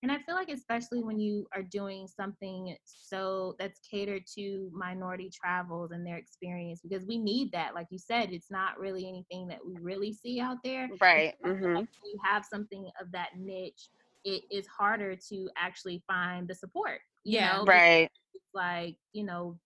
And 0.03 0.11
I 0.11 0.19
feel 0.19 0.35
like 0.35 0.49
especially 0.49 1.03
when 1.03 1.19
you 1.19 1.47
are 1.55 1.63
doing 1.63 2.07
something 2.07 2.75
so 2.85 3.55
that's 3.57 3.79
catered 3.79 4.23
to 4.35 4.69
minority 4.71 5.31
travels 5.33 5.91
and 5.91 6.05
their 6.05 6.17
experience 6.17 6.81
because 6.83 7.05
we 7.05 7.17
need 7.17 7.51
that. 7.53 7.73
Like 7.73 7.87
you 7.89 7.97
said, 7.97 8.31
it's 8.31 8.51
not 8.51 8.79
really 8.79 9.07
anything 9.07 9.47
that 9.47 9.59
we 9.65 9.75
really 9.81 10.13
see 10.13 10.39
out 10.39 10.57
there. 10.63 10.87
Right. 11.01 11.33
Mm-hmm. 11.43 11.77
you 11.77 12.19
have 12.23 12.45
something 12.45 12.89
of 13.01 13.11
that 13.11 13.29
niche, 13.39 13.89
it 14.23 14.43
is 14.51 14.67
harder 14.67 15.15
to 15.29 15.49
actually 15.57 16.03
find 16.07 16.47
the 16.47 16.55
support. 16.55 16.99
yeah. 17.23 17.57
Know? 17.57 17.65
Right. 17.65 18.09
It's 18.35 18.53
like, 18.53 18.95
you 19.13 19.23
know, 19.23 19.57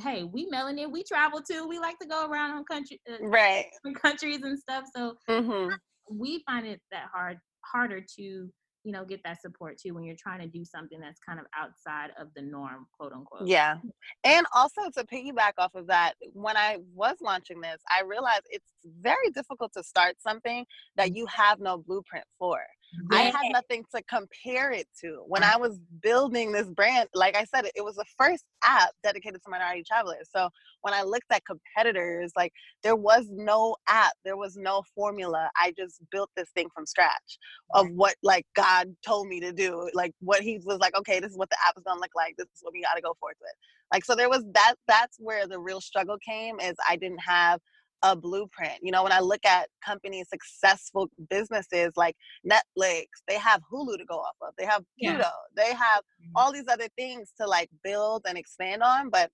hey, 0.00 0.24
we 0.24 0.50
melanin, 0.50 0.90
we 0.90 1.02
travel 1.02 1.40
too. 1.40 1.66
We 1.68 1.78
like 1.78 1.98
to 1.98 2.06
go 2.06 2.28
around 2.28 2.52
on 2.52 2.64
country, 2.64 3.00
uh, 3.10 3.24
right, 3.26 3.66
countries 4.02 4.42
and 4.42 4.58
stuff. 4.58 4.84
So 4.94 5.14
mm-hmm. 5.28 5.74
we 6.10 6.42
find 6.46 6.66
it 6.66 6.80
that 6.90 7.06
hard 7.12 7.38
harder 7.64 8.00
to 8.16 8.50
you 8.84 8.92
know 8.92 9.04
get 9.04 9.22
that 9.24 9.40
support 9.40 9.76
too 9.78 9.94
when 9.94 10.04
you're 10.04 10.16
trying 10.18 10.40
to 10.40 10.46
do 10.46 10.64
something 10.64 11.00
that's 11.00 11.20
kind 11.20 11.38
of 11.38 11.46
outside 11.56 12.10
of 12.18 12.28
the 12.34 12.42
norm 12.42 12.86
quote 12.98 13.12
unquote 13.12 13.46
yeah 13.46 13.76
and 14.24 14.46
also 14.54 14.80
to 14.94 15.04
piggyback 15.04 15.52
off 15.58 15.74
of 15.74 15.86
that 15.86 16.14
when 16.32 16.56
i 16.56 16.78
was 16.94 17.16
launching 17.20 17.60
this 17.60 17.80
i 17.90 18.02
realized 18.02 18.42
it's 18.50 18.72
very 19.00 19.30
difficult 19.34 19.72
to 19.72 19.82
start 19.82 20.16
something 20.20 20.64
that 20.96 21.08
mm-hmm. 21.08 21.16
you 21.16 21.26
have 21.26 21.60
no 21.60 21.76
blueprint 21.76 22.24
for 22.38 22.60
yeah. 22.92 23.18
I 23.18 23.22
had 23.22 23.52
nothing 23.52 23.84
to 23.94 24.02
compare 24.02 24.72
it 24.72 24.86
to. 25.00 25.22
When 25.26 25.42
I 25.42 25.56
was 25.56 25.78
building 26.02 26.52
this 26.52 26.68
brand, 26.68 27.08
like 27.14 27.36
I 27.36 27.44
said, 27.44 27.66
it 27.74 27.84
was 27.84 27.96
the 27.96 28.04
first 28.18 28.44
app 28.66 28.90
dedicated 29.02 29.42
to 29.44 29.50
minority 29.50 29.84
travelers. 29.86 30.28
So 30.34 30.48
when 30.82 30.94
I 30.94 31.02
looked 31.02 31.26
at 31.30 31.42
competitors, 31.44 32.32
like 32.36 32.52
there 32.82 32.96
was 32.96 33.26
no 33.30 33.76
app, 33.88 34.12
there 34.24 34.36
was 34.36 34.56
no 34.56 34.82
formula. 34.94 35.50
I 35.56 35.72
just 35.76 36.00
built 36.10 36.30
this 36.36 36.48
thing 36.50 36.68
from 36.74 36.86
scratch 36.86 37.38
of 37.74 37.88
what 37.94 38.14
like 38.22 38.46
God 38.54 38.94
told 39.06 39.28
me 39.28 39.40
to 39.40 39.52
do. 39.52 39.90
Like 39.94 40.12
what 40.20 40.40
he 40.42 40.60
was 40.64 40.78
like, 40.78 40.96
okay, 40.98 41.20
this 41.20 41.32
is 41.32 41.38
what 41.38 41.50
the 41.50 41.58
app 41.66 41.74
is 41.76 41.84
gonna 41.84 42.00
look 42.00 42.14
like. 42.16 42.34
This 42.36 42.46
is 42.46 42.60
what 42.62 42.72
we 42.72 42.82
gotta 42.82 43.02
go 43.02 43.14
forth 43.20 43.36
with. 43.40 43.52
Like 43.92 44.04
so 44.04 44.14
there 44.14 44.28
was 44.28 44.44
that 44.54 44.74
that's 44.88 45.16
where 45.18 45.46
the 45.46 45.58
real 45.58 45.80
struggle 45.80 46.18
came 46.18 46.60
is 46.60 46.74
I 46.88 46.96
didn't 46.96 47.20
have 47.20 47.60
a 48.02 48.16
blueprint. 48.16 48.78
You 48.82 48.92
know, 48.92 49.02
when 49.02 49.12
I 49.12 49.20
look 49.20 49.44
at 49.44 49.68
companies, 49.84 50.28
successful 50.28 51.08
businesses 51.28 51.92
like 51.96 52.16
Netflix, 52.48 53.06
they 53.28 53.36
have 53.38 53.60
Hulu 53.72 53.98
to 53.98 54.04
go 54.04 54.16
off 54.16 54.36
of, 54.42 54.54
they 54.58 54.64
have 54.64 54.82
Pluto, 54.98 55.18
yeah. 55.18 55.30
they 55.56 55.68
have 55.74 56.00
mm-hmm. 56.00 56.32
all 56.36 56.52
these 56.52 56.68
other 56.68 56.88
things 56.96 57.32
to 57.40 57.46
like 57.46 57.68
build 57.84 58.22
and 58.28 58.38
expand 58.38 58.82
on. 58.82 59.10
But 59.10 59.30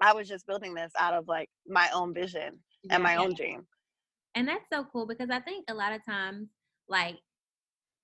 I 0.00 0.12
was 0.12 0.28
just 0.28 0.46
building 0.46 0.74
this 0.74 0.92
out 0.98 1.14
of 1.14 1.26
like 1.28 1.48
my 1.66 1.88
own 1.94 2.14
vision 2.14 2.58
and 2.90 3.02
my 3.02 3.14
yeah. 3.14 3.20
own 3.20 3.34
dream. 3.34 3.66
And 4.34 4.48
that's 4.48 4.64
so 4.72 4.84
cool 4.92 5.06
because 5.06 5.30
I 5.30 5.40
think 5.40 5.64
a 5.68 5.74
lot 5.74 5.92
of 5.92 6.04
times, 6.04 6.48
like 6.88 7.16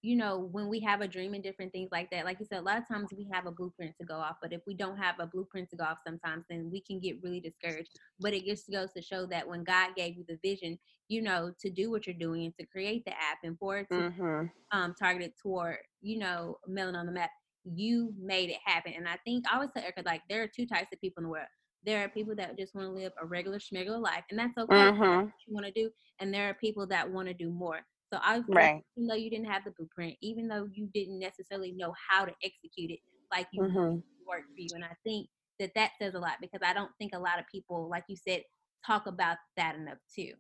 you 0.02 0.16
know, 0.16 0.48
when 0.52 0.68
we 0.68 0.80
have 0.80 1.02
a 1.02 1.08
dream 1.08 1.34
and 1.34 1.42
different 1.42 1.72
things 1.72 1.90
like 1.92 2.10
that, 2.10 2.24
like 2.24 2.40
you 2.40 2.46
said, 2.46 2.60
a 2.60 2.62
lot 2.62 2.78
of 2.78 2.88
times 2.88 3.10
we 3.16 3.28
have 3.32 3.46
a 3.46 3.50
blueprint 3.50 3.94
to 4.00 4.06
go 4.06 4.14
off. 4.14 4.36
But 4.40 4.52
if 4.52 4.62
we 4.66 4.74
don't 4.74 4.96
have 4.96 5.16
a 5.20 5.26
blueprint 5.26 5.68
to 5.70 5.76
go 5.76 5.84
off 5.84 5.98
sometimes, 6.06 6.44
then 6.48 6.70
we 6.72 6.80
can 6.80 7.00
get 7.00 7.22
really 7.22 7.40
discouraged. 7.40 7.90
But 8.18 8.32
it 8.32 8.46
just 8.46 8.70
goes 8.70 8.92
to 8.94 9.02
show 9.02 9.26
that 9.26 9.46
when 9.46 9.62
God 9.62 9.90
gave 9.96 10.16
you 10.16 10.24
the 10.26 10.38
vision, 10.42 10.78
you 11.08 11.20
know, 11.20 11.52
to 11.60 11.70
do 11.70 11.90
what 11.90 12.06
you're 12.06 12.14
doing 12.14 12.44
and 12.44 12.54
to 12.58 12.66
create 12.66 13.04
the 13.04 13.12
app 13.12 13.38
and 13.44 13.58
for 13.58 13.78
it 13.78 13.88
to 13.90 13.96
mm-hmm. 13.96 14.46
um, 14.72 14.94
targeted 14.98 15.32
toward, 15.42 15.76
you 16.00 16.18
know, 16.18 16.56
melanin 16.68 16.96
on 16.96 17.06
the 17.06 17.12
map, 17.12 17.30
you 17.64 18.14
made 18.18 18.48
it 18.48 18.58
happen. 18.64 18.94
And 18.96 19.06
I 19.06 19.18
think 19.24 19.44
I 19.50 19.56
always 19.56 19.70
tell 19.74 19.82
Erica, 19.82 20.02
like, 20.06 20.22
there 20.30 20.42
are 20.42 20.48
two 20.48 20.66
types 20.66 20.88
of 20.94 21.00
people 21.00 21.20
in 21.20 21.24
the 21.24 21.30
world. 21.30 21.46
There 21.84 22.02
are 22.02 22.08
people 22.08 22.34
that 22.36 22.58
just 22.58 22.74
want 22.74 22.88
to 22.88 22.92
live 22.92 23.12
a 23.20 23.26
regular 23.26 23.58
schmegular 23.58 24.00
life, 24.00 24.24
and 24.30 24.38
that's 24.38 24.56
okay. 24.56 24.74
Mm-hmm. 24.74 25.24
What 25.24 25.32
you 25.46 25.54
want 25.54 25.66
to 25.66 25.72
do, 25.72 25.90
and 26.20 26.32
there 26.32 26.48
are 26.48 26.54
people 26.54 26.86
that 26.86 27.10
want 27.10 27.28
to 27.28 27.34
do 27.34 27.50
more. 27.50 27.80
So 28.12 28.18
I 28.23 28.42
Right. 28.49 28.85
even 28.96 29.09
though 29.09 29.14
you 29.14 29.31
didn't 29.31 29.46
have 29.51 29.64
the 29.64 29.73
blueprint, 29.73 30.16
even 30.23 30.49
though 30.49 30.68
you 30.73 30.88
didn't 30.94 31.18
necessarily 31.20 31.73
know 31.73 31.94
how 32.11 32.25
to 32.25 32.33
execute 32.44 32.90
it, 32.90 33.01
like 33.33 33.49
you 33.53 33.61
hmm 33.61 33.99
worked 34.27 34.49
for 34.55 34.61
you. 34.61 34.70
And 34.75 34.85
I 34.85 34.96
think 35.05 35.29
that 35.61 35.73
that 35.77 35.92
says 36.01 36.14
a 36.14 36.18
lot 36.18 36.35
because 36.40 36.61
I 36.64 36.75
don't 36.75 36.90
think 36.99 37.12
a 37.14 37.18
lot 37.20 37.38
of 37.38 37.46
people, 37.53 37.88
like 37.90 38.05
you 38.09 38.16
said, 38.16 38.42
talk 38.87 39.07
about 39.07 39.38
that 39.57 39.77
enough 39.77 39.99
too. 40.14 40.33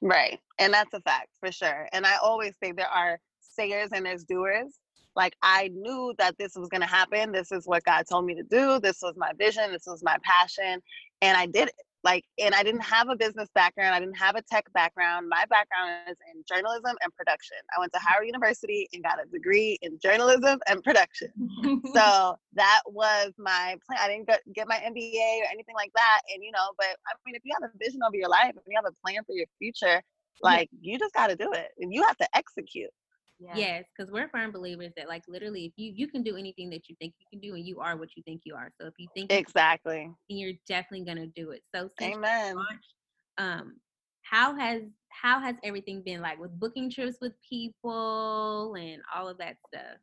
Right. 0.00 0.38
And 0.58 0.72
that's 0.72 0.94
a 0.94 1.00
fact 1.00 1.28
for 1.40 1.50
sure. 1.52 1.88
And 1.92 2.06
I 2.06 2.16
always 2.22 2.54
say 2.62 2.72
there 2.72 2.88
are 2.88 3.18
sayers 3.40 3.90
and 3.92 4.06
there's 4.06 4.24
doers. 4.24 4.78
Like 5.16 5.34
I 5.42 5.68
knew 5.74 6.14
that 6.18 6.38
this 6.38 6.54
was 6.56 6.68
going 6.68 6.82
to 6.82 6.86
happen. 6.86 7.32
This 7.32 7.50
is 7.50 7.66
what 7.66 7.84
God 7.84 8.04
told 8.08 8.24
me 8.24 8.34
to 8.36 8.44
do. 8.44 8.78
This 8.80 9.00
was 9.02 9.14
my 9.16 9.32
vision. 9.38 9.72
This 9.72 9.86
was 9.86 10.02
my 10.04 10.16
passion. 10.22 10.80
And 11.22 11.36
I 11.36 11.46
did 11.46 11.68
it. 11.68 11.74
Like, 12.08 12.24
and 12.38 12.54
I 12.54 12.62
didn't 12.62 12.80
have 12.80 13.10
a 13.10 13.16
business 13.16 13.50
background. 13.54 13.94
I 13.94 14.00
didn't 14.00 14.16
have 14.16 14.34
a 14.34 14.40
tech 14.40 14.64
background. 14.72 15.28
My 15.28 15.44
background 15.50 16.08
is 16.10 16.16
in 16.32 16.42
journalism 16.48 16.96
and 17.02 17.14
production. 17.14 17.58
I 17.76 17.80
went 17.80 17.92
to 17.92 17.98
Howard 17.98 18.24
University 18.24 18.88
and 18.94 19.02
got 19.02 19.18
a 19.22 19.28
degree 19.30 19.78
in 19.82 19.98
journalism 20.02 20.58
and 20.66 20.82
production. 20.82 21.28
So 21.94 22.36
that 22.54 22.80
was 22.86 23.32
my 23.38 23.76
plan. 23.86 23.98
I 24.00 24.08
didn't 24.08 24.26
get, 24.26 24.40
get 24.54 24.68
my 24.68 24.76
MBA 24.76 25.40
or 25.40 25.48
anything 25.52 25.74
like 25.74 25.90
that. 25.94 26.20
And, 26.32 26.42
you 26.42 26.50
know, 26.50 26.70
but 26.78 26.86
I 26.86 27.12
mean, 27.26 27.34
if 27.34 27.42
you 27.44 27.52
have 27.60 27.70
a 27.70 27.78
vision 27.78 28.00
of 28.06 28.14
your 28.14 28.28
life 28.28 28.52
and 28.52 28.62
you 28.66 28.76
have 28.76 28.90
a 28.90 28.94
plan 29.04 29.22
for 29.26 29.34
your 29.34 29.46
future, 29.58 30.02
like 30.42 30.70
you 30.80 30.98
just 30.98 31.14
got 31.14 31.26
to 31.28 31.36
do 31.36 31.52
it 31.52 31.68
and 31.78 31.92
you 31.92 32.02
have 32.04 32.16
to 32.18 32.28
execute. 32.34 32.90
Yes, 33.38 33.84
because 33.96 34.10
we're 34.12 34.28
firm 34.28 34.52
believers 34.52 34.92
that 34.96 35.08
like 35.08 35.22
literally 35.28 35.64
if 35.66 35.72
you 35.76 35.92
you 35.94 36.08
can 36.08 36.22
do 36.22 36.36
anything 36.36 36.70
that 36.70 36.88
you 36.88 36.96
think 37.00 37.14
you 37.18 37.26
can 37.30 37.40
do 37.40 37.54
and 37.54 37.64
you 37.66 37.80
are 37.80 37.96
what 37.96 38.10
you 38.16 38.22
think 38.24 38.42
you 38.44 38.54
are. 38.54 38.70
So 38.80 38.86
if 38.86 38.94
you 38.98 39.08
think 39.14 39.32
you 39.34 39.44
Exactly. 39.44 40.12
you're 40.28 40.54
definitely 40.68 41.04
gonna 41.06 41.26
do 41.28 41.50
it. 41.50 41.62
So 41.74 41.90
Amen. 42.02 42.54
launched, 42.56 42.94
um 43.38 43.76
how 44.22 44.56
has 44.56 44.82
how 45.08 45.40
has 45.40 45.56
everything 45.64 46.02
been 46.04 46.20
like 46.20 46.38
with 46.38 46.58
booking 46.58 46.90
trips 46.90 47.16
with 47.20 47.32
people 47.48 48.74
and 48.78 49.02
all 49.14 49.28
of 49.28 49.38
that 49.38 49.56
stuff? 49.68 49.98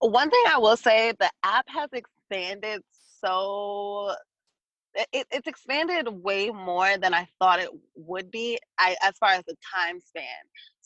One 0.00 0.30
thing 0.30 0.42
I 0.48 0.58
will 0.58 0.76
say, 0.76 1.12
the 1.18 1.30
app 1.42 1.66
has 1.68 1.90
expanded 1.92 2.82
so 3.20 4.14
it, 5.12 5.26
it's 5.30 5.46
expanded 5.46 6.08
way 6.08 6.50
more 6.50 6.96
than 6.98 7.14
I 7.14 7.28
thought 7.38 7.60
it 7.60 7.70
would 7.96 8.30
be. 8.30 8.58
I 8.78 8.96
as 9.02 9.16
far 9.18 9.30
as 9.30 9.44
the 9.46 9.56
time 9.74 10.00
span. 10.00 10.24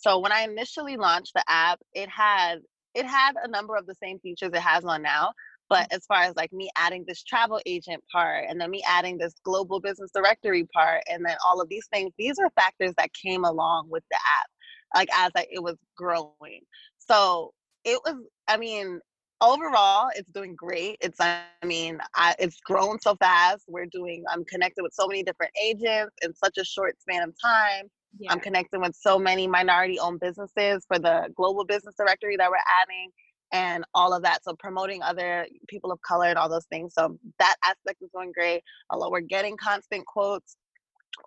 So 0.02 0.18
when 0.18 0.32
I 0.32 0.42
initially 0.42 0.96
launched 0.96 1.32
the 1.34 1.44
app, 1.48 1.78
it 1.94 2.08
had 2.08 2.56
it 2.94 3.06
had 3.06 3.36
a 3.42 3.48
number 3.48 3.76
of 3.76 3.86
the 3.86 3.94
same 4.02 4.18
features 4.18 4.50
it 4.52 4.60
has 4.60 4.84
on 4.84 5.00
now. 5.02 5.32
But 5.70 5.84
mm-hmm. 5.84 5.96
as 5.96 6.06
far 6.06 6.22
as 6.24 6.34
like 6.36 6.52
me 6.52 6.70
adding 6.76 7.04
this 7.06 7.22
travel 7.22 7.60
agent 7.64 8.02
part 8.12 8.44
and 8.48 8.60
then 8.60 8.70
me 8.70 8.82
adding 8.86 9.16
this 9.16 9.34
global 9.44 9.80
business 9.80 10.10
directory 10.12 10.66
part 10.74 11.02
and 11.10 11.24
then 11.24 11.36
all 11.46 11.60
of 11.60 11.68
these 11.68 11.86
things, 11.92 12.12
these 12.18 12.38
are 12.38 12.50
factors 12.50 12.92
that 12.98 13.10
came 13.14 13.44
along 13.44 13.88
with 13.88 14.02
the 14.10 14.16
app, 14.16 14.50
like 14.94 15.08
as 15.14 15.30
I, 15.36 15.46
it 15.50 15.62
was 15.62 15.76
growing. 15.96 16.60
So 16.98 17.52
it 17.84 18.00
was, 18.04 18.16
I 18.48 18.56
mean, 18.58 19.00
overall 19.40 20.08
it's 20.14 20.30
doing 20.30 20.54
great 20.54 20.96
it's 21.00 21.20
i 21.20 21.42
mean 21.64 21.98
I, 22.14 22.36
it's 22.38 22.60
grown 22.60 23.00
so 23.00 23.16
fast 23.16 23.64
we're 23.66 23.86
doing 23.86 24.22
i'm 24.32 24.44
connected 24.44 24.82
with 24.82 24.92
so 24.92 25.08
many 25.08 25.24
different 25.24 25.50
agents 25.60 26.14
in 26.22 26.32
such 26.32 26.58
a 26.58 26.64
short 26.64 27.00
span 27.00 27.24
of 27.24 27.34
time 27.42 27.90
Yeah. 28.18 28.32
i'm 28.32 28.40
connecting 28.40 28.80
with 28.80 28.94
so 28.94 29.18
many 29.18 29.46
minority 29.46 29.98
owned 29.98 30.20
businesses 30.20 30.84
for 30.86 30.98
the 30.98 31.28
global 31.36 31.64
business 31.64 31.94
directory 31.96 32.36
that 32.36 32.50
we're 32.50 32.56
adding 32.82 33.10
and 33.52 33.84
all 33.94 34.14
of 34.14 34.22
that 34.22 34.44
so 34.44 34.54
promoting 34.58 35.02
other 35.02 35.46
people 35.68 35.92
of 35.92 36.00
color 36.02 36.26
and 36.26 36.38
all 36.38 36.48
those 36.48 36.66
things 36.66 36.94
so 36.94 37.18
that 37.38 37.56
aspect 37.64 38.02
is 38.02 38.10
going 38.14 38.32
great 38.32 38.62
although 38.90 39.10
we're 39.10 39.20
getting 39.20 39.56
constant 39.56 40.06
quotes 40.06 40.56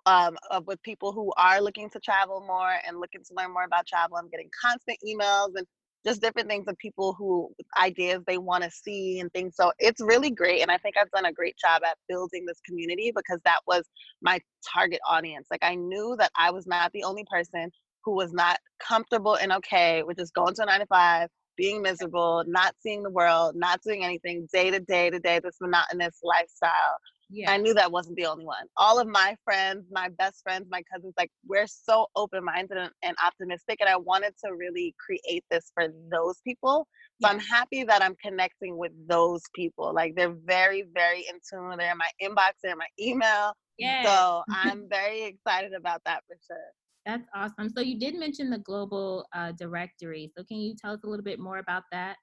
um, 0.06 0.36
of 0.50 0.66
with 0.66 0.82
people 0.82 1.12
who 1.12 1.32
are 1.36 1.60
looking 1.60 1.88
to 1.90 2.00
travel 2.00 2.44
more 2.46 2.74
and 2.86 2.98
looking 2.98 3.20
to 3.22 3.34
learn 3.36 3.52
more 3.52 3.64
about 3.64 3.86
travel 3.86 4.16
i'm 4.16 4.28
getting 4.28 4.50
constant 4.60 4.98
emails 5.06 5.50
and 5.56 5.66
just 6.06 6.22
different 6.22 6.48
things 6.48 6.66
of 6.68 6.78
people 6.78 7.14
who 7.14 7.50
ideas 7.80 8.22
they 8.26 8.38
want 8.38 8.62
to 8.64 8.70
see 8.70 9.18
and 9.18 9.32
things. 9.32 9.56
So 9.56 9.72
it's 9.78 10.00
really 10.00 10.30
great. 10.30 10.62
And 10.62 10.70
I 10.70 10.78
think 10.78 10.96
I've 10.96 11.10
done 11.10 11.26
a 11.26 11.32
great 11.32 11.56
job 11.56 11.82
at 11.84 11.98
building 12.08 12.44
this 12.46 12.60
community 12.64 13.12
because 13.14 13.40
that 13.44 13.60
was 13.66 13.84
my 14.22 14.38
target 14.72 15.00
audience. 15.08 15.48
Like 15.50 15.64
I 15.64 15.74
knew 15.74 16.16
that 16.18 16.30
I 16.38 16.50
was 16.50 16.66
not 16.66 16.92
the 16.92 17.04
only 17.04 17.24
person 17.30 17.70
who 18.04 18.14
was 18.14 18.32
not 18.32 18.58
comfortable 18.78 19.34
and 19.36 19.52
okay 19.52 20.04
with 20.04 20.18
just 20.18 20.32
going 20.34 20.54
to 20.54 20.62
a 20.62 20.66
nine 20.66 20.80
to 20.80 20.86
five, 20.86 21.28
being 21.56 21.82
miserable, 21.82 22.44
not 22.46 22.74
seeing 22.80 23.02
the 23.02 23.10
world, 23.10 23.56
not 23.56 23.80
doing 23.82 24.04
anything 24.04 24.46
day 24.52 24.70
to 24.70 24.78
day 24.78 25.10
to 25.10 25.18
day, 25.18 25.40
this 25.42 25.56
monotonous 25.60 26.20
lifestyle. 26.22 26.96
Yeah. 27.28 27.50
I 27.50 27.56
knew 27.56 27.74
that 27.74 27.90
wasn't 27.90 28.16
the 28.16 28.26
only 28.26 28.44
one. 28.44 28.66
All 28.76 28.98
of 28.98 29.08
my 29.08 29.36
friends, 29.44 29.84
my 29.90 30.08
best 30.18 30.42
friends, 30.42 30.66
my 30.70 30.82
cousins, 30.92 31.14
like 31.18 31.30
we're 31.46 31.66
so 31.66 32.06
open 32.14 32.44
minded 32.44 32.78
and, 32.78 32.90
and 33.02 33.16
optimistic. 33.24 33.78
And 33.80 33.88
I 33.88 33.96
wanted 33.96 34.34
to 34.44 34.54
really 34.54 34.94
create 35.04 35.44
this 35.50 35.70
for 35.74 35.88
those 36.10 36.40
people. 36.46 36.86
So 37.20 37.28
I'm 37.28 37.40
happy 37.40 37.82
that 37.84 38.02
I'm 38.02 38.14
connecting 38.22 38.76
with 38.76 38.92
those 39.08 39.42
people. 39.54 39.92
Like 39.94 40.14
they're 40.14 40.36
very, 40.44 40.84
very 40.94 41.20
in 41.20 41.38
tune. 41.50 41.76
They're 41.78 41.92
in 41.92 41.98
my 41.98 42.10
inbox, 42.22 42.52
they're 42.62 42.72
in 42.72 42.78
my 42.78 42.88
email. 43.00 43.52
yeah. 43.78 44.04
So 44.04 44.42
I'm 44.50 44.88
very 44.88 45.24
excited 45.24 45.72
about 45.72 46.02
that 46.04 46.22
for 46.28 46.36
sure. 46.46 46.58
That's 47.06 47.26
awesome. 47.34 47.70
So 47.70 47.80
you 47.80 47.98
did 47.98 48.16
mention 48.16 48.50
the 48.50 48.58
global 48.58 49.26
uh, 49.32 49.52
directory. 49.52 50.30
So 50.36 50.44
can 50.44 50.58
you 50.58 50.74
tell 50.74 50.92
us 50.92 51.00
a 51.04 51.06
little 51.06 51.24
bit 51.24 51.38
more 51.38 51.58
about 51.58 51.84
that? 51.92 52.16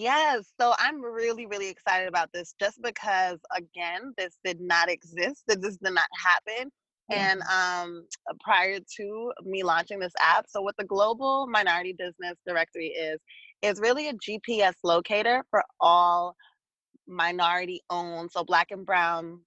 Yes, 0.00 0.50
so 0.58 0.72
I'm 0.78 1.02
really, 1.02 1.44
really 1.44 1.68
excited 1.68 2.08
about 2.08 2.30
this 2.32 2.54
just 2.58 2.80
because, 2.82 3.38
again, 3.54 4.14
this 4.16 4.38
did 4.42 4.58
not 4.58 4.88
exist. 4.88 5.42
That 5.46 5.60
this 5.60 5.76
did 5.76 5.92
not 5.92 6.08
happen. 6.24 6.70
And 7.10 7.42
um, 7.42 8.06
prior 8.42 8.78
to 8.78 9.32
me 9.44 9.62
launching 9.62 9.98
this 9.98 10.14
app, 10.18 10.46
so 10.48 10.62
what 10.62 10.74
the 10.78 10.84
Global 10.84 11.46
Minority 11.48 11.94
Business 11.98 12.38
Directory 12.46 12.86
is, 12.86 13.18
is 13.60 13.78
really 13.78 14.08
a 14.08 14.14
GPS 14.14 14.72
locator 14.84 15.44
for 15.50 15.62
all 15.82 16.34
minority 17.06 17.82
owned, 17.90 18.30
so 18.32 18.42
black 18.42 18.68
and 18.70 18.86
brown 18.86 19.40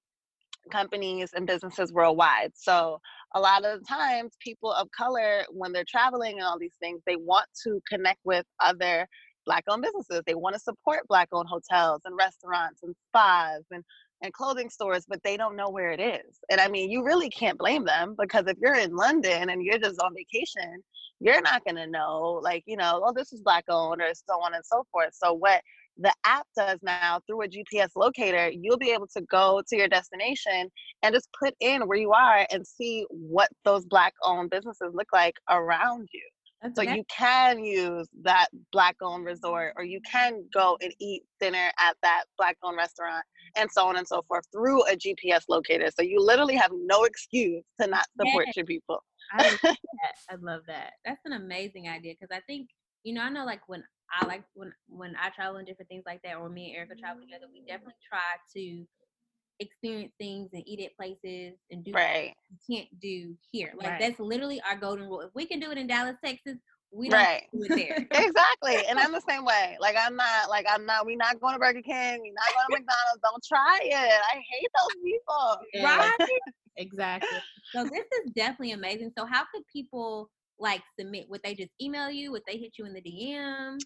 companies 0.72 1.32
and 1.34 1.48
businesses 1.48 1.92
worldwide. 1.92 2.52
So 2.54 3.00
a 3.34 3.40
lot 3.40 3.66
of 3.66 3.80
the 3.80 3.86
times 3.88 4.34
people 4.40 4.72
of 4.72 4.88
color, 4.96 5.46
when 5.50 5.72
they're 5.72 5.84
traveling 5.90 6.34
and 6.34 6.44
all 6.44 6.60
these 6.60 6.76
things, 6.80 7.02
they 7.08 7.16
want 7.16 7.48
to 7.64 7.82
connect 7.90 8.20
with 8.24 8.46
other 8.64 9.08
black 9.46 9.64
owned 9.68 9.84
businesses. 9.84 10.22
They 10.26 10.36
want 10.36 10.56
to 10.56 10.60
support 10.60 11.08
black 11.08 11.30
owned 11.32 11.50
hotels 11.50 12.02
and 12.06 12.16
restaurants 12.18 12.82
and 12.84 12.96
spas 13.10 13.64
and 13.72 13.84
and 14.24 14.32
clothing 14.34 14.70
stores, 14.70 15.06
but 15.08 15.22
they 15.24 15.36
don't 15.36 15.58
know 15.58 15.70
where 15.70 15.92
it 15.92 16.00
is. 16.00 16.40
And 16.50 16.62
I 16.62 16.70
mean, 16.70 16.90
you 16.90 17.04
really 17.04 17.30
can't 17.30 17.58
blame 17.58 17.84
them 17.84 18.16
because 18.18 18.46
if 18.48 18.58
you're 18.58 18.76
in 18.76 18.96
London 18.96 19.50
and 19.50 19.62
you're 19.62 19.78
just 19.78 20.00
on 20.00 20.14
vacation, 20.16 20.82
you're 21.20 21.42
not 21.42 21.64
going 21.66 21.76
to 21.76 21.88
know, 21.88 22.40
like, 22.42 22.64
you 22.66 22.78
know, 22.78 23.02
oh, 23.06 23.14
this 23.14 23.34
is 23.34 23.42
black 23.42 23.66
owned 23.70 24.02
or 24.02 24.12
so 24.14 24.36
on 24.42 24.54
and 24.54 24.66
so 24.66 24.86
forth. 24.92 25.12
So, 25.14 25.34
what 25.34 25.62
the 25.98 26.14
app 26.26 26.48
does 26.58 26.80
now 26.82 27.20
through 27.28 27.44
a 27.44 27.48
GPS 27.48 27.90
locator, 27.96 28.50
you'll 28.50 28.78
be 28.78 28.92
able 28.92 29.08
to 29.16 29.22
go 29.30 29.62
to 29.68 29.78
your 29.78 29.88
destination 29.88 30.72
and 31.04 31.14
just 31.14 31.30
put 31.40 31.54
in 31.60 31.88
where 31.88 32.00
you 32.00 32.12
are 32.12 32.48
and 32.52 32.66
see 32.66 33.06
what 33.10 33.50
those 33.64 33.86
black 33.86 34.14
owned 34.24 34.50
businesses 34.50 34.92
look 34.94 35.08
like 35.14 35.36
around 35.50 36.08
you. 36.12 36.28
That's 36.64 36.78
So 36.78 36.84
amazing. 36.84 36.98
you 36.98 37.06
can 37.10 37.64
use 37.66 38.08
that 38.24 38.48
black 38.72 38.96
owned 39.02 39.26
resort 39.26 39.74
or 39.78 39.84
you 39.84 40.02
can 40.10 40.46
go 40.54 40.78
and 40.82 40.94
eat 41.00 41.24
dinner 41.42 41.72
at 41.80 41.98
that 42.04 42.24
black 42.38 42.58
owned 42.64 42.78
restaurant 42.78 43.26
and 43.58 43.70
so 43.72 43.88
on 43.88 43.98
and 43.98 44.08
so 44.08 44.24
forth 44.28 44.46
through 44.52 44.84
a 44.88 44.96
GPS 44.96 45.44
locator. 45.50 45.90
So 45.92 46.04
you 46.04 46.20
literally 46.22 46.56
have 46.56 46.72
no 46.74 47.04
excuse 47.04 47.64
to 47.82 47.88
not 47.88 48.06
support 48.20 48.48
your 48.56 48.66
people. 48.66 49.04
I 49.34 49.44
love 49.44 49.60
that. 49.64 50.16
I 50.32 50.36
love 50.36 50.62
that. 50.68 50.94
That's 51.06 51.22
an 51.26 51.34
amazing 51.34 51.90
idea 51.90 52.16
because 52.20 52.36
I 52.36 52.42
think 52.48 52.70
you 53.04 53.14
know 53.14 53.22
I 53.24 53.30
know 53.30 53.46
like 53.46 53.62
when 53.68 53.84
I 54.12 54.26
like 54.26 54.44
when 54.54 54.74
when 54.88 55.16
I 55.22 55.30
travel 55.30 55.58
and 55.58 55.68
different 55.68 55.90
things 55.90 56.04
like 56.06 56.22
that, 56.24 56.38
or 56.38 56.50
me 56.50 56.70
and 56.70 56.78
Erica 56.78 56.96
travel 56.96 57.22
together, 57.22 57.48
we 57.52 57.62
definitely 57.68 58.00
try 58.08 58.20
to 58.56 58.86
experience 59.60 60.12
things 60.20 60.50
and 60.54 60.64
eat 60.66 60.80
at 60.84 60.96
places 60.96 61.54
and 61.72 61.84
do 61.84 61.92
Right. 61.94 62.34
what 62.50 62.60
we 62.68 62.76
can't 62.78 63.00
do 63.00 63.36
here. 63.52 63.74
Like 63.76 63.90
Right. 63.92 64.00
that's 64.00 64.20
literally 64.20 64.62
our 64.62 64.76
golden 64.78 65.08
rule. 65.08 65.22
If 65.22 65.32
we 65.34 65.46
can 65.46 65.60
do 65.60 65.72
it 65.72 65.78
in 65.78 65.88
Dallas, 65.88 66.16
Texas, 66.24 66.58
we 66.92 67.10
don't 67.10 67.20
Right. 67.20 67.48
do 67.54 67.64
it 67.64 67.70
there. 67.76 68.08
Exactly. 68.12 68.86
And 68.86 69.00
I'm 69.00 69.12
the 69.12 69.22
same 69.30 69.46
way. 69.46 69.78
Like 69.80 69.96
I'm 70.00 70.16
not 70.16 70.50
like 70.50 70.66
I'm 70.70 70.86
not 70.86 71.06
we 71.06 71.16
not 71.16 71.40
going 71.40 71.54
to 71.54 71.60
Burger 71.60 71.82
King, 71.82 72.22
we 72.22 72.32
not 72.32 72.54
going 72.54 72.66
to 72.70 72.86
McDonald's. 72.86 73.22
Don't 73.24 73.44
try 73.44 73.80
it. 73.84 73.94
I 73.96 74.36
hate 74.36 74.68
those 74.80 74.96
people. 75.04 75.58
Yeah. 75.74 75.96
right? 75.96 76.18
Exactly. 76.76 77.38
So 77.76 77.84
this 77.84 78.06
is 78.26 78.32
definitely 78.36 78.72
amazing. 78.72 79.12
So 79.16 79.26
how 79.28 79.44
could 79.54 79.62
people 79.72 80.28
like 80.58 80.82
submit? 81.00 81.30
Would 81.30 81.42
they 81.44 81.54
just 81.54 81.70
email 81.80 82.10
you? 82.10 82.32
Would 82.32 82.42
they 82.48 82.58
hit 82.58 82.74
you 82.80 82.86
in 82.86 82.94
the 82.94 83.02
DM? 83.02 83.78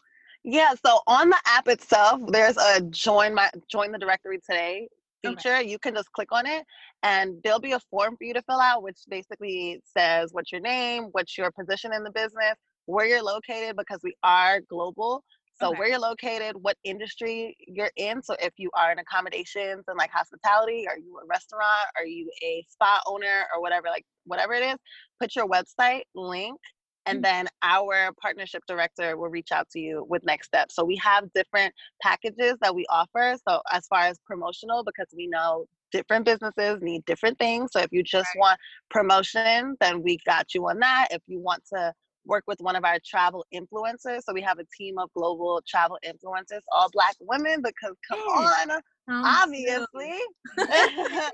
Yeah, 0.46 0.74
so 0.86 1.02
on 1.08 1.30
the 1.30 1.38
app 1.46 1.68
itself, 1.68 2.22
there's 2.30 2.56
a 2.56 2.80
join 2.84 3.34
my 3.34 3.50
join 3.70 3.92
the 3.92 3.98
directory 3.98 4.40
today 4.40 4.88
Okay. 5.26 5.36
feature. 5.36 5.62
You 5.62 5.80
can 5.80 5.96
just 5.96 6.12
click 6.12 6.32
on 6.32 6.46
it 6.46 6.64
and 7.04 7.36
there'll 7.44 7.60
be 7.60 7.74
a 7.74 7.80
form 7.92 8.16
for 8.18 8.24
you 8.24 8.34
to 8.34 8.42
fill 8.44 8.60
out 8.60 8.84
which 8.84 9.00
basically 9.10 9.82
says 9.98 10.30
what's 10.32 10.52
your 10.52 10.62
name, 10.62 11.06
what's 11.12 11.38
your 11.38 11.52
position 11.52 11.94
in 11.94 12.04
the 12.04 12.12
business, 12.12 12.56
where 12.86 13.06
you're 13.06 13.24
located 13.24 13.76
because 13.78 14.00
we 14.04 14.16
are 14.24 14.62
global. 14.70 15.24
So 15.60 15.70
Okay. 15.70 15.80
where 15.80 15.90
you're 15.90 16.00
located, 16.00 16.56
what 16.62 16.78
industry 16.84 17.56
you're 17.68 17.92
in. 17.96 18.22
So 18.22 18.36
if 18.40 18.54
you 18.58 18.70
are 18.76 18.92
in 18.92 19.00
accommodations 19.00 19.86
and 19.88 19.98
like 19.98 20.12
hospitality, 20.12 20.88
are 20.88 20.98
you 20.98 21.18
a 21.24 21.26
restaurant, 21.26 21.88
are 21.98 22.06
you 22.06 22.30
a 22.44 22.64
spa 22.70 23.02
owner 23.08 23.48
or 23.56 23.62
whatever 23.62 23.88
like 23.88 24.06
whatever 24.26 24.54
it 24.54 24.64
is, 24.64 24.78
put 25.20 25.36
your 25.36 25.48
website 25.48 26.04
link 26.14 26.60
and 27.08 27.24
then 27.24 27.48
our 27.64 28.12
partnership 28.22 28.64
director 28.68 29.18
will 29.18 29.30
reach 29.30 29.52
out 29.52 29.70
to 29.72 29.80
you 29.80 30.06
with 30.10 30.24
next 30.26 30.48
steps. 30.48 30.76
So 30.76 30.84
we 30.84 30.98
have 30.98 31.32
different 31.34 31.74
packages 32.02 32.56
that 32.62 32.76
we 32.76 32.86
offer. 32.90 33.36
So 33.48 33.62
as 33.72 33.88
far 33.88 34.02
as 34.02 34.18
promotional, 34.26 34.84
because 34.84 35.08
we 35.16 35.28
know 35.28 35.66
different 35.92 36.26
businesses 36.26 36.80
need 36.82 37.06
different 37.06 37.40
things. 37.40 37.72
So 37.72 37.80
if 37.80 37.88
you 37.92 38.04
just 38.04 38.28
Right. 38.36 38.40
want 38.40 38.60
promotion, 38.90 39.76
then 39.80 40.04
we 40.04 40.18
got 40.26 40.54
you 40.54 40.68
on 40.68 40.80
that. 40.80 41.08
If 41.12 41.22
you 41.28 41.40
want 41.40 41.64
to 41.74 41.94
work 42.26 42.44
with 42.46 42.60
one 42.60 42.76
of 42.76 42.84
our 42.84 43.00
travel 43.06 43.46
influencers, 43.54 44.22
so 44.24 44.34
we 44.34 44.42
have 44.42 44.60
a 44.60 44.66
team 44.78 44.98
of 44.98 45.10
global 45.14 45.62
travel 45.68 45.98
influencers, 46.06 46.60
all 46.74 46.90
black 46.92 47.16
women, 47.22 47.62
because 47.64 47.96
come 48.08 48.20
on, 48.20 48.72
Um, 49.10 49.24
obviously. 49.26 50.14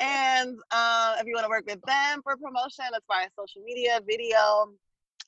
and 0.00 0.50
um, 0.70 1.14
if 1.18 1.26
you 1.26 1.34
want 1.34 1.44
to 1.44 1.48
work 1.48 1.64
with 1.66 1.80
them 1.86 2.20
for 2.22 2.36
promotion 2.36 2.84
as 2.94 3.00
far 3.08 3.22
as 3.22 3.30
social 3.38 3.62
media, 3.64 4.00
video, 4.06 4.74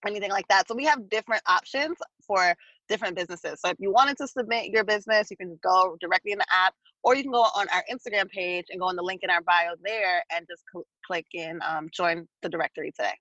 anything 0.07 0.31
like 0.31 0.47
that. 0.49 0.69
So 0.69 0.75
we 0.75 0.85
have 0.85 1.09
different 1.09 1.43
options 1.47 1.97
for 2.27 2.55
different 2.89 3.17
businesses. 3.17 3.61
So 3.61 3.71
if 3.71 3.77
you 3.79 3.93
wanted 3.93 4.17
to 4.19 4.29
submit 4.29 4.67
your 4.67 4.85
business, 4.85 5.31
you 5.31 5.37
can 5.37 5.59
go 5.63 5.97
directly 6.01 6.33
in 6.33 6.39
the 6.39 6.47
app, 6.53 6.75
or 7.03 7.15
you 7.17 7.23
can 7.23 7.33
go 7.33 7.43
on 7.43 7.67
our 7.75 7.85
Instagram 7.91 8.29
page 8.31 8.67
and 8.71 8.81
go 8.81 8.87
on 8.87 8.97
the 8.97 9.03
link 9.03 9.23
in 9.23 9.31
our 9.31 9.43
bio 9.43 9.75
there 9.83 10.23
and 10.35 10.47
just 10.49 10.63
cl- 10.73 10.87
click 11.07 11.27
in 11.33 11.61
um, 11.67 11.89
join 11.93 12.27
the 12.43 12.49
directory 12.49 12.93
today. 12.97 13.15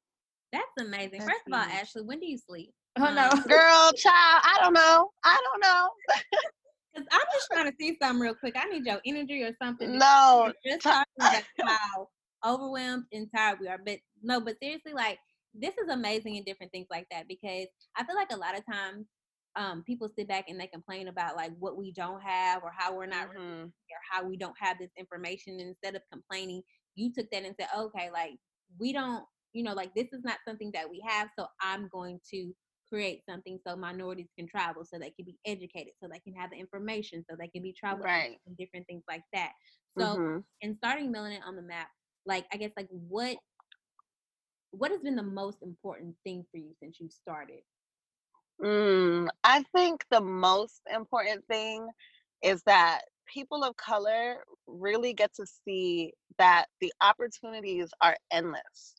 That's 0.51 0.87
amazing. 0.87 1.19
That's 1.19 1.31
First 1.31 1.41
of 1.47 1.53
all. 1.53 1.59
Ashley, 1.59 2.01
when 2.03 2.19
do 2.19 2.27
you 2.27 2.37
sleep? 2.37 2.71
Oh 2.97 3.13
no. 3.13 3.29
Girl, 3.47 3.91
child, 3.95 4.41
I 4.43 4.57
don't 4.61 4.73
know. 4.73 5.09
I 5.23 5.41
don't 5.43 5.61
know. 5.61 5.89
Because 6.95 7.09
I'm 7.11 7.27
just 7.33 7.47
trying 7.51 7.69
to 7.69 7.75
see 7.77 7.97
something 8.01 8.21
real 8.21 8.35
quick. 8.35 8.55
I 8.55 8.69
need 8.69 8.85
your 8.85 9.01
energy 9.05 9.43
or 9.43 9.51
something. 9.61 9.97
No. 9.97 10.53
Just 10.65 10.81
talking 10.81 11.05
about 11.19 11.43
how 11.67 12.07
overwhelmed 12.45 13.03
and 13.11 13.27
tired 13.35 13.59
we 13.59 13.67
are. 13.67 13.79
But 13.85 13.99
no, 14.23 14.39
but 14.39 14.55
seriously, 14.61 14.93
like 14.93 15.19
this 15.57 15.75
is 15.77 15.89
amazing 15.89 16.37
and 16.37 16.45
different 16.45 16.71
things 16.71 16.87
like 16.91 17.07
that 17.11 17.27
because 17.27 17.67
I 17.97 18.05
feel 18.05 18.15
like 18.15 18.31
a 18.31 18.37
lot 18.37 18.57
of 18.57 18.65
times 18.71 19.07
um, 19.55 19.83
people 19.83 20.09
sit 20.09 20.27
back 20.27 20.45
and 20.49 20.59
they 20.59 20.67
complain 20.67 21.07
about 21.07 21.35
like 21.35 21.51
what 21.59 21.77
we 21.77 21.91
don't 21.93 22.21
have 22.21 22.63
or 22.63 22.71
how 22.77 22.95
we're 22.95 23.07
not 23.07 23.27
Mhm. 23.27 23.73
or 23.91 23.99
how 24.11 24.25
we 24.27 24.37
don't 24.37 24.55
have 24.59 24.77
this 24.79 24.91
information. 24.97 25.53
And 25.59 25.69
instead 25.69 25.95
of 25.95 26.01
complaining, 26.11 26.61
you 26.95 27.11
took 27.13 27.29
that 27.31 27.43
and 27.43 27.55
said, 27.59 27.69
okay, 27.77 28.09
like 28.13 28.33
we 28.79 28.93
don't, 28.93 29.25
you 29.53 29.63
know, 29.63 29.73
like 29.73 29.93
this 29.95 30.07
is 30.13 30.23
not 30.23 30.39
something 30.47 30.71
that 30.73 30.89
we 30.89 31.03
have. 31.07 31.29
So 31.37 31.47
I'm 31.61 31.89
going 31.91 32.19
to 32.31 32.53
create 32.89 33.23
something 33.29 33.59
so 33.65 33.75
minorities 33.75 34.29
can 34.37 34.47
travel, 34.47 34.83
so 34.85 34.99
they 34.99 35.11
can 35.11 35.25
be 35.25 35.37
educated, 35.45 35.93
so 36.01 36.09
they 36.11 36.19
can 36.19 36.35
have 36.35 36.51
the 36.51 36.57
information, 36.57 37.23
so 37.29 37.35
they 37.37 37.47
can 37.47 37.63
be 37.63 37.73
traveling, 37.73 38.03
Right. 38.05 38.39
and 38.45 38.57
different 38.57 38.87
things 38.87 39.03
like 39.09 39.23
that. 39.33 39.51
So 39.99 40.19
Mhm. 40.19 40.43
in 40.61 40.75
starting 40.77 41.11
Melanin 41.13 41.41
on 41.45 41.55
the 41.55 41.61
map, 41.61 41.87
like 42.25 42.45
I 42.53 42.57
guess 42.57 42.71
like 42.77 42.87
what 42.89 43.37
what 44.77 44.91
has 44.91 45.01
been 45.01 45.15
the 45.15 45.23
most 45.23 45.61
important 45.61 46.15
thing 46.23 46.45
for 46.51 46.57
you 46.57 46.71
since 46.79 46.99
you 46.99 47.09
started? 47.09 47.61
Mm, 48.63 49.27
I 49.43 49.63
think 49.75 50.05
the 50.11 50.21
most 50.21 50.81
important 50.93 51.45
thing 51.47 51.87
is 52.41 52.61
that 52.63 53.01
people 53.25 53.63
of 53.63 53.75
color 53.75 54.37
really 54.67 55.13
get 55.13 55.33
to 55.35 55.45
see 55.65 56.13
that 56.37 56.65
the 56.81 56.93
opportunities 57.01 57.89
are 58.01 58.15
endless. 58.31 58.95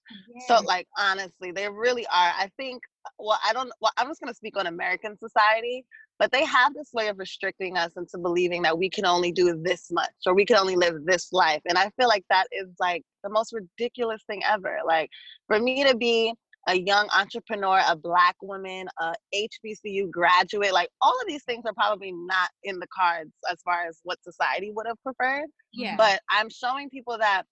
So, 0.47 0.61
like, 0.65 0.89
honestly, 0.99 1.53
they 1.53 1.69
really 1.69 2.07
are. 2.07 2.33
I 2.37 2.51
think, 2.57 2.83
well, 3.19 3.39
I 3.47 3.53
don't, 3.53 3.71
well, 3.81 3.93
I'm 3.97 4.09
just 4.09 4.21
going 4.21 4.33
to 4.33 4.37
speak 4.37 4.57
on 4.57 4.67
American 4.67 5.17
society, 5.19 5.85
but 6.19 6.33
they 6.33 6.45
have 6.45 6.75
this 6.75 6.91
way 6.93 7.09
of 7.09 7.19
restricting 7.19 7.77
us 7.77 7.93
into 7.97 8.19
believing 8.19 8.63
that 8.63 8.79
we 8.79 8.89
can 8.89 9.05
only 9.05 9.33
do 9.33 9.61
this 9.63 9.91
much 9.91 10.13
or 10.27 10.35
we 10.35 10.45
can 10.45 10.57
only 10.57 10.77
live 10.77 11.05
this 11.05 11.33
life. 11.33 11.63
And 11.69 11.77
I 11.77 11.91
feel 11.99 12.09
like 12.09 12.25
that 12.31 12.47
is 12.53 12.69
like 12.81 13.03
the 13.23 13.31
most 13.31 13.53
ridiculous 13.53 14.23
thing 14.27 14.43
ever. 14.49 14.79
Like, 14.87 15.11
for 15.47 15.59
me 15.59 15.85
to 15.85 15.97
be 15.97 16.33
a 16.69 16.75
young 16.75 17.09
entrepreneur, 17.17 17.81
a 17.87 17.95
black 17.95 18.35
woman, 18.43 18.89
a 19.01 19.15
HBCU 19.35 20.11
graduate, 20.11 20.73
like 20.73 20.89
all 21.01 21.13
of 21.21 21.27
these 21.29 21.45
things 21.45 21.63
are 21.65 21.75
probably 21.75 22.13
not 22.13 22.51
in 22.65 22.79
the 22.81 22.89
cards 22.97 23.31
as 23.51 23.61
far 23.63 23.87
as 23.87 24.01
what 24.03 24.23
society 24.25 24.73
would 24.75 24.87
have 24.87 25.01
preferred. 25.03 25.47
yeah. 25.73 25.95
But 25.97 26.21
I'm 26.29 26.49
showing 26.51 26.91
people 26.91 27.19
that 27.19 27.45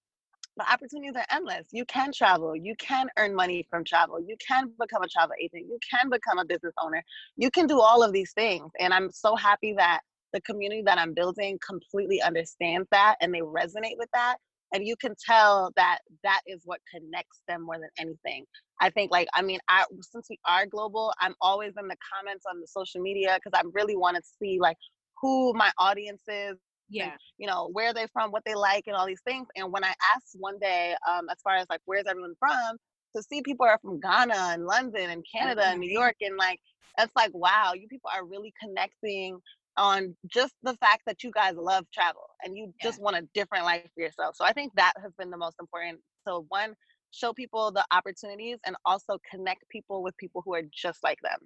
the 0.57 0.73
opportunities 0.73 1.17
are 1.17 1.27
endless. 1.31 1.67
You 1.73 1.85
can 1.87 2.13
travel, 2.13 2.55
you 2.55 2.75
can 2.79 3.09
earn 3.19 3.35
money 3.35 3.67
from 3.69 3.85
travel, 3.85 4.21
you 4.21 4.37
can 4.47 4.73
become 4.81 5.03
a 5.03 5.09
travel 5.09 5.35
agent, 5.41 5.67
you 5.69 5.79
can 5.91 6.11
become 6.11 6.39
a 6.39 6.45
business 6.45 6.75
owner, 6.83 7.03
you 7.37 7.51
can 7.51 7.67
do 7.67 7.81
all 7.81 8.03
of 8.03 8.13
these 8.13 8.33
things. 8.33 8.71
And 8.79 8.95
I'm 8.95 9.11
so 9.11 9.35
happy 9.37 9.75
that 9.77 10.01
the 10.33 10.41
community 10.43 10.83
that 10.87 10.99
I'm 10.99 11.15
building 11.15 11.59
completely 11.67 12.21
understands 12.23 12.89
that 12.91 13.17
and 13.21 13.33
they 13.35 13.41
resonate 13.41 13.99
with 13.99 14.09
that. 14.15 14.37
And 14.73 14.85
you 14.85 14.97
can 14.97 15.15
tell 15.25 15.71
that 15.77 15.99
that 16.25 16.41
is 16.47 16.63
what 16.65 16.81
connects 16.93 17.43
them 17.47 17.63
more 17.63 17.77
than 17.77 17.91
anything. 17.99 18.45
I 18.81 18.91
think, 18.91 19.13
like, 19.13 19.29
I 19.33 19.41
mean, 19.43 19.61
I 19.69 19.85
since 20.01 20.27
we 20.29 20.39
are 20.47 20.67
global, 20.67 21.13
I'm 21.21 21.35
always 21.41 21.75
in 21.79 21.87
the 21.87 21.97
comments 22.13 22.45
on 22.51 22.61
the 22.61 22.67
social 22.67 23.01
media 23.01 23.39
because 23.43 23.57
I 23.57 23.63
really 23.73 23.95
want 23.95 24.17
to 24.17 24.23
see 24.41 24.59
like 24.61 24.77
who 25.21 25.53
my 25.55 25.71
audience 25.79 26.23
is 26.27 26.57
yeah. 26.89 27.17
you 27.39 27.47
know 27.47 27.69
where 27.73 27.93
they're 27.95 28.09
from 28.13 28.31
what 28.31 28.43
they 28.45 28.55
like 28.55 28.85
and 28.87 28.97
all 28.97 29.07
these 29.07 29.23
things 29.27 29.47
and 29.57 29.73
when 29.73 29.85
i 29.85 29.95
asked 30.15 30.37
one 30.39 30.59
day 30.59 30.95
um 31.09 31.29
as 31.31 31.39
far 31.43 31.57
as 31.57 31.67
like 31.71 31.81
where's 31.85 32.07
everyone 32.09 32.35
from? 32.39 32.77
to 33.17 33.23
see 33.23 33.43
people 33.43 33.67
are 33.67 33.79
from 33.81 34.01
ghana 34.01 34.35
and 34.53 34.67
london 34.67 35.11
and 35.11 35.25
canada 35.31 35.65
and 35.67 35.81
new 35.81 35.91
york 35.91 36.17
and 36.21 36.37
like 36.37 36.61
it's 36.99 37.13
like 37.17 37.31
wow 37.35 37.73
you 37.75 37.87
people 37.89 38.11
are 38.15 38.25
really 38.27 38.53
connecting 38.63 39.39
on 39.77 40.17
just 40.27 40.55
the 40.63 40.75
fact 40.77 41.03
that 41.07 41.23
you 41.25 41.31
guys 41.33 41.55
love 41.57 41.85
travel 41.93 42.29
and 42.45 42.57
you 42.57 42.73
Yeah. 42.81 42.91
just 42.91 43.01
want 43.03 43.17
a 43.17 43.23
different 43.35 43.65
life 43.65 43.83
for 43.95 44.03
yourself. 44.03 44.37
So 44.37 44.45
i 44.45 44.53
think 44.53 44.73
that 44.77 44.93
has 45.03 45.13
been 45.19 45.31
the 45.31 45.37
most 45.37 45.57
important. 45.61 46.01
So 46.27 46.47
one 46.49 46.75
show 47.11 47.33
people 47.33 47.71
the 47.73 47.85
opportunities 47.91 48.59
and 48.67 48.77
also 48.85 49.19
connect 49.31 49.69
people 49.71 50.03
with 50.03 50.17
people 50.17 50.43
who 50.45 50.55
are 50.55 50.63
just 50.73 51.03
like 51.03 51.19
them 51.23 51.39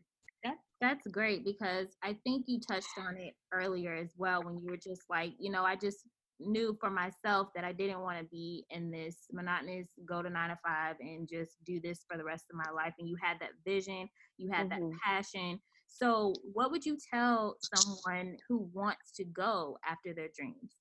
That's 0.81 1.07
great 1.09 1.45
because 1.45 1.89
I 2.03 2.15
think 2.25 2.45
you 2.47 2.61
touched 2.61 2.99
on 2.99 3.17
it 3.17 3.35
earlier 3.53 3.95
as 3.95 4.15
well 4.17 4.45
when 4.45 4.59
you 4.59 4.69
were 4.71 4.77
just 4.77 5.03
like, 5.11 5.33
you 5.39 5.51
know, 5.51 5.65
I 5.65 5.77
just 5.77 6.09
knew 6.39 6.77
for 6.81 6.91
myself 6.91 7.49
that 7.55 7.65
I 7.65 7.73
didn't 7.73 8.01
want 8.01 8.19
to 8.19 8.25
be 8.25 8.65
in 8.71 8.91
this 8.91 9.27
monotonous 9.33 9.89
go 10.07 10.23
to 10.23 10.31
nine 10.31 10.51
to 10.51 10.59
five 10.65 10.97
and 11.01 11.29
just 11.29 11.65
do 11.65 11.81
this 11.81 12.05
for 12.09 12.17
the 12.17 12.25
rest 12.25 12.47
of 12.51 12.57
my 12.57 12.71
life. 12.71 12.95
And 12.99 13.09
you 13.09 13.17
had 13.21 13.39
that 13.41 13.53
vision, 13.65 14.09
you 14.37 14.51
had 14.53 14.69
Mhm. 14.69 14.71
that 14.71 14.83
passion. 15.05 15.61
So, 15.87 16.41
what 16.53 16.71
would 16.71 16.85
you 16.87 16.97
tell 17.13 17.57
someone 17.61 18.39
who 18.49 18.71
wants 18.73 19.11
to 19.13 19.25
go 19.25 19.79
after 19.85 20.15
their 20.15 20.29
dreams? 20.35 20.77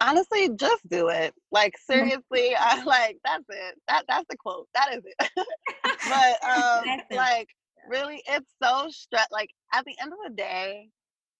honestly 0.00 0.48
just 0.56 0.86
do 0.88 1.08
it 1.08 1.34
like 1.50 1.76
seriously 1.78 2.54
i 2.58 2.82
like 2.84 3.18
that's 3.24 3.44
it 3.48 3.76
that 3.88 4.04
that's 4.08 4.26
the 4.30 4.36
quote 4.36 4.68
that 4.74 4.94
is 4.94 5.02
it 5.04 5.46
but 6.04 6.44
um 6.44 7.02
like 7.10 7.48
really? 7.88 8.22
It's 8.28 8.50
so 8.62 8.88
stress 8.90 9.26
like 9.30 9.50
at 9.72 9.84
the 9.84 9.96
end 10.00 10.12
of 10.12 10.18
the 10.26 10.34
day 10.34 10.90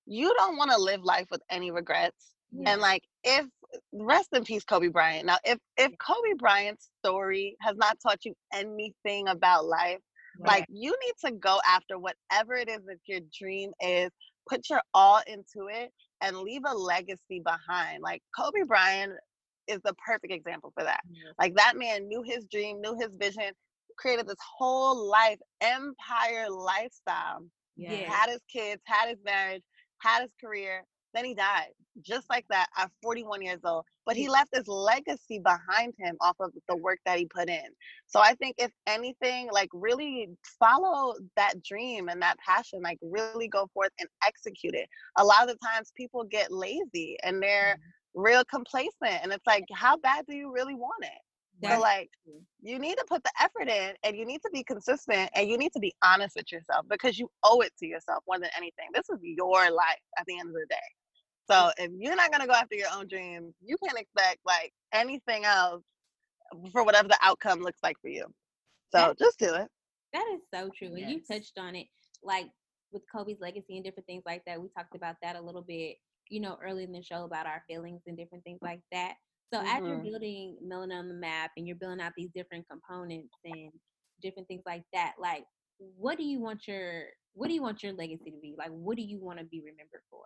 you 0.06 0.34
don't 0.36 0.56
want 0.56 0.70
to 0.72 0.78
live 0.78 1.02
life 1.04 1.26
with 1.30 1.42
any 1.50 1.70
regrets 1.70 2.34
and 2.66 2.80
like 2.80 3.02
if 3.24 3.46
rest 3.92 4.28
in 4.32 4.44
peace 4.44 4.64
kobe 4.64 4.88
bryant. 4.88 5.26
Now 5.26 5.38
if 5.44 5.58
if 5.76 5.92
kobe 5.98 6.34
bryant's 6.38 6.90
story 7.04 7.56
has 7.60 7.76
not 7.76 7.98
taught 8.02 8.24
you 8.24 8.34
anything 8.52 9.28
about 9.28 9.66
life 9.66 10.00
like 10.44 10.64
you 10.68 10.96
need 11.04 11.30
to 11.30 11.36
go 11.36 11.60
after 11.66 11.98
whatever 11.98 12.54
it 12.54 12.68
is 12.68 12.80
that 12.86 12.98
your 13.06 13.20
dream 13.38 13.72
is 13.80 14.10
put 14.48 14.68
your 14.70 14.80
all 14.94 15.20
into 15.26 15.68
it 15.70 15.92
and 16.22 16.38
leave 16.38 16.62
a 16.66 16.74
legacy 16.74 17.40
behind. 17.44 18.02
Like 18.02 18.22
kobe 18.36 18.62
bryant 18.66 19.12
is 19.68 19.80
the 19.84 19.94
perfect 20.04 20.32
example 20.32 20.72
for 20.76 20.84
that. 20.84 21.00
Like 21.38 21.54
that 21.56 21.76
man 21.76 22.08
knew 22.08 22.22
his 22.22 22.44
dream 22.50 22.80
knew 22.80 22.96
his 22.98 23.10
vision 23.18 23.52
created 24.00 24.26
this 24.26 24.36
whole 24.58 25.08
life 25.08 25.38
empire 25.60 26.48
lifestyle. 26.48 27.44
Yeah. 27.76 28.10
had 28.10 28.30
his 28.30 28.40
kids 28.52 28.82
had 28.84 29.08
his 29.08 29.18
marriage 29.24 29.62
had 30.02 30.22
his 30.22 30.30
career 30.42 30.84
then 31.14 31.24
he 31.24 31.34
died 31.34 31.70
just 32.02 32.28
like 32.30 32.44
that 32.50 32.66
at 32.76 32.90
41 33.02 33.42
years 33.42 33.60
old 33.64 33.84
but 34.06 34.16
he 34.16 34.28
left 34.28 34.50
this 34.52 34.66
legacy 34.66 35.38
behind 35.38 35.94
him 35.98 36.16
off 36.20 36.36
of 36.40 36.52
the 36.68 36.76
work 36.76 36.98
that 37.06 37.18
he 37.18 37.26
put 37.26 37.48
in. 37.48 37.66
So 38.06 38.20
i 38.20 38.34
think 38.34 38.56
if 38.58 38.70
anything 38.86 39.48
like 39.52 39.68
really 39.72 40.28
follow 40.58 41.14
that 41.36 41.62
dream 41.62 42.08
and 42.08 42.20
that 42.22 42.36
passion 42.38 42.80
like 42.82 42.98
really 43.02 43.48
go 43.48 43.68
forth 43.72 43.92
and 43.98 44.08
execute 44.26 44.74
it. 44.74 44.88
A 45.18 45.24
lot 45.24 45.42
of 45.42 45.48
the 45.48 45.58
times 45.64 45.92
people 45.96 46.24
get 46.24 46.52
lazy 46.52 47.16
and 47.22 47.42
they're 47.42 47.76
mm-hmm. 47.76 48.20
real 48.20 48.44
complacent 48.44 49.22
and 49.22 49.32
it's 49.32 49.46
like 49.46 49.64
how 49.72 49.96
bad 49.96 50.24
do 50.28 50.34
you 50.34 50.52
really 50.52 50.74
want 50.74 51.04
it 51.04 51.22
That's 51.60 51.74
so 51.74 51.80
like 51.80 52.10
true. 52.24 52.40
you 52.62 52.78
need 52.78 52.96
to 52.96 53.04
put 53.08 53.22
the 53.22 53.32
effort 53.40 53.68
in 53.68 53.94
and 54.02 54.16
you 54.16 54.24
need 54.24 54.40
to 54.42 54.50
be 54.52 54.62
consistent 54.64 55.30
and 55.34 55.48
you 55.48 55.58
need 55.58 55.72
to 55.72 55.80
be 55.80 55.94
honest 56.02 56.36
with 56.36 56.50
yourself 56.50 56.86
because 56.88 57.18
you 57.18 57.30
owe 57.44 57.60
it 57.60 57.72
to 57.78 57.86
yourself 57.86 58.24
more 58.26 58.38
than 58.38 58.50
anything. 58.56 58.86
This 58.94 59.08
is 59.10 59.18
your 59.22 59.70
life 59.70 60.00
at 60.18 60.24
the 60.26 60.38
end 60.38 60.48
of 60.48 60.54
the 60.54 60.66
day. 60.68 60.76
So 61.50 61.70
if 61.78 61.90
you're 61.98 62.16
not 62.16 62.30
gonna 62.32 62.46
go 62.46 62.52
after 62.52 62.76
your 62.76 62.88
own 62.94 63.08
dreams, 63.08 63.54
you 63.60 63.76
can't 63.84 63.98
expect 63.98 64.38
like 64.46 64.72
anything 64.92 65.44
else 65.44 65.82
for 66.72 66.84
whatever 66.84 67.08
the 67.08 67.18
outcome 67.22 67.60
looks 67.60 67.80
like 67.82 67.96
for 68.00 68.08
you. 68.08 68.24
So 68.92 68.98
That- 68.98 69.18
just 69.18 69.38
do 69.38 69.54
it. 69.54 69.68
That 70.12 70.26
is 70.34 70.40
so 70.52 70.70
true. 70.70 70.94
And 70.94 71.08
you 71.10 71.20
touched 71.20 71.58
on 71.58 71.76
it, 71.76 71.86
like 72.22 72.50
with 72.92 73.02
Kobe's 73.14 73.40
legacy 73.40 73.76
and 73.76 73.84
different 73.84 74.06
things 74.06 74.22
like 74.26 74.44
that. 74.46 74.60
We 74.60 74.68
talked 74.68 74.96
about 74.96 75.16
that 75.22 75.36
a 75.36 75.40
little 75.40 75.62
bit, 75.62 75.98
you 76.28 76.40
know, 76.40 76.58
early 76.62 76.84
in 76.84 76.92
the 76.92 77.02
show 77.02 77.24
about 77.24 77.46
our 77.46 77.62
feelings 77.68 78.02
and 78.06 78.16
different 78.16 78.44
things 78.44 78.58
like 78.62 78.80
that. 78.92 79.14
So 79.52 79.60
as 79.60 79.80
you're 79.80 79.96
mm-hmm. 79.96 80.02
building 80.04 80.56
Melanin 80.64 80.98
on 80.98 81.08
the 81.08 81.14
map 81.14 81.50
and 81.56 81.66
you're 81.66 81.76
building 81.76 82.00
out 82.00 82.12
these 82.16 82.30
different 82.34 82.66
components 82.68 83.34
and 83.44 83.72
different 84.20 84.48
things 84.48 84.62
like 84.66 84.84
that. 84.92 85.14
Like, 85.20 85.44
what 85.78 86.18
do 86.18 86.24
you 86.24 86.40
want 86.40 86.66
your 86.68 87.04
what 87.34 87.48
do 87.48 87.54
you 87.54 87.62
want 87.62 87.82
your 87.82 87.92
legacy 87.92 88.30
to 88.30 88.38
be? 88.42 88.54
Like, 88.58 88.70
what 88.70 88.96
do 88.96 89.02
you 89.02 89.18
want 89.18 89.38
to 89.38 89.44
be 89.44 89.60
remembered 89.60 90.02
for? 90.10 90.22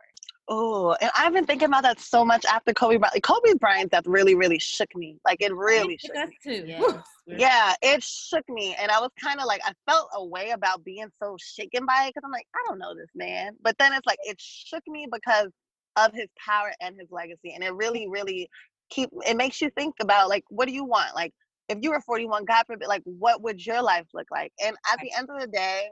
Oh, 0.48 0.94
and 1.00 1.10
I've 1.16 1.32
been 1.32 1.46
thinking 1.46 1.68
about 1.68 1.84
that 1.84 2.00
so 2.00 2.24
much 2.24 2.44
after 2.44 2.72
Kobe 2.74 2.96
Bryant. 2.96 3.22
Kobe 3.22 3.54
Bryant 3.54 3.90
death 3.90 4.06
really, 4.06 4.34
really 4.34 4.58
shook 4.58 4.94
me. 4.94 5.18
Like 5.24 5.40
it 5.40 5.54
really 5.54 5.94
It 5.94 6.00
shook 6.00 6.16
us 6.16 6.28
me. 6.44 6.60
too. 6.60 7.02
Yes. 7.26 7.40
Yeah, 7.40 7.74
it 7.80 8.02
shook 8.02 8.46
me, 8.50 8.76
and 8.78 8.90
I 8.90 9.00
was 9.00 9.08
kind 9.18 9.40
of 9.40 9.46
like, 9.46 9.62
I 9.64 9.72
felt 9.90 10.10
a 10.12 10.22
way 10.22 10.50
about 10.50 10.84
being 10.84 11.08
so 11.22 11.38
shaken 11.40 11.86
by 11.86 12.04
it 12.04 12.08
because 12.08 12.22
I'm 12.22 12.30
like, 12.30 12.46
I 12.54 12.58
don't 12.68 12.78
know 12.78 12.94
this 12.94 13.08
man. 13.14 13.56
But 13.62 13.78
then 13.78 13.94
it's 13.94 14.06
like 14.06 14.18
it 14.24 14.38
shook 14.38 14.82
me 14.86 15.06
because 15.10 15.48
of 15.96 16.12
his 16.12 16.28
power 16.38 16.74
and 16.82 16.94
his 17.00 17.08
legacy, 17.10 17.54
and 17.54 17.64
it 17.64 17.72
really, 17.72 18.08
really 18.08 18.50
keep. 18.90 19.10
It 19.26 19.36
makes 19.36 19.60
you 19.60 19.70
think 19.70 19.94
about 20.00 20.28
like, 20.28 20.44
what 20.48 20.66
do 20.66 20.74
you 20.74 20.84
want? 20.84 21.14
Like, 21.14 21.32
if 21.68 21.78
you 21.80 21.90
were 21.90 22.00
41, 22.00 22.44
God 22.44 22.64
forbid, 22.66 22.88
like, 22.88 23.02
what 23.04 23.42
would 23.42 23.64
your 23.64 23.82
life 23.82 24.06
look 24.12 24.26
like? 24.30 24.52
And 24.62 24.76
at 24.92 24.98
the 25.00 25.10
end 25.16 25.28
of 25.30 25.40
the 25.40 25.46
day, 25.46 25.88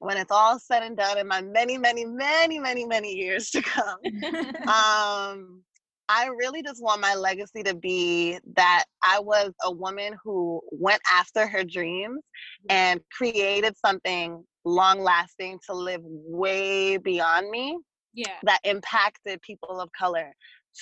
when 0.00 0.16
it's 0.16 0.32
all 0.32 0.58
said 0.58 0.82
and 0.82 0.96
done, 0.96 1.18
in 1.18 1.28
my 1.28 1.42
many, 1.42 1.78
many, 1.78 2.04
many, 2.04 2.58
many, 2.58 2.84
many 2.84 3.12
years 3.12 3.50
to 3.52 3.62
come, 3.62 3.98
um 4.68 5.62
i 6.08 6.26
really 6.38 6.62
just 6.62 6.82
want 6.82 7.00
my 7.00 7.14
legacy 7.14 7.62
to 7.62 7.74
be 7.74 8.36
that 8.56 8.84
i 9.04 9.20
was 9.20 9.52
a 9.62 9.72
woman 9.72 10.16
who 10.22 10.60
went 10.72 11.00
after 11.10 11.46
her 11.46 11.62
dreams 11.62 12.20
and 12.68 13.00
created 13.16 13.74
something 13.84 14.44
long 14.64 15.00
lasting 15.00 15.58
to 15.64 15.72
live 15.72 16.00
way 16.04 16.96
beyond 16.96 17.48
me 17.50 17.78
yeah. 18.14 18.36
that 18.42 18.60
impacted 18.64 19.40
people 19.42 19.80
of 19.80 19.90
color 19.98 20.32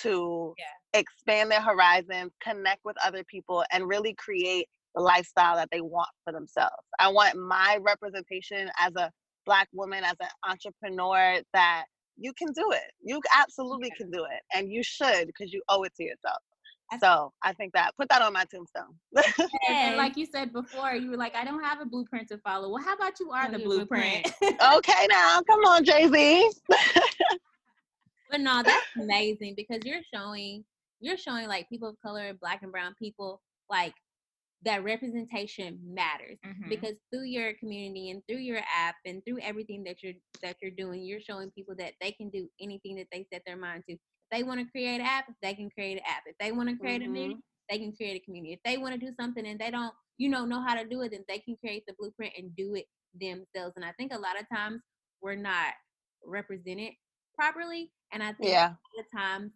to 0.01 0.55
Yeah. 0.57 0.99
expand 0.99 1.51
their 1.51 1.61
horizons 1.61 2.31
connect 2.41 2.81
with 2.83 2.97
other 3.05 3.23
people 3.25 3.63
and 3.71 3.87
really 3.87 4.13
create 4.15 4.67
the 4.95 5.01
lifestyle 5.01 5.55
that 5.55 5.69
they 5.71 5.79
want 5.81 6.09
for 6.23 6.33
themselves 6.33 6.83
i 6.99 7.07
want 7.07 7.37
my 7.37 7.77
representation 7.81 8.69
as 8.79 8.93
a 8.97 9.09
black 9.45 9.67
woman 9.73 10.03
as 10.03 10.15
an 10.19 10.27
entrepreneur 10.47 11.39
that 11.53 11.85
you 12.17 12.33
can 12.33 12.51
do 12.53 12.71
it. 12.71 12.91
You 13.03 13.19
absolutely 13.35 13.89
Yeah. 13.89 13.95
can 13.97 14.11
do 14.11 14.25
it, 14.25 14.41
and 14.53 14.71
you 14.71 14.83
should 14.83 15.27
because 15.27 15.51
you 15.51 15.61
owe 15.69 15.83
it 15.83 15.93
to 15.95 16.03
yourself. 16.03 16.37
So 16.99 17.31
I 17.41 17.53
think 17.53 17.73
that 17.73 17.95
put 17.97 18.09
that 18.09 18.21
on 18.21 18.33
my 18.33 18.45
tombstone. 18.45 18.99
And 19.69 19.95
like 19.97 20.17
you 20.17 20.25
said 20.25 20.51
before, 20.51 20.93
you 20.93 21.09
were 21.09 21.17
like, 21.17 21.35
I 21.35 21.45
don't 21.45 21.63
have 21.63 21.79
a 21.81 21.85
blueprint 21.85 22.27
to 22.29 22.37
follow. 22.39 22.69
Well, 22.69 22.83
how 22.83 22.95
about 22.95 23.19
you 23.19 23.31
are 23.31 23.47
Oh, 23.47 23.51
the 23.51 23.59
blueprint? 23.59 24.27
okay, 24.77 25.07
now 25.09 25.41
come 25.47 25.61
on, 25.61 25.83
Jay 25.85 26.07
Z. 26.07 26.51
But 28.31 28.41
no, 28.41 28.63
that's 28.63 28.87
amazing 28.97 29.55
because 29.55 29.79
you're 29.85 30.01
showing 30.13 30.65
you're 31.01 31.17
showing 31.17 31.47
like 31.47 31.69
people 31.69 31.89
of 31.89 32.01
color, 32.01 32.33
black 32.39 32.63
and 32.63 32.71
brown 32.71 32.95
people, 32.99 33.41
like 33.69 33.95
that 34.63 34.83
representation 34.83 35.79
matters. 35.83 36.39
Mhm. 36.45 36.69
Because 36.69 36.95
through 37.11 37.23
your 37.25 37.53
community 37.55 38.11
and 38.11 38.23
through 38.27 38.39
your 38.39 38.61
app 38.75 38.95
and 39.05 39.23
through 39.25 39.39
everything 39.41 39.83
that 39.85 40.03
you're 40.03 40.13
that 40.41 40.57
you're 40.61 40.71
doing, 40.71 41.03
you're 41.03 41.21
showing 41.21 41.51
people 41.51 41.75
that 41.77 41.93
they 42.01 42.11
can 42.11 42.29
do 42.29 42.49
anything 42.59 42.95
that 42.97 43.07
they 43.11 43.25
set 43.33 43.43
their 43.45 43.57
mind 43.57 43.83
to. 43.87 43.93
If 43.93 43.99
they 44.31 44.43
want 44.43 44.61
to 44.61 44.71
create 44.71 44.95
an 44.99 45.01
app, 45.01 45.25
they 45.41 45.53
can 45.55 45.69
create 45.69 45.97
an 45.97 46.03
app. 46.07 46.23
If 46.27 46.37
they 46.39 46.51
want 46.51 46.69
to 46.69 46.77
create 46.77 47.01
a 47.01 47.05
community, 47.05 47.41
they 47.69 47.79
can 47.79 47.93
create 47.95 48.21
a 48.21 48.25
community. 48.25 48.53
If 48.53 48.63
they 48.63 48.77
want 48.77 48.93
to 48.93 48.99
do 48.99 49.13
something 49.19 49.45
and 49.45 49.59
they 49.59 49.71
don't, 49.71 49.93
you 50.17 50.29
know, 50.29 50.45
know 50.45 50.61
how 50.61 50.75
to 50.75 50.87
do 50.87 51.01
it, 51.01 51.11
then 51.11 51.25
they 51.27 51.39
can 51.39 51.57
create 51.57 51.85
the 51.87 51.93
blueprint 51.99 52.33
and 52.37 52.55
do 52.55 52.75
it 52.75 52.85
themselves. 53.19 53.73
And 53.75 53.85
I 53.85 53.91
think 53.93 54.13
a 54.13 54.19
lot 54.19 54.39
of 54.39 54.47
times 54.49 54.81
we're 55.21 55.35
not 55.35 55.73
represented 56.25 56.93
properly. 57.35 57.91
And 58.11 58.21
I 58.21 58.33
think 58.33 58.51
Yeah, 58.51 58.67
a 58.67 58.97
lot 58.97 59.05
of 59.05 59.11
times, 59.17 59.51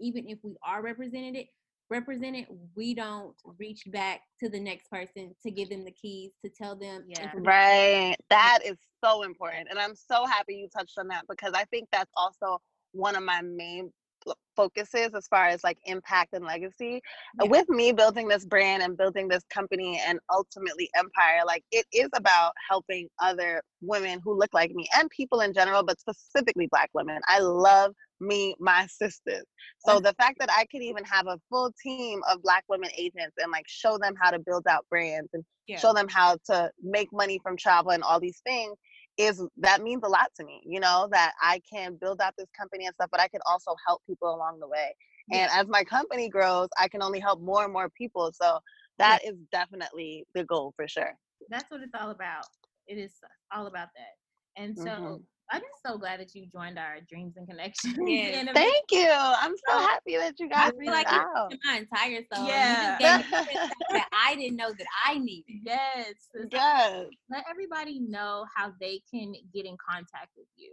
even 0.00 0.28
if 0.28 0.38
we 0.42 0.54
are 0.64 0.82
represented 0.82 1.36
it, 1.36 1.48
represented, 1.88 2.46
we 2.74 2.94
don't 2.94 3.34
reach 3.58 3.84
back 3.92 4.22
to 4.40 4.48
the 4.48 4.58
next 4.58 4.90
person 4.90 5.34
to 5.42 5.50
give 5.50 5.70
them 5.70 5.84
the 5.84 5.92
keys 5.92 6.32
to 6.44 6.50
tell 6.50 6.74
them 6.76 7.04
Yeah. 7.08 7.30
right. 7.36 8.16
That 8.30 8.58
is 8.64 8.76
so 9.04 9.22
important, 9.22 9.68
and 9.70 9.78
I'm 9.78 9.94
so 9.94 10.26
happy 10.26 10.54
you 10.54 10.68
touched 10.68 10.98
on 10.98 11.08
that 11.08 11.24
because 11.28 11.52
I 11.54 11.64
think 11.64 11.88
that's 11.92 12.12
also 12.16 12.60
one 12.92 13.14
of 13.14 13.22
my 13.22 13.42
main 13.42 13.92
fo- 14.26 14.34
focuses 14.56 15.14
as 15.14 15.26
far 15.28 15.46
as 15.46 15.62
like 15.64 15.78
impact 15.84 16.32
and 16.34 16.44
legacy. 16.44 17.00
Uh, 17.40 17.44
Yeah. 17.44 17.50
With 17.50 17.68
me 17.68 17.92
building 17.92 18.28
this 18.28 18.44
brand 18.44 18.82
and 18.82 18.96
building 18.96 19.28
this 19.28 19.44
company 19.50 20.00
and 20.06 20.18
ultimately 20.30 20.90
empire, 20.96 21.42
like 21.46 21.64
it 21.70 21.86
is 21.92 22.08
about 22.14 22.52
helping 22.68 23.08
other 23.20 23.62
women 23.80 24.20
who 24.24 24.36
look 24.36 24.52
like 24.52 24.70
me 24.72 24.86
and 24.96 25.08
people 25.10 25.40
in 25.40 25.52
general, 25.52 25.82
but 25.84 26.00
specifically 26.00 26.66
Black 26.70 26.90
women. 26.94 27.20
I 27.28 27.38
love 27.40 27.92
me, 28.20 28.54
my 28.58 28.86
sisters. 28.86 29.44
So 29.78 30.00
the 30.00 30.14
fact 30.14 30.38
that 30.40 30.50
I 30.50 30.64
could 30.66 30.82
even 30.82 31.04
have 31.04 31.26
a 31.26 31.38
full 31.50 31.72
team 31.82 32.20
of 32.30 32.42
Black 32.42 32.64
women 32.68 32.90
agents 32.96 33.36
and 33.38 33.52
like 33.52 33.66
show 33.68 33.98
them 33.98 34.14
how 34.20 34.30
to 34.30 34.38
build 34.38 34.66
out 34.68 34.86
brands 34.90 35.28
and 35.34 35.44
Yeah. 35.66 35.78
show 35.78 35.92
them 35.92 36.08
how 36.08 36.38
to 36.46 36.70
make 36.82 37.12
money 37.12 37.38
from 37.42 37.56
travel 37.56 37.90
and 37.90 38.02
all 38.02 38.20
these 38.20 38.40
things 38.46 38.76
is 39.18 39.42
that 39.58 39.82
means 39.82 40.02
a 40.04 40.08
lot 40.08 40.30
to 40.36 40.44
me 40.44 40.62
you 40.66 40.80
know 40.80 41.08
that 41.10 41.32
i 41.42 41.60
can 41.72 41.96
build 41.96 42.20
out 42.20 42.34
this 42.38 42.48
company 42.58 42.86
and 42.86 42.94
stuff 42.94 43.08
but 43.10 43.20
i 43.20 43.28
can 43.28 43.40
also 43.46 43.74
help 43.86 44.02
people 44.06 44.34
along 44.34 44.58
the 44.60 44.68
way 44.68 44.94
and 45.32 45.50
as 45.52 45.66
my 45.68 45.84
company 45.84 46.28
grows 46.28 46.68
i 46.78 46.88
can 46.88 47.02
only 47.02 47.20
help 47.20 47.40
more 47.40 47.64
and 47.64 47.72
more 47.72 47.88
people 47.90 48.32
so 48.32 48.58
that 48.98 49.20
is 49.24 49.34
definitely 49.52 50.24
the 50.34 50.44
goal 50.44 50.72
for 50.76 50.86
sure 50.88 51.14
That's 51.48 51.70
what 51.70 51.80
it's 51.82 51.94
all 51.98 52.10
about. 52.10 52.46
It 52.86 52.98
is 52.98 53.12
all 53.54 53.66
about 53.66 53.88
that. 53.96 54.62
And 54.62 54.76
so 54.76 54.90
Mhm. 54.90 55.22
I'm 55.50 55.60
just 55.60 55.82
so 55.86 55.96
glad 55.96 56.18
that 56.20 56.34
you 56.34 56.46
joined 56.46 56.78
our 56.78 56.96
Dreams 57.08 57.34
and 57.36 57.46
Connections. 57.48 57.96
Yes. 58.06 58.48
thank 58.52 58.84
you 58.90 59.08
i'm 59.10 59.52
so 59.52 59.72
So, 59.74 59.78
happy 59.78 60.16
that 60.16 60.34
you 60.38 60.48
guys 60.48 60.72
I 60.74 60.82
feel 60.82 60.92
like 60.92 61.10
reached 61.10 61.52
you 61.52 61.58
my 61.64 61.78
entire 61.78 62.22
soul. 62.32 62.46
Yeah. 62.48 62.98
You 62.98 63.06
just 63.24 63.30
gave 63.30 63.46
me 63.46 63.54
something 63.56 63.76
that 63.92 64.08
I 64.26 64.34
didn't 64.34 64.56
know 64.56 64.70
that 64.70 64.86
I 65.06 65.18
needed. 65.18 65.56
yes. 65.64 66.14
so 66.34 66.42
yes 66.50 67.06
Let 67.30 67.44
everybody 67.50 68.00
know 68.00 68.44
how 68.54 68.72
they 68.80 69.02
can 69.10 69.34
get 69.54 69.64
in 69.66 69.76
contact 69.88 70.30
with 70.36 70.46
you. 70.56 70.72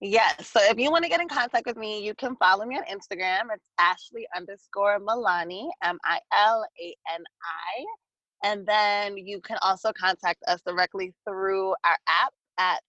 Yes. 0.00 0.48
So 0.48 0.60
if 0.62 0.78
you 0.78 0.90
want 0.92 1.02
to 1.04 1.08
get 1.10 1.20
in 1.20 1.28
contact 1.28 1.66
with 1.66 1.76
me, 1.76 2.04
you 2.04 2.14
can 2.14 2.36
follow 2.36 2.64
me 2.64 2.76
on 2.76 2.84
Instagram. 2.84 3.48
It's 3.52 3.68
Ashley 3.80 4.28
underscore 4.36 5.00
Milani, 5.00 5.68
M 5.82 5.98
I 6.04 6.20
L 6.32 6.64
A 6.80 6.94
N 7.14 7.24
I. 7.42 8.48
And 8.48 8.64
then 8.64 9.16
you 9.16 9.40
can 9.40 9.56
also 9.60 9.92
contact 9.92 10.44
us 10.46 10.60
directly 10.64 11.12
through 11.26 11.70
our 11.84 11.96
app 12.08 12.32
at 12.58 12.80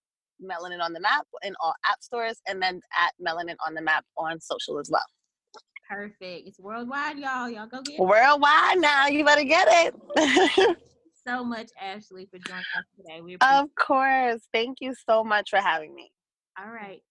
Melanin 0.41 0.81
on 0.81 0.93
the 0.93 0.99
Map 0.99 1.25
in 1.43 1.53
all 1.61 1.73
app 1.85 2.01
stores, 2.01 2.41
and 2.47 2.61
then 2.61 2.81
at 2.97 3.13
Melanin 3.25 3.55
on 3.65 3.73
the 3.73 3.81
Map 3.81 4.05
on 4.17 4.39
social 4.39 4.79
as 4.79 4.89
well. 4.91 5.05
Perfect. 5.89 6.47
It's 6.47 6.59
worldwide, 6.59 7.17
y'all. 7.17 7.49
Y'all 7.49 7.67
go 7.67 7.81
get 7.81 7.95
it. 7.95 8.01
Worldwide 8.01 8.77
now, 8.77 9.07
you 9.07 9.25
better 9.25 9.43
get 9.43 9.67
it. 9.71 10.77
so 11.27 11.43
much, 11.43 11.69
Ashley, 11.81 12.27
for 12.31 12.37
joining 12.37 12.63
us 12.77 12.85
today. 12.95 13.21
We 13.21 13.35
appreciate 13.35 13.59
of 13.59 13.75
course. 13.75 14.41
Thank 14.53 14.77
you 14.81 14.93
so 15.07 15.23
much 15.23 15.49
for 15.49 15.57
having 15.57 15.95
me. 15.95 16.11
All 16.59 16.71
right. 16.71 17.01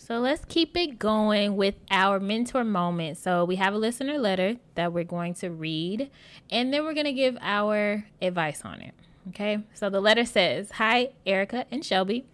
So 0.00 0.20
let's 0.20 0.44
keep 0.44 0.76
it 0.76 0.98
going 0.98 1.56
with 1.56 1.74
our 1.90 2.20
mentor 2.20 2.62
moment. 2.62 3.18
So 3.18 3.44
we 3.44 3.56
have 3.56 3.74
a 3.74 3.78
listener 3.78 4.16
letter 4.18 4.56
that 4.74 4.92
we're 4.92 5.04
going 5.04 5.34
to 5.34 5.50
read, 5.50 6.10
and 6.50 6.72
then 6.72 6.84
we're 6.84 6.94
going 6.94 7.06
to 7.06 7.12
give 7.12 7.36
our 7.40 8.04
advice 8.22 8.62
on 8.64 8.80
it. 8.80 8.94
Okay. 9.28 9.58
So 9.74 9.90
the 9.90 10.00
letter 10.00 10.24
says 10.24 10.72
Hi, 10.72 11.10
Erica 11.26 11.66
and 11.70 11.84
Shelby. 11.84 12.24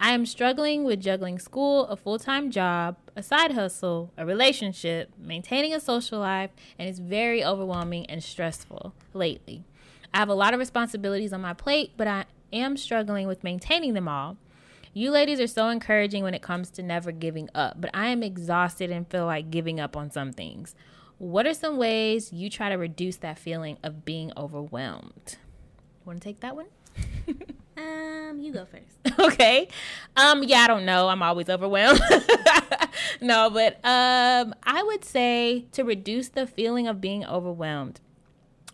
I 0.00 0.10
am 0.10 0.26
struggling 0.26 0.84
with 0.84 1.00
juggling 1.00 1.38
school, 1.38 1.86
a 1.86 1.96
full 1.96 2.18
time 2.18 2.50
job, 2.50 2.96
a 3.16 3.22
side 3.22 3.52
hustle, 3.52 4.12
a 4.18 4.26
relationship, 4.26 5.10
maintaining 5.18 5.72
a 5.72 5.80
social 5.80 6.18
life, 6.18 6.50
and 6.78 6.88
it's 6.88 6.98
very 6.98 7.44
overwhelming 7.44 8.06
and 8.06 8.22
stressful 8.22 8.94
lately. 9.12 9.64
I 10.12 10.18
have 10.18 10.28
a 10.28 10.34
lot 10.34 10.52
of 10.52 10.60
responsibilities 10.60 11.32
on 11.32 11.40
my 11.40 11.54
plate, 11.54 11.92
but 11.96 12.06
I 12.06 12.24
am 12.52 12.76
struggling 12.76 13.26
with 13.26 13.44
maintaining 13.44 13.94
them 13.94 14.08
all. 14.08 14.36
You 14.92 15.10
ladies 15.10 15.40
are 15.40 15.46
so 15.46 15.68
encouraging 15.68 16.22
when 16.22 16.34
it 16.34 16.42
comes 16.42 16.70
to 16.70 16.82
never 16.82 17.10
giving 17.10 17.48
up, 17.54 17.80
but 17.80 17.90
I 17.94 18.08
am 18.08 18.22
exhausted 18.22 18.90
and 18.90 19.08
feel 19.08 19.26
like 19.26 19.50
giving 19.50 19.80
up 19.80 19.96
on 19.96 20.10
some 20.10 20.32
things. 20.32 20.74
What 21.18 21.46
are 21.46 21.54
some 21.54 21.78
ways 21.78 22.32
you 22.32 22.50
try 22.50 22.68
to 22.68 22.76
reduce 22.76 23.16
that 23.16 23.38
feeling 23.38 23.78
of 23.82 24.04
being 24.04 24.32
overwhelmed? 24.36 25.36
Want 26.04 26.20
to 26.20 26.24
take 26.24 26.40
that 26.40 26.56
one? 26.56 26.66
Um, 27.76 28.40
you 28.40 28.52
go 28.52 28.66
first. 28.66 29.18
okay. 29.18 29.68
Um 30.16 30.44
yeah, 30.44 30.58
I 30.58 30.66
don't 30.68 30.84
know. 30.84 31.08
I'm 31.08 31.22
always 31.22 31.48
overwhelmed. 31.48 32.00
no, 33.20 33.50
but 33.50 33.74
um 33.84 34.54
I 34.62 34.82
would 34.84 35.04
say 35.04 35.66
to 35.72 35.82
reduce 35.82 36.28
the 36.28 36.46
feeling 36.46 36.86
of 36.86 37.00
being 37.00 37.24
overwhelmed. 37.26 38.00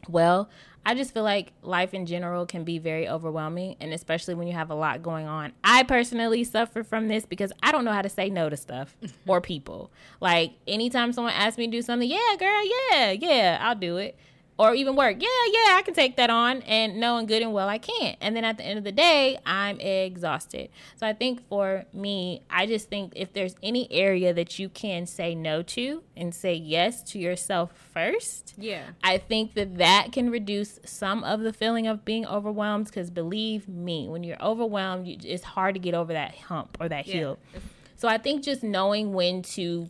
Well, 0.08 0.50
I 0.84 0.94
just 0.94 1.12
feel 1.12 1.22
like 1.22 1.52
life 1.62 1.92
in 1.92 2.06
general 2.06 2.46
can 2.46 2.64
be 2.64 2.78
very 2.78 3.06
overwhelming, 3.08 3.76
and 3.80 3.92
especially 3.92 4.34
when 4.34 4.46
you 4.46 4.54
have 4.54 4.70
a 4.70 4.74
lot 4.74 5.02
going 5.02 5.26
on. 5.26 5.52
I 5.62 5.82
personally 5.82 6.42
suffer 6.42 6.82
from 6.82 7.08
this 7.08 7.26
because 7.26 7.52
I 7.62 7.70
don't 7.70 7.84
know 7.84 7.92
how 7.92 8.00
to 8.02 8.08
say 8.08 8.30
no 8.30 8.48
to 8.48 8.56
stuff 8.56 8.96
or 9.26 9.42
people. 9.42 9.90
Like, 10.20 10.52
anytime 10.66 11.12
someone 11.12 11.34
asks 11.34 11.58
me 11.58 11.66
to 11.66 11.70
do 11.70 11.82
something, 11.82 12.08
yeah, 12.08 12.34
girl, 12.38 12.62
yeah, 12.64 13.10
yeah, 13.10 13.58
I'll 13.60 13.74
do 13.74 13.98
it. 13.98 14.16
Or 14.60 14.74
even 14.74 14.94
work. 14.94 15.16
Yeah, 15.18 15.28
yeah, 15.52 15.76
I 15.78 15.82
can 15.82 15.94
take 15.94 16.16
that 16.16 16.28
on 16.28 16.60
and 16.62 17.00
knowing 17.00 17.24
good 17.24 17.40
and 17.40 17.54
well 17.54 17.66
I 17.66 17.78
can't. 17.78 18.18
And 18.20 18.36
then 18.36 18.44
at 18.44 18.58
the 18.58 18.62
end 18.64 18.76
of 18.76 18.84
the 18.84 18.92
day, 18.92 19.38
I'm 19.46 19.80
exhausted. 19.80 20.68
So 20.96 21.06
I 21.06 21.14
think 21.14 21.48
for 21.48 21.86
me, 21.94 22.42
I 22.50 22.66
just 22.66 22.90
think 22.90 23.14
if 23.16 23.32
there's 23.32 23.56
any 23.62 23.90
area 23.90 24.34
that 24.34 24.58
you 24.58 24.68
can 24.68 25.06
say 25.06 25.34
no 25.34 25.62
to 25.62 26.02
and 26.14 26.34
say 26.34 26.52
yes 26.54 27.02
to 27.04 27.18
yourself 27.18 27.72
first, 27.94 28.52
Yeah. 28.58 28.82
I 29.02 29.16
think 29.16 29.54
that 29.54 29.78
that 29.78 30.12
can 30.12 30.28
reduce 30.28 30.78
some 30.84 31.24
of 31.24 31.40
the 31.40 31.54
feeling 31.54 31.86
of 31.86 32.04
being 32.04 32.26
overwhelmed 32.26 32.84
because 32.84 33.08
believe 33.10 33.66
me, 33.66 34.08
when 34.08 34.22
you're 34.24 34.42
overwhelmed, 34.42 35.08
it's 35.24 35.42
hard 35.44 35.74
to 35.74 35.80
get 35.80 35.94
over 35.94 36.12
that 36.12 36.34
hump 36.34 36.76
or 36.78 36.86
that 36.90 37.06
Yeah. 37.06 37.14
hill. 37.14 37.38
So 37.96 38.08
I 38.08 38.18
think 38.18 38.42
just 38.44 38.62
knowing 38.62 39.14
when 39.14 39.40
to 39.56 39.88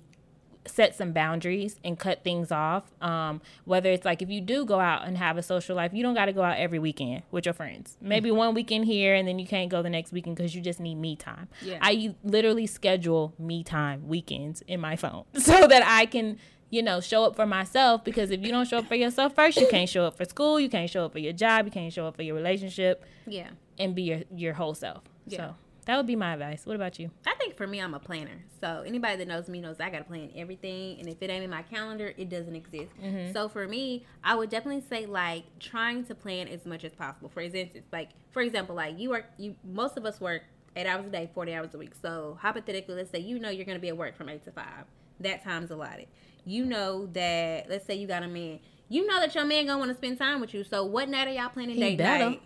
set 0.66 0.94
some 0.94 1.12
boundaries 1.12 1.80
and 1.84 1.98
cut 1.98 2.22
things 2.22 2.52
off. 2.52 2.84
Um, 3.00 3.40
whether 3.64 3.90
it's 3.90 4.04
like 4.04 4.20
if 4.22 4.28
you 4.28 4.40
do 4.40 4.64
go 4.64 4.78
out 4.78 5.06
and 5.06 5.16
have 5.16 5.38
a 5.38 5.42
social 5.42 5.74
life, 5.74 5.92
you 5.94 6.02
don't 6.02 6.14
got 6.14 6.26
to 6.26 6.32
go 6.32 6.42
out 6.42 6.58
every 6.58 6.78
weekend 6.78 7.22
with 7.30 7.46
your 7.46 7.54
friends. 7.54 7.96
Maybe 8.00 8.30
one 8.30 8.54
weekend 8.54 8.84
here 8.84 9.14
and 9.14 9.26
then 9.26 9.38
you 9.38 9.46
can't 9.46 9.70
go 9.70 9.82
the 9.82 9.90
next 9.90 10.12
weekend 10.12 10.36
because 10.36 10.54
you 10.54 10.60
just 10.60 10.78
need 10.78 10.96
me 10.96 11.16
time. 11.16 11.48
Yeah. 11.62 11.78
I 11.80 12.14
literally 12.22 12.66
schedule 12.66 13.32
me 13.38 13.64
time 13.64 14.06
weekends 14.06 14.62
in 14.66 14.80
my 14.80 14.96
phone 14.96 15.24
so 15.34 15.66
that 15.66 15.82
I 15.86 16.06
can. 16.06 16.38
You 16.72 16.84
know, 16.84 17.00
show 17.00 17.24
up 17.24 17.34
for 17.34 17.46
myself 17.46 18.04
because 18.04 18.30
if 18.30 18.42
you 18.42 18.52
don't 18.52 18.64
show 18.64 18.78
up 18.78 18.86
for 18.86 18.94
yourself 18.94 19.34
first, 19.34 19.56
you 19.60 19.66
can't 19.66 19.88
show 19.88 20.04
up 20.04 20.16
for 20.16 20.24
school, 20.24 20.60
you 20.60 20.68
can't 20.68 20.88
show 20.88 21.04
up 21.04 21.10
for 21.10 21.18
your 21.18 21.32
job, 21.32 21.64
you 21.64 21.72
can't 21.72 21.92
show 21.92 22.06
up 22.06 22.14
for 22.14 22.22
your 22.22 22.36
relationship, 22.36 23.04
Yeah. 23.26 23.48
and 23.76 23.92
be 23.92 24.02
your 24.02 24.20
your 24.32 24.52
whole 24.54 24.74
self. 24.74 25.02
Yeah. 25.26 25.36
So 25.38 25.54
that 25.90 25.96
would 25.96 26.06
be 26.06 26.14
my 26.14 26.34
advice. 26.34 26.66
What 26.66 26.76
about 26.76 27.00
you? 27.00 27.10
I 27.26 27.34
think 27.34 27.56
for 27.56 27.66
me, 27.66 27.80
I'm 27.80 27.94
a 27.94 27.98
planner. 27.98 28.44
So 28.60 28.84
anybody 28.86 29.16
that 29.16 29.26
knows 29.26 29.48
me 29.48 29.60
knows 29.60 29.80
I 29.80 29.90
got 29.90 29.98
to 29.98 30.04
plan 30.04 30.30
everything, 30.36 31.00
and 31.00 31.08
if 31.08 31.20
it 31.20 31.30
ain't 31.30 31.42
in 31.42 31.50
my 31.50 31.62
calendar, 31.62 32.14
it 32.16 32.28
doesn't 32.28 32.54
exist. 32.54 32.92
Mm-hmm. 33.02 33.32
So 33.32 33.48
for 33.48 33.66
me, 33.66 34.06
I 34.22 34.36
would 34.36 34.50
definitely 34.50 34.84
say 34.88 35.06
like 35.06 35.42
trying 35.58 36.04
to 36.04 36.14
plan 36.14 36.46
as 36.46 36.64
much 36.64 36.84
as 36.84 36.92
possible. 36.92 37.28
For 37.28 37.40
instance, 37.40 37.72
like 37.90 38.10
for 38.30 38.40
example, 38.40 38.76
like 38.76 39.00
you 39.00 39.10
work, 39.10 39.24
you 39.36 39.56
most 39.64 39.96
of 39.96 40.06
us 40.06 40.20
work 40.20 40.42
eight 40.76 40.86
hours 40.86 41.06
a 41.06 41.08
day, 41.08 41.28
forty 41.34 41.52
hours 41.54 41.74
a 41.74 41.78
week. 41.78 41.94
So 42.00 42.38
hypothetically, 42.40 42.94
let's 42.94 43.10
say 43.10 43.18
you 43.18 43.40
know 43.40 43.50
you're 43.50 43.66
going 43.66 43.76
to 43.76 43.82
be 43.82 43.88
at 43.88 43.96
work 43.96 44.16
from 44.16 44.28
eight 44.28 44.44
to 44.44 44.52
five. 44.52 44.84
That 45.18 45.42
time's 45.42 45.72
allotted. 45.72 46.06
You 46.44 46.66
know 46.66 47.06
that. 47.14 47.68
Let's 47.68 47.84
say 47.84 47.96
you 47.96 48.06
got 48.06 48.22
a 48.22 48.28
man. 48.28 48.60
You 48.88 49.08
know 49.08 49.18
that 49.18 49.34
your 49.34 49.44
man 49.44 49.66
gonna 49.66 49.80
want 49.80 49.90
to 49.90 49.96
spend 49.96 50.18
time 50.18 50.40
with 50.40 50.54
you. 50.54 50.62
So 50.62 50.84
what 50.84 51.08
night 51.08 51.26
are 51.26 51.32
y'all 51.32 51.48
planning 51.48 51.74
He 51.74 51.80
date 51.80 51.98
better. 51.98 52.30
night? 52.30 52.42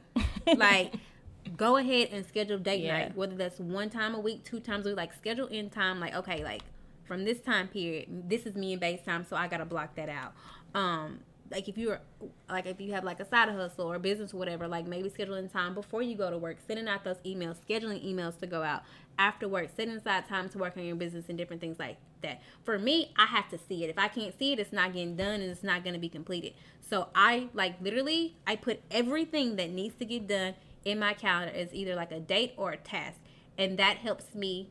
like 0.56 0.94
go 1.56 1.76
ahead 1.76 2.08
and 2.12 2.24
schedule 2.26 2.58
date 2.58 2.82
Yeah. 2.82 2.98
night 2.98 3.16
whether 3.16 3.36
that's 3.36 3.58
one 3.58 3.90
time 3.90 4.14
a 4.14 4.20
week 4.20 4.44
two 4.44 4.60
times 4.60 4.86
a 4.86 4.90
week 4.90 4.96
like 4.96 5.12
schedule 5.14 5.46
in 5.46 5.70
time 5.70 6.00
like 6.00 6.14
okay 6.14 6.42
like 6.42 6.62
from 7.04 7.24
this 7.24 7.40
time 7.40 7.68
period 7.68 8.28
this 8.28 8.46
is 8.46 8.54
me 8.54 8.72
and 8.72 8.80
base 8.80 9.02
time 9.02 9.24
so 9.28 9.36
i 9.36 9.46
gotta 9.46 9.64
block 9.64 9.94
that 9.96 10.08
out. 10.08 10.32
Um 10.74 11.20
like 11.50 11.68
if 11.68 11.76
you're 11.76 12.00
like 12.48 12.66
if 12.66 12.80
you 12.80 12.92
have 12.92 13.04
like 13.04 13.20
a 13.20 13.28
side 13.28 13.48
hustle 13.50 13.90
or 13.92 13.98
business 13.98 14.32
or 14.32 14.38
whatever 14.38 14.66
like 14.66 14.86
maybe 14.86 15.10
scheduling 15.10 15.52
time 15.52 15.74
before 15.74 16.02
you 16.02 16.16
go 16.16 16.30
to 16.30 16.38
work 16.38 16.56
sending 16.66 16.88
out 16.88 17.04
those 17.04 17.18
emails 17.18 17.56
scheduling 17.68 18.04
emails 18.04 18.38
to 18.40 18.46
go 18.46 18.62
out 18.62 18.82
after 19.18 19.46
work 19.46 19.68
setting 19.76 19.94
aside 19.94 20.26
time 20.26 20.48
to 20.48 20.58
work 20.58 20.76
on 20.76 20.84
your 20.84 20.96
business 20.96 21.26
and 21.28 21.38
different 21.38 21.60
things 21.60 21.78
like 21.78 21.96
that. 22.22 22.40
For 22.64 22.78
me 22.78 23.12
i 23.16 23.26
have 23.26 23.48
to 23.50 23.58
see 23.58 23.84
it. 23.84 23.90
If 23.90 23.98
i 23.98 24.08
can't 24.08 24.36
see 24.38 24.52
it 24.54 24.58
it's 24.58 24.72
not 24.72 24.94
getting 24.94 25.16
done 25.16 25.40
and 25.40 25.50
it's 25.50 25.62
not 25.62 25.84
to 25.84 25.98
be 25.98 26.08
completed. 26.08 26.54
So 26.80 27.08
i 27.14 27.48
like 27.52 27.80
literally 27.80 28.36
i 28.46 28.56
put 28.56 28.80
everything 28.90 29.56
that 29.56 29.70
needs 29.70 29.94
to 29.96 30.04
get 30.06 30.26
done 30.26 30.54
in 30.84 30.98
my 30.98 31.14
calendar 31.14 31.52
is 31.54 31.72
either 31.72 31.94
like 31.94 32.12
a 32.12 32.20
date 32.20 32.52
or 32.56 32.72
a 32.72 32.76
task 32.76 33.18
and 33.56 33.78
that 33.78 33.98
helps 33.98 34.34
me 34.34 34.68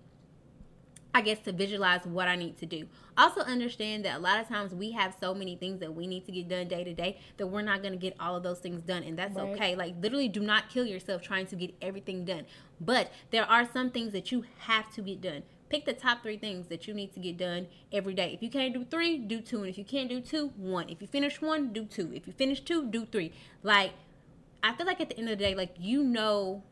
I 1.15 1.21
guess 1.21 1.37
to 1.41 1.51
visualize 1.51 2.05
what 2.05 2.27
I 2.27 2.35
need 2.35 2.57
to 2.57 2.65
do. 2.65 2.87
Also 3.15 3.41
understand 3.41 4.03
that 4.05 4.17
a 4.17 4.19
lot 4.19 4.39
of 4.39 4.47
times 4.47 4.73
we 4.73 4.93
have 4.93 5.15
so 5.19 5.35
many 5.35 5.55
things 5.55 5.79
that 5.79 5.93
we 5.93 6.07
need 6.07 6.25
to 6.25 6.31
get 6.31 6.49
done 6.49 6.67
day 6.67 6.83
to 6.83 6.91
day 6.91 7.19
that 7.37 7.45
we're 7.45 7.61
not 7.61 7.83
going 7.83 7.93
to 7.93 7.99
get 7.99 8.15
all 8.19 8.35
of 8.35 8.41
those 8.41 8.57
things 8.57 8.81
done 8.81 9.03
and 9.03 9.15
that's 9.15 9.35
Right. 9.35 9.49
okay. 9.49 9.75
Like 9.75 9.93
literally 10.01 10.27
do 10.27 10.39
not 10.39 10.69
kill 10.69 10.85
yourself 10.85 11.21
trying 11.21 11.45
to 11.47 11.55
get 11.55 11.75
everything 11.83 12.25
done. 12.25 12.45
But 12.81 13.11
there 13.29 13.45
are 13.45 13.69
some 13.71 13.91
things 13.91 14.11
that 14.13 14.31
you 14.31 14.45
have 14.59 14.91
to 14.95 15.03
get 15.03 15.21
done. 15.21 15.43
Pick 15.69 15.85
the 15.85 15.93
top 15.93 16.23
3 16.23 16.37
things 16.37 16.67
that 16.69 16.87
you 16.87 16.95
need 16.95 17.13
to 17.13 17.19
get 17.19 17.37
done 17.37 17.67
every 17.91 18.15
day. 18.15 18.31
If 18.33 18.41
you 18.41 18.49
can't 18.49 18.73
do 18.73 18.83
3, 18.83 19.19
do 19.19 19.39
2 19.39 19.57
and 19.59 19.67
if 19.67 19.77
you 19.77 19.85
can't 19.85 20.09
do 20.09 20.19
2, 20.19 20.47
1. 20.57 20.89
If 20.89 20.99
you 20.99 21.07
finish 21.07 21.39
1, 21.41 21.73
do 21.73 21.85
2. 21.85 22.11
If 22.15 22.25
you 22.25 22.33
finish 22.33 22.59
2, 22.61 22.87
do 22.89 23.05
3. 23.05 23.31
Like 23.61 23.91
I 24.63 24.73
feel 24.73 24.85
like 24.85 25.01
at 25.01 25.09
the 25.09 25.17
end 25.17 25.29
of 25.29 25.37
the 25.37 25.43
day 25.43 25.55
like 25.55 25.75
you 25.79 26.03
know 26.03 26.63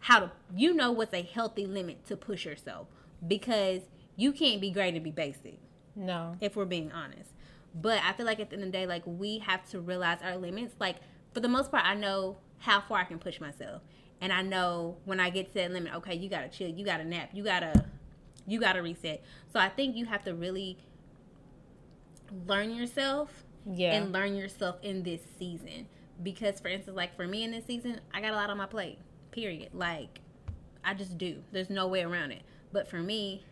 how 0.00 0.20
to 0.20 0.30
you 0.54 0.74
know 0.74 0.92
what's 0.92 1.14
a 1.14 1.22
healthy 1.22 1.66
limit 1.66 2.06
to 2.06 2.16
push 2.16 2.44
yourself 2.44 2.86
because 3.26 3.82
you 4.16 4.32
can't 4.32 4.60
be 4.60 4.70
great 4.70 4.94
and 4.94 5.02
be 5.04 5.10
basic 5.10 5.58
No. 5.96 6.36
if 6.40 6.56
we're 6.56 6.64
being 6.64 6.90
honest 6.92 7.30
but 7.74 8.00
i 8.02 8.12
feel 8.12 8.24
like 8.26 8.40
at 8.40 8.48
the 8.50 8.56
end 8.56 8.64
of 8.64 8.72
the 8.72 8.78
day 8.78 8.86
like 8.86 9.02
we 9.06 9.38
have 9.40 9.68
to 9.70 9.80
realize 9.80 10.18
our 10.22 10.36
limits 10.36 10.74
like 10.78 10.96
for 11.34 11.40
the 11.40 11.48
most 11.48 11.70
part 11.70 11.84
i 11.84 11.94
know 11.94 12.38
how 12.58 12.80
far 12.80 12.98
i 13.00 13.04
can 13.04 13.18
push 13.18 13.40
myself 13.40 13.82
and 14.22 14.32
i 14.32 14.40
know 14.42 14.96
when 15.04 15.20
i 15.20 15.28
get 15.28 15.48
to 15.48 15.54
that 15.54 15.70
limit 15.70 15.94
okay 15.94 16.14
you 16.14 16.28
gotta 16.30 16.48
chill 16.48 16.68
you 16.68 16.84
gotta 16.84 17.04
nap 17.04 17.28
you 17.34 17.44
gotta 17.44 17.84
you 18.46 18.58
gotta 18.58 18.80
reset 18.82 19.22
so 19.52 19.60
i 19.60 19.68
think 19.68 19.94
you 19.96 20.06
have 20.06 20.24
to 20.24 20.34
really 20.34 20.78
learn 22.46 22.74
yourself 22.74 23.44
Yeah. 23.70 23.94
and 23.94 24.12
learn 24.12 24.34
yourself 24.36 24.76
in 24.82 25.02
this 25.02 25.20
season. 25.38 25.86
Because, 26.22 26.60
for 26.60 26.68
instance, 26.68 26.96
like 26.96 27.16
for 27.16 27.26
me 27.26 27.44
in 27.44 27.50
this 27.50 27.64
season, 27.66 28.00
I 28.12 28.20
got 28.20 28.32
a 28.32 28.36
lot 28.36 28.50
on 28.50 28.58
my 28.58 28.66
plate, 28.66 28.98
period. 29.30 29.70
Like, 29.72 30.20
I 30.84 30.94
just 30.94 31.18
do. 31.18 31.42
There's 31.52 31.70
no 31.70 31.86
way 31.86 32.02
around 32.02 32.32
it. 32.32 32.42
But 32.72 32.88
for 32.88 32.98
me, 32.98 33.44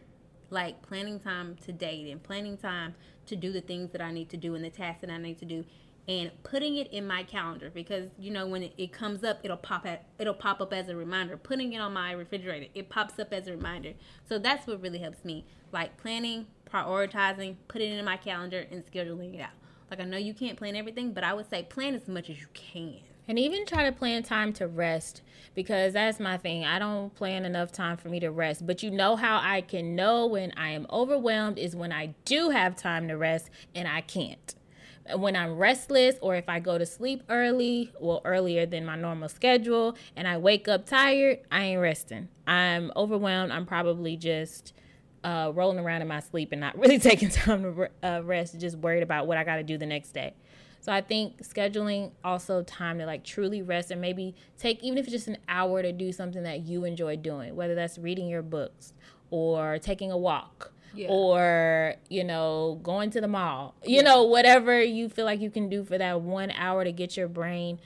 like 0.51 0.81
planning 0.83 1.21
time 1.21 1.57
to 1.63 1.73
date 1.73 2.11
and 2.11 2.23
planning 2.23 2.57
time 2.57 2.95
to 3.27 3.37
do 3.37 3.53
the 3.53 3.61
things 3.61 3.91
that 3.93 4.01
I 4.01 4.13
need 4.13 4.29
to 4.31 4.37
do 4.37 4.55
and 4.55 4.65
the 4.65 4.71
tasks 4.71 5.03
that 5.03 5.11
I 5.11 5.19
need 5.19 5.39
to 5.39 5.45
do 5.45 5.65
and 6.09 6.31
putting 6.43 6.77
it 6.77 6.91
in 6.91 7.07
my 7.07 7.23
calendar 7.23 7.71
because 7.73 8.09
you 8.19 8.31
know 8.31 8.47
when 8.47 8.63
it, 8.63 8.73
it 8.79 8.93
comes 8.93 9.23
up 9.23 9.39
it'll 9.43 9.59
pop 9.59 9.87
at 9.87 10.07
it'll 10.19 10.35
pop 10.35 10.61
up 10.61 10.73
as 10.73 10.89
a 10.89 10.97
reminder 10.97 11.37
putting 11.37 11.75
it 11.75 11.79
on 11.79 11.93
my 11.93 12.13
refrigerator 12.13 12.67
it 12.75 12.89
pops 12.89 13.19
up 13.19 13.33
as 13.33 13.47
a 13.47 13.51
reminder 13.51 13.93
so 14.27 14.39
that's 14.39 14.67
what 14.67 14.81
really 14.81 14.99
helps 14.99 15.23
me 15.25 15.45
like 15.71 15.97
planning 15.99 16.47
prioritizing 16.69 17.57
putting 17.69 17.93
it 17.93 17.99
in 17.99 18.05
my 18.05 18.17
calendar 18.17 18.67
and 18.71 18.85
scheduling 18.87 19.35
it 19.35 19.41
out 19.41 19.51
like 19.91 20.01
i 20.01 20.05
know 20.05 20.17
you 20.17 20.35
can't 20.35 20.57
plan 20.59 20.77
everything 20.77 21.13
but 21.13 21.25
i 21.25 21.33
would 21.33 21.49
say 21.49 21.63
plan 21.63 21.95
as 21.95 22.09
much 22.09 22.31
as 22.31 22.41
you 22.41 22.47
can 22.55 23.01
And 23.29 23.39
even 23.39 23.67
try 23.67 23.85
to 23.85 23.93
plan 23.93 24.23
time 24.23 24.55
to 24.55 24.67
rest 24.67 25.21
because 25.55 25.93
that's 25.93 26.19
my 26.19 26.39
thing. 26.39 26.65
I 26.65 26.79
don't 26.79 27.15
plan 27.15 27.45
enough 27.45 27.71
time 27.71 27.99
for 27.99 28.09
me 28.09 28.21
to 28.21 28.31
rest. 28.31 28.67
But 28.67 28.83
you 28.83 28.91
know 28.91 29.17
how 29.17 29.39
I 29.43 29.61
can 29.61 29.95
know 29.95 30.27
when 30.27 30.51
I 30.57 30.71
am 30.71 30.87
overwhelmed 30.91 31.59
is 31.59 31.77
when 31.77 31.93
I 31.93 32.15
do 32.25 32.49
have 32.49 32.75
time 32.75 33.07
to 33.09 33.19
rest 33.19 33.51
and 33.75 33.87
I 33.87 34.01
can't. 34.01 34.55
When 35.15 35.37
I'm 35.37 35.59
restless 35.59 36.17
or 36.23 36.37
if 36.37 36.49
I 36.49 36.59
go 36.59 36.79
to 36.79 36.87
sleep 36.87 37.23
early, 37.29 37.93
well, 38.01 38.23
earlier 38.25 38.65
than 38.65 38.87
my 38.87 38.97
normal 38.97 39.29
schedule, 39.29 39.95
and 40.17 40.27
I 40.27 40.39
wake 40.39 40.67
up 40.67 40.87
tired, 40.87 41.41
I 41.53 41.65
ain't 41.65 41.83
resting. 41.83 42.29
I'm 42.47 42.91
overwhelmed. 42.97 43.53
I'm 43.53 43.67
probably 43.67 44.17
just 44.17 44.73
uh, 45.25 45.51
rolling 45.55 45.79
around 45.79 46.03
in 46.03 46.09
my 46.09 46.21
sleep 46.21 46.51
and 46.53 46.61
not 46.61 46.79
really 46.83 46.99
taking 46.99 47.29
time 47.31 47.63
to 47.63 47.89
uh, 48.03 48.23
rest, 48.23 48.59
just 48.59 48.77
worried 48.79 49.03
about 49.03 49.27
what 49.27 49.37
I 49.37 49.45
got 49.45 49.57
to 49.57 49.63
do 49.63 49.77
the 49.79 49.87
next 49.87 50.11
day. 50.13 50.35
So 50.81 50.93
I 50.93 51.01
think 51.01 51.43
scheduling 51.43 52.13
also 52.25 52.63
time 52.63 52.99
to 52.99 53.07
like 53.07 53.25
truly 53.25 53.63
rest 53.63 53.91
and 53.91 54.01
maybe 54.01 54.35
take 54.59 54.83
even 54.83 54.97
if 54.97 55.05
it's 55.07 55.13
just 55.13 55.27
an 55.29 55.39
hour 55.49 55.83
to 55.83 55.93
do 55.93 56.13
something 56.13 56.45
that 56.45 56.61
you 56.67 56.85
enjoy 56.85 57.17
doing, 57.17 57.57
whether 57.57 57.75
that's 57.75 57.99
reading 57.99 58.29
your 58.29 58.43
books 58.43 58.93
or 59.31 59.79
taking 59.79 60.11
a 60.13 60.17
walk 60.17 60.73
Yeah. 60.95 61.09
or 61.11 61.95
you 62.09 62.23
know 62.25 62.79
going 62.83 63.11
to 63.11 63.21
the 63.21 63.29
mall. 63.29 63.75
You 63.85 64.03
know 64.03 64.23
whatever 64.23 64.81
you 64.81 65.09
feel 65.09 65.25
like 65.25 65.41
you 65.41 65.51
can 65.51 65.69
do 65.69 65.85
for 65.85 65.99
that 65.99 66.21
1 66.23 66.51
hour 66.53 66.85
to 66.85 66.93
get 66.93 67.17
your 67.17 67.29
brain 67.29 67.81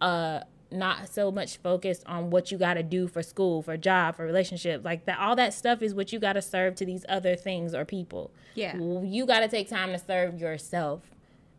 uh 0.00 0.40
not 0.70 1.08
so 1.08 1.30
much 1.30 1.58
focused 1.58 2.02
on 2.06 2.30
what 2.30 2.50
you 2.50 2.58
got 2.58 2.74
to 2.74 2.82
do 2.82 3.06
for 3.06 3.22
school, 3.22 3.62
for 3.62 3.76
job, 3.76 4.16
for 4.16 4.24
relationship. 4.24 4.84
Like 4.84 5.04
that 5.06 5.18
all 5.18 5.36
that 5.36 5.54
stuff 5.54 5.80
is 5.82 5.94
what 5.94 6.12
you 6.12 6.18
got 6.18 6.32
to 6.34 6.42
serve 6.42 6.74
to 6.76 6.84
these 6.84 7.04
other 7.08 7.36
things 7.36 7.74
or 7.74 7.84
people 7.84 8.32
Yeah. 8.54 8.76
you 8.76 9.26
got 9.26 9.40
to 9.40 9.48
take 9.48 9.68
time 9.68 9.92
to 9.92 9.98
serve 9.98 10.40
yourself 10.40 11.02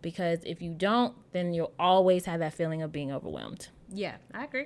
because 0.02 0.40
if 0.46 0.62
you 0.62 0.72
don't 0.74 1.16
then 1.32 1.54
you'll 1.54 1.74
always 1.80 2.26
have 2.26 2.40
that 2.40 2.54
feeling 2.54 2.82
of 2.84 2.92
being 2.92 3.12
overwhelmed 3.12 3.70
yeah 3.92 4.18
i 4.34 4.44
agree 4.44 4.66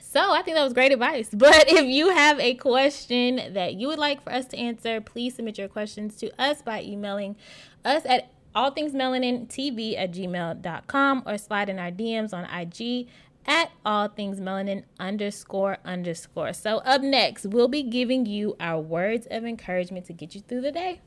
so 0.00 0.32
i 0.32 0.40
think 0.42 0.56
that 0.56 0.64
was 0.64 0.72
great 0.72 0.90
advice 0.90 1.28
but 1.34 1.68
if 1.68 1.84
you 1.84 2.08
have 2.10 2.40
a 2.40 2.54
question 2.54 3.52
that 3.52 3.74
you 3.74 3.86
would 3.88 3.98
like 3.98 4.22
for 4.24 4.32
us 4.32 4.46
to 4.46 4.56
answer 4.56 5.00
please 5.02 5.34
submit 5.36 5.58
your 5.58 5.68
questions 5.68 6.16
to 6.16 6.30
us 6.40 6.62
by 6.62 6.82
emailing 6.82 7.36
us 7.84 8.04
at 8.06 8.30
all 8.54 8.70
things 8.70 8.92
melanin 8.92 9.46
tv 9.48 9.98
at 9.98 10.12
gmail.com 10.12 11.22
or 11.26 11.36
slide 11.36 11.68
in 11.68 11.78
our 11.78 11.90
dms 11.90 12.32
on 12.32 12.44
ig 12.60 13.06
at 13.48 13.72
all 13.84 14.06
things 14.06 14.40
melanin 14.40 14.84
underscore 15.00 15.78
underscore 15.84 16.52
so 16.52 16.78
up 16.78 17.02
next 17.02 17.46
we'll 17.46 17.66
be 17.66 17.82
giving 17.82 18.26
you 18.26 18.54
our 18.60 18.80
words 18.80 19.26
of 19.30 19.44
encouragement 19.44 20.06
to 20.06 20.12
get 20.12 20.34
you 20.34 20.40
through 20.42 20.60
the 20.60 20.70
day 20.70 21.00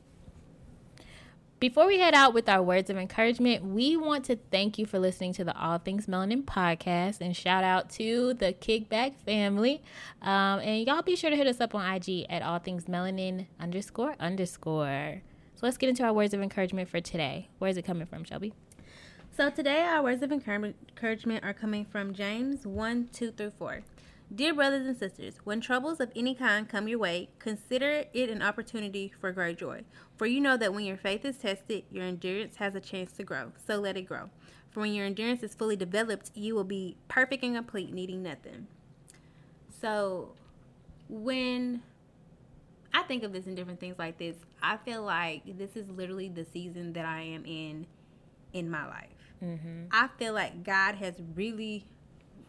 before 1.62 1.86
we 1.86 2.00
head 2.00 2.12
out 2.12 2.34
with 2.34 2.48
our 2.48 2.60
words 2.60 2.90
of 2.90 2.96
encouragement, 2.96 3.64
we 3.64 3.96
want 3.96 4.24
to 4.24 4.34
thank 4.50 4.78
you 4.78 4.84
for 4.84 4.98
listening 4.98 5.32
to 5.34 5.44
the 5.44 5.56
All 5.56 5.78
Things 5.78 6.06
Melanin 6.06 6.42
podcast 6.42 7.20
and 7.20 7.36
shout 7.36 7.62
out 7.62 7.88
to 7.90 8.34
the 8.34 8.52
Kickback 8.52 9.14
family. 9.24 9.80
Um, 10.22 10.58
and 10.58 10.84
y'all 10.84 11.02
be 11.02 11.14
sure 11.14 11.30
to 11.30 11.36
hit 11.36 11.46
us 11.46 11.60
up 11.60 11.72
on 11.72 11.88
IG 11.94 12.26
at 12.28 12.42
All 12.42 12.58
Things 12.58 12.86
Melanin 12.86 13.46
underscore 13.60 14.16
underscore. 14.18 15.22
So 15.54 15.60
let's 15.64 15.76
get 15.76 15.88
into 15.88 16.02
our 16.02 16.12
words 16.12 16.34
of 16.34 16.42
encouragement 16.42 16.88
for 16.88 17.00
today. 17.00 17.48
Where's 17.60 17.76
it 17.76 17.82
coming 17.82 18.08
from, 18.08 18.24
Shelby? 18.24 18.54
So 19.34 19.48
today 19.48 19.80
our 19.80 20.02
words 20.02 20.22
of 20.22 20.30
encouragement 20.30 21.42
are 21.42 21.54
coming 21.54 21.86
from 21.86 22.12
James 22.12 22.66
1 22.66 23.08
2 23.14 23.30
through 23.30 23.52
4. 23.58 23.80
Dear 24.34 24.52
brothers 24.52 24.86
and 24.86 24.94
sisters, 24.94 25.36
when 25.44 25.58
troubles 25.58 26.00
of 26.00 26.12
any 26.14 26.34
kind 26.34 26.68
come 26.68 26.86
your 26.86 26.98
way, 26.98 27.30
consider 27.38 28.04
it 28.12 28.28
an 28.28 28.42
opportunity 28.42 29.10
for 29.18 29.32
great 29.32 29.56
joy. 29.56 29.84
For 30.16 30.26
you 30.26 30.38
know 30.38 30.58
that 30.58 30.74
when 30.74 30.84
your 30.84 30.98
faith 30.98 31.24
is 31.24 31.38
tested, 31.38 31.84
your 31.90 32.04
endurance 32.04 32.56
has 32.56 32.74
a 32.74 32.80
chance 32.80 33.12
to 33.12 33.24
grow. 33.24 33.52
So 33.66 33.76
let 33.76 33.96
it 33.96 34.02
grow. 34.02 34.28
For 34.70 34.80
when 34.80 34.92
your 34.92 35.06
endurance 35.06 35.42
is 35.42 35.54
fully 35.54 35.76
developed, 35.76 36.30
you 36.34 36.54
will 36.54 36.62
be 36.64 36.98
perfect 37.08 37.42
and 37.42 37.56
complete, 37.56 37.90
needing 37.90 38.22
nothing. 38.22 38.66
So 39.80 40.34
when 41.08 41.80
I 42.92 43.02
think 43.04 43.22
of 43.22 43.32
this 43.32 43.46
in 43.46 43.54
different 43.54 43.80
things 43.80 43.98
like 43.98 44.18
this, 44.18 44.36
I 44.62 44.76
feel 44.76 45.02
like 45.02 45.56
this 45.56 45.74
is 45.74 45.88
literally 45.88 46.28
the 46.28 46.44
season 46.44 46.92
that 46.92 47.06
I 47.06 47.22
am 47.22 47.46
in 47.46 47.86
in 48.52 48.70
my 48.70 48.86
life. 48.86 49.21
Mm-hmm. 49.42 49.86
I 49.90 50.08
feel 50.18 50.34
like 50.34 50.62
God 50.62 50.96
has 50.96 51.14
really, 51.34 51.84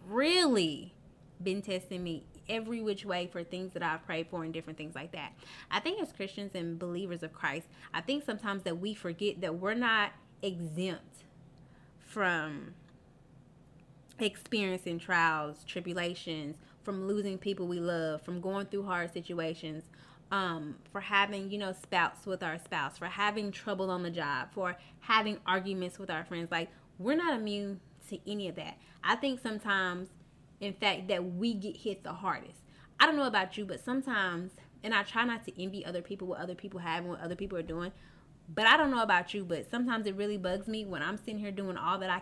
really 0.07 0.93
been 1.41 1.61
testing 1.61 2.03
me 2.03 2.23
every 2.49 2.81
which 2.81 3.05
way 3.05 3.27
for 3.27 3.43
things 3.43 3.73
that 3.73 3.83
I've 3.83 4.05
prayed 4.05 4.27
for 4.29 4.43
and 4.43 4.53
different 4.53 4.77
things 4.77 4.95
like 4.95 5.11
that. 5.13 5.33
I 5.71 5.79
think 5.79 6.01
as 6.01 6.11
Christians 6.11 6.51
and 6.55 6.77
believers 6.77 7.23
of 7.23 7.33
Christ, 7.33 7.67
I 7.93 8.01
think 8.01 8.25
sometimes 8.25 8.63
that 8.63 8.79
we 8.79 8.93
forget 8.93 9.41
that 9.41 9.55
we're 9.55 9.73
not 9.73 10.11
exempt 10.41 11.23
from 11.99 12.73
experiencing 14.19 14.99
trials, 14.99 15.63
tribulations, 15.65 16.57
from 16.83 17.07
losing 17.07 17.37
people 17.37 17.65
we 17.65 17.79
love, 17.79 18.21
from 18.21 18.41
going 18.41 18.65
through 18.67 18.83
hard 18.83 19.11
situations, 19.11 19.83
um, 20.31 20.75
for 20.91 20.99
having, 21.01 21.49
you 21.51 21.57
know, 21.57 21.73
spouts 21.73 22.25
with 22.25 22.43
our 22.43 22.57
spouse, 22.59 22.97
for 22.97 23.05
having 23.05 23.51
trouble 23.51 23.89
on 23.89 24.03
the 24.03 24.09
job, 24.09 24.49
for 24.51 24.75
having 24.99 25.37
arguments 25.45 25.97
with 25.97 26.09
our 26.09 26.25
friends. 26.25 26.51
Like, 26.51 26.69
we're 26.97 27.17
not 27.17 27.33
immune 27.33 27.79
to 28.09 28.19
any 28.29 28.47
of 28.49 28.55
that. 28.55 28.77
I 29.03 29.15
think 29.15 29.41
sometimes 29.41 30.09
in 30.63 30.73
fact, 30.73 31.09
that 31.09 31.33
we 31.35 31.53
get 31.53 31.75
hit 31.77 32.03
the 32.03 32.13
hardest. 32.13 32.59
I 32.99 33.05
don't 33.05 33.17
know 33.17 33.27
about 33.27 33.57
you, 33.57 33.65
but 33.65 33.83
sometimes, 33.83 34.51
and 34.83 34.93
I 34.93 35.03
try 35.03 35.25
not 35.25 35.45
to 35.45 35.61
envy 35.61 35.85
other 35.85 36.01
people, 36.01 36.27
what 36.27 36.39
other 36.39 36.55
people 36.55 36.79
have, 36.79 36.99
and 36.99 37.09
what 37.09 37.19
other 37.19 37.35
people 37.35 37.57
are 37.57 37.63
doing. 37.63 37.91
But 38.53 38.67
I 38.67 38.77
don't 38.77 38.91
know 38.91 39.03
about 39.03 39.33
you, 39.33 39.43
but 39.43 39.69
sometimes 39.69 40.07
it 40.07 40.15
really 40.15 40.37
bugs 40.37 40.67
me 40.67 40.85
when 40.85 41.01
I'm 41.01 41.17
sitting 41.17 41.37
here 41.37 41.51
doing 41.51 41.77
all 41.77 41.97
that 41.99 42.09
I 42.09 42.21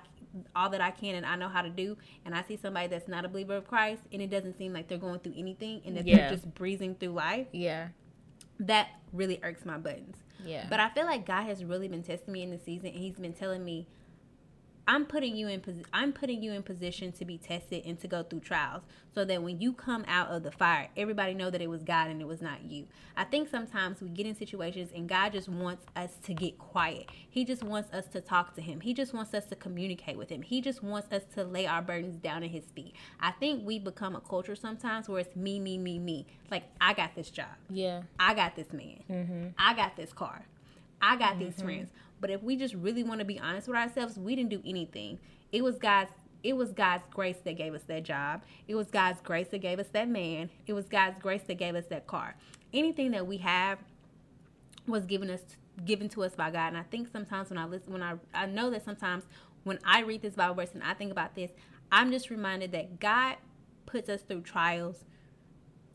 all 0.55 0.69
that 0.69 0.80
I 0.80 0.91
can 0.91 1.15
and 1.15 1.26
I 1.26 1.36
know 1.36 1.49
how 1.49 1.61
to 1.61 1.69
do, 1.69 1.97
and 2.26 2.34
I 2.34 2.41
see 2.43 2.57
somebody 2.57 2.88
that's 2.88 3.07
not 3.07 3.26
a 3.26 3.28
believer 3.28 3.55
of 3.55 3.67
Christ, 3.67 4.03
and 4.13 4.22
it 4.22 4.30
doesn't 4.30 4.57
seem 4.57 4.72
like 4.72 4.88
they're 4.88 4.97
going 4.97 5.19
through 5.19 5.34
anything, 5.36 5.82
and 5.86 5.97
that 5.97 6.07
yeah. 6.07 6.15
they're 6.15 6.30
just 6.32 6.53
breezing 6.55 6.95
through 6.95 7.09
life. 7.09 7.47
Yeah, 7.51 7.89
that 8.59 8.89
really 9.11 9.39
irks 9.43 9.65
my 9.65 9.78
buttons. 9.78 10.15
Yeah, 10.45 10.65
but 10.69 10.80
I 10.80 10.89
feel 10.89 11.05
like 11.05 11.26
God 11.26 11.43
has 11.43 11.65
really 11.65 11.89
been 11.89 12.01
testing 12.01 12.34
me 12.34 12.43
in 12.43 12.49
the 12.49 12.59
season, 12.59 12.88
and 12.88 12.97
He's 12.97 13.19
been 13.19 13.34
telling 13.34 13.65
me 13.65 13.88
I'm 14.92 15.06
putting 15.06 15.38
you 15.38 15.48
in 15.48 15.64
I'm 15.94 16.12
putting 16.12 16.44
you 16.44 16.52
in 16.52 16.64
position 16.64 17.14
to 17.14 17.24
be 17.24 17.38
tested 17.38 17.84
and 17.86 17.98
to 18.02 18.10
go 18.10 18.24
through 18.24 18.42
trials 18.42 18.84
so 19.16 19.24
that 19.24 19.42
when 19.42 19.62
you 19.62 19.72
come 19.72 20.04
out 20.06 20.28
of 20.28 20.44
the 20.44 20.52
fire, 20.52 20.89
everybody 20.98 21.34
know 21.34 21.50
that 21.50 21.62
it 21.62 21.70
was 21.70 21.82
God 21.82 22.10
and 22.10 22.20
it 22.20 22.28
was 22.28 22.42
not 22.42 22.66
you. 22.66 22.88
I 23.16 23.24
think 23.24 23.48
sometimes 23.48 24.02
we 24.02 24.10
get 24.10 24.26
in 24.26 24.36
situations 24.36 24.89
and 24.94 25.08
God 25.08 25.32
just 25.32 25.48
wants 25.48 25.86
us 25.96 26.18
to 26.24 26.34
get 26.34 26.60
quiet. 26.60 27.08
He 27.30 27.46
just 27.46 27.64
wants 27.64 27.94
us 27.94 28.06
to 28.08 28.20
talk 28.20 28.54
to 28.56 28.62
him. 28.62 28.82
He 28.82 28.94
just 28.94 29.14
wants 29.14 29.34
us 29.34 29.46
to 29.46 29.56
communicate 29.56 30.18
with 30.18 30.28
him. 30.28 30.42
He 30.42 30.60
just 30.60 30.84
wants 30.84 31.10
us 31.14 31.24
to 31.36 31.46
lay 31.46 31.66
our 31.66 31.82
burdens 31.82 32.18
down 32.18 32.44
at 32.44 32.50
his 32.50 32.66
feet. 32.76 32.94
I 33.22 33.32
think 33.32 33.66
we 33.66 33.80
become 33.80 34.18
a 34.18 34.20
culture 34.20 34.58
sometimes 34.58 35.08
where 35.08 35.22
it's 35.22 35.38
me, 35.38 35.62
me, 35.62 35.78
me, 35.78 36.00
me. 36.00 36.28
Like 36.50 36.64
I 36.82 36.94
got 36.94 37.16
this 37.16 37.30
job. 37.30 37.48
Yeah. 37.70 38.02
I 38.20 38.34
got 38.34 38.58
this 38.58 38.74
man. 38.74 39.04
Mm-hmm. 39.10 39.48
I 39.58 39.74
got 39.74 39.96
this 39.96 40.12
car. 40.12 40.46
I 41.02 41.16
got 41.16 41.36
mm-hmm. 41.36 41.46
these 41.46 41.62
friends. 41.62 41.88
But 42.22 42.30
if 42.30 42.41
we 42.43 42.55
just 42.55 42.76
really 42.76 43.03
want 43.03 43.19
to 43.19 43.26
be 43.26 43.39
honest 43.39 43.67
with 43.67 43.76
ourselves, 43.76 44.17
we 44.17 44.36
didn't 44.36 44.51
do 44.51 44.61
anything. 44.65 45.19
It 45.51 45.63
was 45.63 45.78
God's 45.78 46.11
it 46.43 46.55
was 46.57 46.72
God's 46.72 47.03
grace 47.11 47.38
that 47.43 47.55
gave 47.57 47.76
us 47.76 47.84
that 47.84 48.03
job. 48.03 48.41
It 48.67 48.74
was 48.74 48.88
God's 48.88 49.22
grace 49.22 49.49
that 49.49 49.59
gave 49.59 49.78
us 49.78 49.88
that 49.89 50.07
man. 50.07 50.49
It 50.65 50.74
was 50.74 50.86
God's 50.88 51.22
grace 51.22 51.43
that 51.43 51.55
gave 51.55 51.76
us 51.76 51.86
that 51.89 52.07
car. 52.07 52.36
Anything 52.74 53.11
that 53.11 53.28
we 53.28 53.38
have 53.38 53.78
was 54.88 55.05
given 55.05 55.30
us 55.30 55.41
given 55.86 56.09
to 56.09 56.24
us 56.24 56.36
by 56.36 56.51
God. 56.51 56.69
And 56.69 56.78
I 56.78 56.84
think 56.84 57.09
sometimes 57.11 57.49
when 57.49 57.57
I 57.57 57.65
listen 57.65 57.91
when 57.91 58.03
I 58.03 58.15
I 58.34 58.45
know 58.45 58.69
that 58.69 58.86
sometimes 58.86 59.24
when 59.63 59.80
I 59.86 60.01
read 60.01 60.22
this 60.22 60.36
Bible 60.36 60.55
verse 60.55 60.72
and 60.74 60.84
I 60.84 60.93
think 60.93 61.11
about 61.11 61.36
this, 61.36 61.51
I'm 61.91 62.11
just 62.11 62.30
reminded 62.30 62.72
that 62.72 62.99
God 62.99 63.38
puts 63.86 64.09
us 64.09 64.22
through 64.22 64.41
trials 64.41 65.05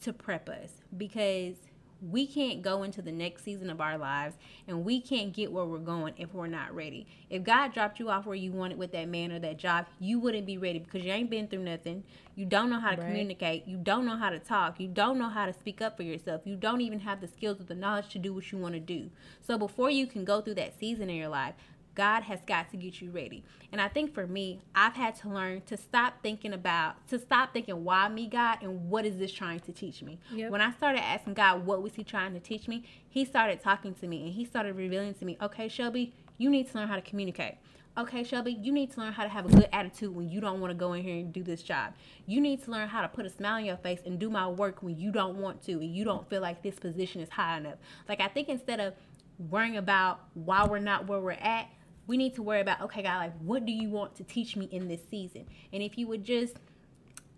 to 0.02 0.12
prep 0.12 0.48
us 0.48 0.70
because 0.96 1.56
we 2.03 2.26
can't 2.26 2.62
go 2.62 2.82
into 2.82 3.01
the 3.01 3.12
next 3.12 3.44
season 3.44 3.70
of 3.70 3.80
our 3.80 3.97
lives 3.97 4.36
and 4.68 4.84
we 4.84 5.01
can't 5.01 5.32
get 5.32 5.51
where 5.51 5.64
we're 5.64 5.78
going 5.78 6.14
if 6.18 6.32
we're 6.34 6.47
not 6.47 6.74
ready. 6.74 7.07
If 7.30 7.42
God 7.42 7.72
dropped 7.72 7.99
you 7.99 8.11
off 8.11 8.26
where 8.26 8.36
you 8.36 8.53
wanted 8.53 8.78
with 8.78 8.92
that 8.92 9.09
man 9.09 9.32
or 9.32 9.38
that 9.40 9.57
job, 9.57 9.86
you 9.99 10.20
wouldn't 10.20 10.47
be 10.47 10.59
ready 10.59 10.78
because 10.78 11.05
you 11.05 11.12
ain't 11.12 11.30
been 11.30 11.49
through 11.49 11.64
nothing. 11.64 12.05
You 12.34 12.44
don't 12.44 12.68
know 12.68 12.78
how 12.78 12.90
to 12.90 13.01
right. 13.01 13.07
communicate. 13.07 13.66
You 13.66 13.78
don't 13.78 14.05
know 14.05 14.16
how 14.16 14.30
to 14.30 14.38
talk. 14.38 14.78
You 14.78 14.88
don't 14.88 15.18
know 15.18 15.30
how 15.30 15.47
to 15.47 15.53
speak 15.53 15.80
up 15.80 15.97
for 15.97 16.03
yourself. 16.03 16.42
You 16.44 16.57
don't 16.57 16.82
even 16.82 17.01
have 17.01 17.20
the 17.20 17.28
skills 17.28 17.61
or 17.61 17.64
the 17.64 17.74
knowledge 17.74 18.11
to 18.11 18.18
do 18.18 18.34
what 18.34 18.53
you 18.53 18.59
want 18.59 18.74
to 18.74 18.80
do. 18.80 19.11
So 19.40 19.57
before 19.57 19.90
you 19.90 20.07
can 20.07 20.24
go 20.24 20.40
through 20.42 20.57
that 20.57 20.78
season 20.78 21.09
in 21.09 21.16
your 21.16 21.28
life, 21.28 21.55
God 21.97 22.22
has 22.22 22.40
got 22.47 22.70
to 22.70 22.76
get 22.76 23.01
you 23.01 23.11
ready. 23.11 23.42
And 23.72 23.80
I 23.80 23.88
think 23.88 24.14
for 24.14 24.26
me, 24.26 24.61
I've 24.74 24.94
had 24.94 25.16
to 25.16 25.28
learn 25.28 25.62
to 25.62 25.76
stop 25.76 26.22
thinking 26.22 26.53
about, 26.53 27.09
to 27.09 27.18
stop 27.18 27.53
thinking, 27.53 27.82
why 27.82 28.09
me, 28.09 28.28
God, 28.28 28.59
and 28.62 28.88
what 28.88 29.05
is 29.05 29.16
this 29.16 29.32
trying 29.32 29.61
to 29.61 29.72
teach 29.72 30.03
me? 30.03 30.20
Yep. 30.32 30.53
When 30.53 30.61
I 30.61 30.70
started 30.72 31.03
asking 31.03 31.34
God, 31.34 31.66
what 31.66 31.82
was 31.82 31.94
He 31.94 32.05
trying 32.05 32.34
to 32.34 32.40
teach 32.40 32.68
me? 32.68 32.84
He 33.09 33.24
started 33.24 33.61
talking 33.61 33.94
to 33.94 34.07
me 34.07 34.26
and 34.26 34.32
He 34.32 34.44
started 34.44 34.76
revealing 34.76 35.14
to 35.14 35.24
me, 35.24 35.36
okay, 35.42 35.68
Shelby, 35.68 36.14
you 36.38 36.51
need 36.51 36.70
to 36.70 36.78
learn 36.78 36.86
how 36.86 36.97
to 36.97 37.03
communicate. 37.03 37.57
Okay, 37.99 38.24
Shelby, 38.24 38.53
you 38.53 38.72
need 38.72 38.92
to 38.92 39.01
learn 39.01 39.14
how 39.14 39.22
to 39.22 39.28
have 39.30 39.47
a 39.47 39.57
good 39.57 39.70
attitude 39.72 40.14
when 40.14 40.28
you 40.28 40.38
don't 40.38 40.61
want 40.61 40.70
to 40.70 40.74
go 40.74 40.92
in 40.92 41.03
here 41.03 41.16
and 41.16 41.32
do 41.32 41.42
this 41.42 41.62
job. 41.62 41.94
You 42.26 42.42
need 42.42 42.62
to 42.64 42.70
learn 42.70 42.88
how 42.88 43.01
to 43.01 43.09
put 43.09 43.24
a 43.24 43.30
smile 43.30 43.55
on 43.55 43.64
your 43.64 43.78
face 43.78 44.01
and 44.05 44.18
do 44.18 44.28
my 44.28 44.47
work 44.47 44.82
when 44.82 44.99
you 44.99 45.11
don't 45.11 45.38
want 45.38 45.62
to 45.64 45.72
and 45.72 45.97
you 45.97 46.05
don't 46.05 46.28
feel 46.28 46.42
like 46.42 46.62
this 46.62 46.78
position 46.78 47.22
is 47.22 47.30
high 47.30 47.57
enough. 47.57 47.78
Like, 48.07 48.20
I 48.20 48.28
think 48.28 48.51
instead 48.51 48.80
of 48.80 48.92
worrying 49.38 49.78
about 49.78 50.20
why 50.34 50.66
we're 50.66 50.78
not 50.78 51.07
where 51.07 51.20
we're 51.20 51.32
at, 51.32 51.70
we 52.07 52.16
need 52.16 52.34
to 52.34 52.42
worry 52.42 52.61
about 52.61 52.80
okay 52.80 53.02
god 53.02 53.18
like 53.18 53.38
what 53.40 53.64
do 53.66 53.72
you 53.72 53.88
want 53.90 54.14
to 54.16 54.24
teach 54.24 54.57
me 54.57 54.68
in 54.70 54.88
this 54.88 55.00
season? 55.11 55.46
And 55.72 55.82
if 55.82 55.98
you 55.98 56.07
would 56.09 56.24
just 56.24 56.54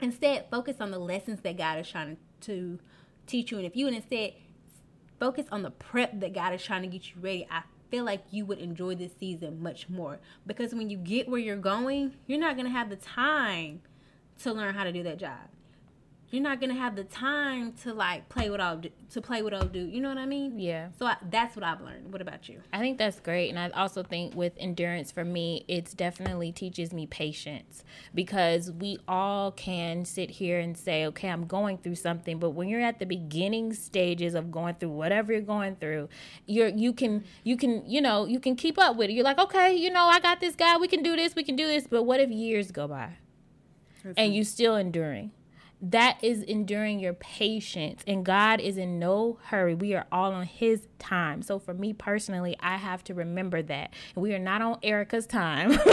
instead 0.01 0.47
focus 0.51 0.77
on 0.81 0.91
the 0.91 0.99
lessons 0.99 1.41
that 1.43 1.57
god 1.57 1.79
is 1.79 1.89
trying 1.89 2.16
to 2.43 2.79
teach 3.27 3.51
you. 3.51 3.59
And 3.59 3.66
if 3.66 3.77
you 3.77 3.85
would 3.87 3.95
instead 3.95 4.35
focus 5.19 5.47
on 5.51 5.62
the 5.62 5.71
prep 5.71 6.21
that 6.21 6.33
god 6.33 6.55
is 6.55 6.62
trying 6.62 6.83
to 6.83 6.89
get 6.89 7.11
you 7.11 7.21
ready 7.21 7.47
i 7.51 7.62
feel 7.91 8.05
like 8.05 8.23
you 8.31 8.45
would 8.45 8.59
enjoy 8.59 8.95
this 8.95 9.12
season 9.19 9.62
much 9.62 9.89
more. 9.89 10.19
Because 10.47 10.75
when 10.75 10.91
you 10.91 10.99
get 10.99 11.29
where 11.29 11.41
you're 11.41 11.57
going 11.57 12.14
you're 12.27 12.39
not 12.39 12.57
going 12.57 12.66
to 12.66 12.73
have 12.73 12.91
the 12.91 12.97
time 12.97 13.81
to 14.43 14.53
learn 14.53 14.75
how 14.75 14.85
to 14.85 14.93
do 14.93 15.03
that 15.03 15.19
job 15.19 15.49
you're 16.31 16.43
not 16.43 16.61
gonna 16.61 16.74
have 16.74 16.95
the 16.95 17.05
time 17.05 17.72
to 17.85 17.95
like 17.95 18.29
play 18.29 18.51
with 18.51 18.61
all 18.61 18.81
to 19.11 19.20
play 19.22 19.41
with 19.43 19.55
old 19.55 19.72
dude. 19.72 19.93
You 19.93 20.01
know 20.01 20.11
what 20.11 20.18
I 20.18 20.26
mean? 20.26 20.59
Yeah. 20.59 20.89
So 20.99 21.07
I, 21.07 21.16
that's 21.31 21.57
what 21.57 21.64
I've 21.64 21.81
learned. 21.81 22.12
What 22.12 22.20
about 22.20 22.49
you? 22.49 22.61
I 22.72 22.81
think 22.81 22.99
that's 22.99 23.18
great, 23.20 23.49
and 23.49 23.59
I 23.59 23.70
also 23.70 24.03
think 24.03 24.35
with 24.35 24.53
endurance 24.59 25.11
for 25.11 25.24
me, 25.24 25.64
it's 25.68 25.95
definitely 25.95 26.53
teaches 26.53 26.93
me 26.93 27.07
patience 27.07 27.83
because 28.14 28.70
we 28.70 28.99
all 29.09 29.53
can 29.53 30.05
sit 30.05 30.31
here 30.33 30.59
and 30.59 30.76
say, 30.76 31.07
okay, 31.07 31.29
I'm 31.29 31.47
going 31.47 31.79
through 31.79 31.95
something, 31.95 32.39
but 32.39 32.51
when 32.51 32.68
you're 32.68 32.83
at 32.83 32.99
the 32.99 33.07
beginning 33.07 33.72
stages 33.72 34.35
of 34.35 34.51
going 34.51 34.74
through 34.74 34.91
whatever 34.91 35.33
you're 35.33 35.41
going 35.41 35.76
through, 35.76 36.11
you're 36.47 36.68
you 36.68 36.93
can 36.93 37.24
you 37.43 37.57
can 37.57 37.83
you 37.87 38.03
know 38.03 38.26
you 38.26 38.39
can 38.39 38.55
keep 38.55 38.79
up 38.79 38.97
with 38.97 39.09
it. 39.09 39.14
You're 39.14 39.24
like, 39.24 39.39
okay, 39.39 39.74
you 39.74 39.91
know, 39.91 40.05
I 40.05 40.20
got 40.20 40.41
this 40.41 40.55
guy. 40.55 40.76
We 40.76 40.89
can 40.89 41.03
do 41.03 41.16
this. 41.16 41.35
We 41.35 41.43
can 41.43 41.57
do 41.57 41.66
this. 41.66 41.87
But 41.87 42.03
what 42.03 42.20
if 42.20 42.31
years 42.31 42.70
go 42.70 42.87
by? 42.87 43.14
and 44.16 44.35
you 44.35 44.45
still 44.45 44.76
enduring 44.76 45.33
that 45.81 46.18
is 46.22 46.43
enduring 46.43 46.99
your 46.99 47.14
patience 47.14 48.03
and 48.07 48.24
god 48.24 48.61
is 48.61 48.76
in 48.76 48.99
no 48.99 49.39
hurry. 49.45 49.74
We 49.74 49.95
are 49.95 50.07
all 50.11 50.33
on 50.33 50.45
his 50.45 50.89
time. 50.99 51.43
So 51.43 51.59
for 51.59 51.72
me 51.72 51.93
personally 51.93 52.57
i 52.61 52.76
have 52.76 53.05
to 53.05 53.14
remember 53.14 53.62
that. 53.62 53.95
We 54.16 54.35
are 54.35 54.39
not 54.39 54.61
on 54.61 54.79
erica's 54.83 55.26
time. 55.26 55.79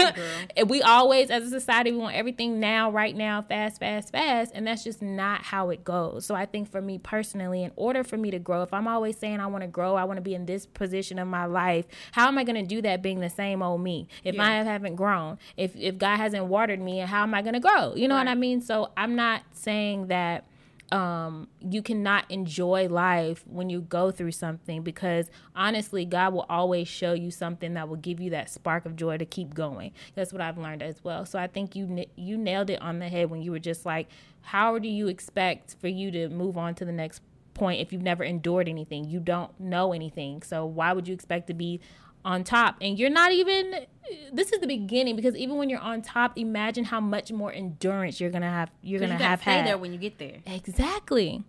And 0.58 0.70
we 0.70 0.82
always 0.82 1.30
as 1.30 1.44
a 1.44 1.50
society 1.50 1.92
we 1.92 1.98
want 1.98 2.16
everything 2.16 2.60
now 2.60 2.92
right 2.92 3.16
now 3.16 3.42
fast 3.42 3.80
fast 3.80 4.12
fast 4.12 4.52
and 4.56 4.66
that's 4.66 4.84
just 4.84 5.02
not 5.02 5.44
how 5.44 5.70
it 5.70 5.84
goes. 5.84 6.26
So 6.26 6.36
i 6.36 6.46
think 6.46 6.72
for 6.72 6.82
me 6.82 6.98
personally 6.98 7.64
in 7.64 7.72
order 7.76 8.04
for 8.04 8.18
me 8.18 8.32
to 8.32 8.40
grow 8.40 8.64
if 8.64 8.74
i'm 8.74 8.88
always 8.88 9.18
saying 9.18 9.40
i 9.40 9.48
want 9.48 9.62
to 9.62 9.68
grow 9.68 9.96
i 9.96 10.04
want 10.04 10.18
to 10.18 10.22
be 10.22 10.34
in 10.34 10.46
this 10.46 10.66
position 10.66 11.20
of 11.20 11.28
my 11.28 11.46
life 11.46 11.86
how 12.12 12.28
am 12.28 12.38
i 12.38 12.44
going 12.44 12.56
to 12.56 12.76
do 12.76 12.82
that 12.82 13.02
being 13.02 13.20
the 13.20 13.30
same 13.30 13.62
old 13.62 13.82
me? 13.82 14.08
If 14.24 14.36
yeah. 14.36 14.44
i 14.44 14.64
haven't 14.64 14.96
grown 14.96 15.38
if 15.58 15.76
if 15.76 15.98
god 15.98 16.18
hasn't 16.18 16.46
watered 16.46 16.80
me 16.80 17.00
how 17.00 17.24
am 17.24 17.34
i 17.34 17.42
going 17.42 17.54
to 17.54 17.60
grow? 17.60 17.94
You 17.96 18.08
know 18.08 18.16
right. 18.16 18.26
what 18.26 18.32
i 18.32 18.36
mean? 18.36 18.62
So 18.62 18.92
i'm 18.98 19.16
not 19.16 19.42
saying 19.52 19.75
saying 19.76 20.08
that 20.08 20.46
um, 20.92 21.48
you 21.60 21.82
cannot 21.82 22.30
enjoy 22.30 22.88
life 22.88 23.44
when 23.48 23.70
you 23.70 23.82
go 23.82 24.12
through 24.12 24.32
something 24.32 24.84
because 24.84 25.30
honestly, 25.56 26.06
God 26.06 26.34
will 26.34 26.46
always 26.48 26.88
show 26.88 27.14
you 27.14 27.32
something 27.32 27.74
that 27.74 27.90
will 27.90 27.96
give 27.98 28.20
you 28.20 28.30
that 28.30 28.50
spark 28.50 28.86
of 28.86 28.96
joy 28.96 29.18
to 29.18 29.26
keep 29.26 29.54
going. 29.54 29.92
That's 30.14 30.32
what 30.32 30.42
I've 30.42 30.58
learned 30.58 30.84
as 30.84 31.04
well. 31.04 31.26
So 31.26 31.40
I 31.40 31.48
think 31.48 31.76
you 31.76 32.06
you 32.16 32.38
nailed 32.38 32.70
it 32.70 32.82
on 32.82 33.00
the 33.00 33.10
head 33.10 33.30
when 33.30 33.42
you 33.42 33.52
were 33.52 33.60
just 33.60 33.86
like, 33.86 34.08
how 34.42 34.78
do 34.78 34.88
you 34.88 35.08
expect 35.08 35.76
for 35.82 35.88
you 35.88 36.12
to 36.12 36.30
move 36.30 36.56
on 36.58 36.76
to 36.76 36.86
the 36.86 36.92
next 36.92 37.22
point 37.56 37.82
if 37.82 37.92
you've 37.92 38.04
never 38.04 38.24
endured 38.24 38.70
anything? 38.70 39.10
You 39.10 39.20
don't 39.20 39.60
know 39.60 39.92
anything. 39.92 40.44
So 40.44 40.66
why 40.66 40.94
would 40.94 41.08
you 41.08 41.16
expect 41.16 41.48
to 41.48 41.56
be 41.56 41.82
on 42.26 42.44
top 42.44 42.76
and 42.82 43.00
you're 43.00 43.10
not 43.10 43.32
even 43.32 43.86
this 44.34 44.52
is 44.52 44.60
the 44.60 44.68
beginning 44.68 45.16
because 45.16 45.36
even 45.36 45.56
when 45.58 45.70
you're 45.70 45.80
on 45.80 46.02
top 46.02 46.38
imagine 46.38 46.84
how 46.84 47.00
much 47.00 47.32
more 47.32 47.54
endurance 47.54 48.20
you're 48.20 48.30
gonna 48.32 48.50
have 48.50 48.70
you're 48.82 49.00
gonna 49.00 49.14
you 49.14 49.20
have 49.24 49.42
stay 49.42 49.52
had 49.52 49.66
there 49.68 49.78
when 49.78 49.94
you 49.94 49.98
get 50.00 50.18
there. 50.18 50.40
exactly 50.48 51.44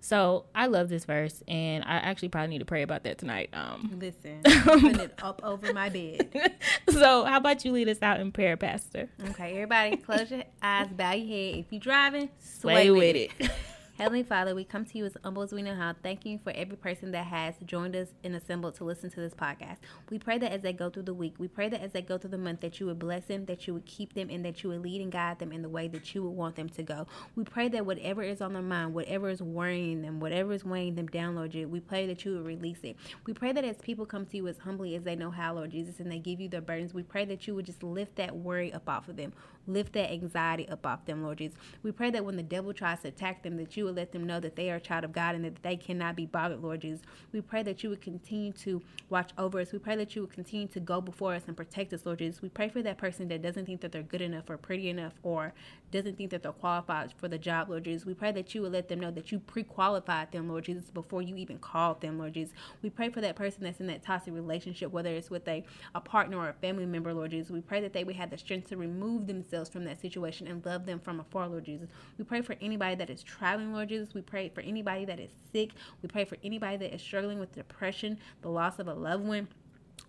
so 0.00 0.44
i 0.54 0.66
love 0.66 0.88
this 0.88 1.04
verse 1.04 1.42
and 1.46 1.84
i 1.84 1.96
actually 1.96 2.28
probably 2.28 2.48
need 2.48 2.58
to 2.58 2.64
pray 2.64 2.82
about 2.82 3.04
that 3.04 3.18
tonight 3.18 3.48
um 3.52 3.98
Listen, 4.00 4.40
I'm 4.44 4.86
it 5.00 5.14
up 5.22 5.40
over 5.44 5.72
my 5.72 5.88
bed. 5.90 6.30
so 6.90 7.24
how 7.24 7.36
about 7.38 7.64
you 7.64 7.72
lead 7.72 7.88
us 7.88 8.02
out 8.02 8.20
in 8.20 8.32
prayer 8.32 8.56
pastor 8.56 9.08
Okay, 9.30 9.52
everybody, 9.52 9.96
close 9.96 10.30
your 10.30 10.42
eyes, 10.62 10.88
bow 10.92 11.12
your 11.12 11.26
head. 11.28 11.58
If 11.60 11.66
you're 11.70 11.80
driving, 11.80 12.28
Sway 12.40 12.72
sway, 12.74 12.90
with 12.90 12.98
with 12.98 13.16
it. 13.16 13.30
it. 13.38 13.50
Heavenly 13.96 14.24
Father, 14.24 14.56
we 14.56 14.64
come 14.64 14.84
to 14.84 14.98
you 14.98 15.04
as 15.04 15.16
humble 15.22 15.42
as 15.42 15.52
we 15.52 15.62
know 15.62 15.76
how. 15.76 15.94
Thank 16.02 16.26
you 16.26 16.40
for 16.42 16.50
every 16.56 16.76
person 16.76 17.12
that 17.12 17.26
has 17.26 17.54
joined 17.64 17.94
us 17.94 18.08
and 18.24 18.34
assembled 18.34 18.74
to 18.74 18.84
listen 18.84 19.08
to 19.10 19.20
this 19.20 19.34
podcast. 19.34 19.76
We 20.10 20.18
pray 20.18 20.36
that 20.38 20.50
as 20.50 20.62
they 20.62 20.72
go 20.72 20.90
through 20.90 21.04
the 21.04 21.14
week, 21.14 21.36
we 21.38 21.46
pray 21.46 21.68
that 21.68 21.80
as 21.80 21.92
they 21.92 22.02
go 22.02 22.18
through 22.18 22.30
the 22.30 22.38
month, 22.38 22.60
that 22.62 22.80
you 22.80 22.86
would 22.86 22.98
bless 22.98 23.26
them, 23.26 23.44
that 23.44 23.68
you 23.68 23.74
would 23.74 23.86
keep 23.86 24.14
them, 24.14 24.30
and 24.30 24.44
that 24.44 24.64
you 24.64 24.70
would 24.70 24.82
lead 24.82 25.00
and 25.00 25.12
guide 25.12 25.38
them 25.38 25.52
in 25.52 25.62
the 25.62 25.68
way 25.68 25.86
that 25.86 26.12
you 26.12 26.24
would 26.24 26.30
want 26.30 26.56
them 26.56 26.68
to 26.70 26.82
go. 26.82 27.06
We 27.36 27.44
pray 27.44 27.68
that 27.68 27.86
whatever 27.86 28.24
is 28.24 28.40
on 28.40 28.54
their 28.54 28.62
mind, 28.62 28.94
whatever 28.94 29.28
is 29.28 29.40
worrying 29.40 30.02
them, 30.02 30.18
whatever 30.18 30.52
is 30.52 30.64
weighing 30.64 30.96
them 30.96 31.06
down, 31.06 31.36
Lord 31.36 31.52
Jesus, 31.52 31.70
we 31.70 31.78
pray 31.78 32.08
that 32.08 32.24
you 32.24 32.32
would 32.32 32.46
release 32.46 32.80
it. 32.82 32.96
We 33.26 33.32
pray 33.32 33.52
that 33.52 33.64
as 33.64 33.76
people 33.76 34.06
come 34.06 34.26
to 34.26 34.36
you 34.36 34.48
as 34.48 34.58
humbly 34.58 34.96
as 34.96 35.04
they 35.04 35.14
know 35.14 35.30
how, 35.30 35.54
Lord 35.54 35.70
Jesus, 35.70 36.00
and 36.00 36.10
they 36.10 36.18
give 36.18 36.40
you 36.40 36.48
their 36.48 36.60
burdens, 36.60 36.94
we 36.94 37.04
pray 37.04 37.26
that 37.26 37.46
you 37.46 37.54
would 37.54 37.66
just 37.66 37.84
lift 37.84 38.16
that 38.16 38.34
worry 38.34 38.72
up 38.72 38.88
off 38.88 39.08
of 39.08 39.14
them, 39.14 39.32
lift 39.68 39.92
that 39.92 40.10
anxiety 40.10 40.68
up 40.68 40.84
off 40.84 41.04
them, 41.04 41.22
Lord 41.22 41.38
Jesus. 41.38 41.56
We 41.84 41.92
pray 41.92 42.10
that 42.10 42.24
when 42.24 42.34
the 42.34 42.42
devil 42.42 42.74
tries 42.74 43.02
to 43.02 43.08
attack 43.08 43.44
them, 43.44 43.56
that 43.58 43.76
you 43.76 43.83
would 43.84 43.96
let 43.96 44.12
them 44.12 44.24
know 44.24 44.40
that 44.40 44.56
they 44.56 44.70
are 44.70 44.76
a 44.76 44.80
child 44.80 45.04
of 45.04 45.12
God 45.12 45.34
and 45.34 45.44
that 45.44 45.62
they 45.62 45.76
cannot 45.76 46.16
be 46.16 46.26
bothered, 46.26 46.62
Lord 46.62 46.80
Jesus. 46.80 47.02
We 47.32 47.40
pray 47.40 47.62
that 47.62 47.82
you 47.82 47.90
would 47.90 48.00
continue 48.00 48.52
to 48.52 48.82
watch 49.10 49.30
over 49.38 49.60
us. 49.60 49.72
We 49.72 49.78
pray 49.78 49.96
that 49.96 50.14
you 50.14 50.22
would 50.22 50.32
continue 50.32 50.66
to 50.68 50.80
go 50.80 51.00
before 51.00 51.34
us 51.34 51.42
and 51.46 51.56
protect 51.56 51.92
us, 51.92 52.06
Lord 52.06 52.18
Jesus. 52.18 52.42
We 52.42 52.48
pray 52.48 52.68
for 52.68 52.82
that 52.82 52.98
person 52.98 53.28
that 53.28 53.42
doesn't 53.42 53.66
think 53.66 53.80
that 53.80 53.92
they're 53.92 54.02
good 54.02 54.22
enough 54.22 54.48
or 54.48 54.56
pretty 54.56 54.88
enough 54.88 55.14
or 55.22 55.52
doesn't 55.90 56.16
think 56.16 56.30
that 56.30 56.42
they're 56.42 56.52
qualified 56.52 57.12
for 57.16 57.28
the 57.28 57.38
job, 57.38 57.68
Lord 57.70 57.84
Jesus. 57.84 58.06
We 58.06 58.14
pray 58.14 58.32
that 58.32 58.54
you 58.54 58.62
would 58.62 58.72
let 58.72 58.88
them 58.88 59.00
know 59.00 59.10
that 59.12 59.30
you 59.30 59.38
pre-qualified 59.38 60.32
them, 60.32 60.48
Lord 60.48 60.64
Jesus, 60.64 60.90
before 60.90 61.22
you 61.22 61.36
even 61.36 61.58
called 61.58 62.00
them, 62.00 62.18
Lord 62.18 62.34
Jesus. 62.34 62.54
We 62.82 62.90
pray 62.90 63.10
for 63.10 63.20
that 63.20 63.36
person 63.36 63.62
that's 63.62 63.80
in 63.80 63.86
that 63.86 64.02
toxic 64.02 64.34
relationship, 64.34 64.90
whether 64.90 65.10
it's 65.10 65.30
with 65.30 65.46
a, 65.46 65.64
a 65.94 66.00
partner 66.00 66.38
or 66.38 66.48
a 66.48 66.54
family 66.54 66.86
member, 66.86 67.14
Lord 67.14 67.30
Jesus. 67.30 67.50
We 67.50 67.60
pray 67.60 67.80
that 67.80 67.92
they 67.92 68.04
would 68.04 68.16
have 68.16 68.30
the 68.30 68.38
strength 68.38 68.68
to 68.70 68.76
remove 68.76 69.26
themselves 69.26 69.70
from 69.70 69.84
that 69.84 70.00
situation 70.00 70.46
and 70.46 70.64
love 70.64 70.86
them 70.86 70.98
from 70.98 71.20
afar, 71.20 71.48
Lord 71.48 71.64
Jesus. 71.64 71.88
We 72.18 72.24
pray 72.24 72.40
for 72.40 72.56
anybody 72.60 72.96
that 72.96 73.10
is 73.10 73.22
traveling, 73.22 73.73
Lord 73.74 73.88
Jesus. 73.88 74.14
We 74.14 74.22
pray 74.22 74.48
for 74.48 74.60
anybody 74.60 75.04
that 75.04 75.18
is 75.18 75.30
sick. 75.52 75.70
We 76.02 76.08
pray 76.08 76.24
for 76.24 76.36
anybody 76.42 76.76
that 76.78 76.94
is 76.94 77.02
struggling 77.02 77.38
with 77.38 77.54
depression, 77.54 78.18
the 78.42 78.48
loss 78.48 78.78
of 78.78 78.88
a 78.88 78.94
loved 78.94 79.24
one. 79.24 79.48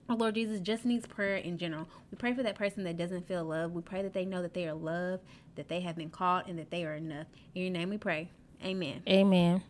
Or 0.08 0.16
Lord 0.16 0.36
Jesus 0.36 0.60
just 0.60 0.86
needs 0.86 1.06
prayer 1.08 1.38
in 1.38 1.58
general. 1.58 1.88
We 2.12 2.18
pray 2.18 2.34
for 2.34 2.44
that 2.44 2.56
person 2.56 2.84
that 2.84 2.98
doesn't 2.98 3.28
feel 3.28 3.44
loved. 3.44 3.74
We 3.74 3.82
pray 3.82 4.04
that 4.04 4.14
they 4.14 4.26
know 4.26 4.42
that 4.42 4.54
they 4.54 4.68
are 4.68 4.74
loved, 4.74 5.24
that 5.56 5.68
they 5.68 5.82
have 5.82 5.96
been 5.96 6.10
called, 6.10 6.44
and 6.48 6.58
that 6.60 6.70
they 6.70 6.86
are 6.86 6.96
enough. 6.96 7.28
In 7.56 7.64
your 7.64 7.72
name 7.72 7.90
we 7.90 7.98
pray. 7.98 8.30
Amen. 8.64 9.02
amen 9.08 9.64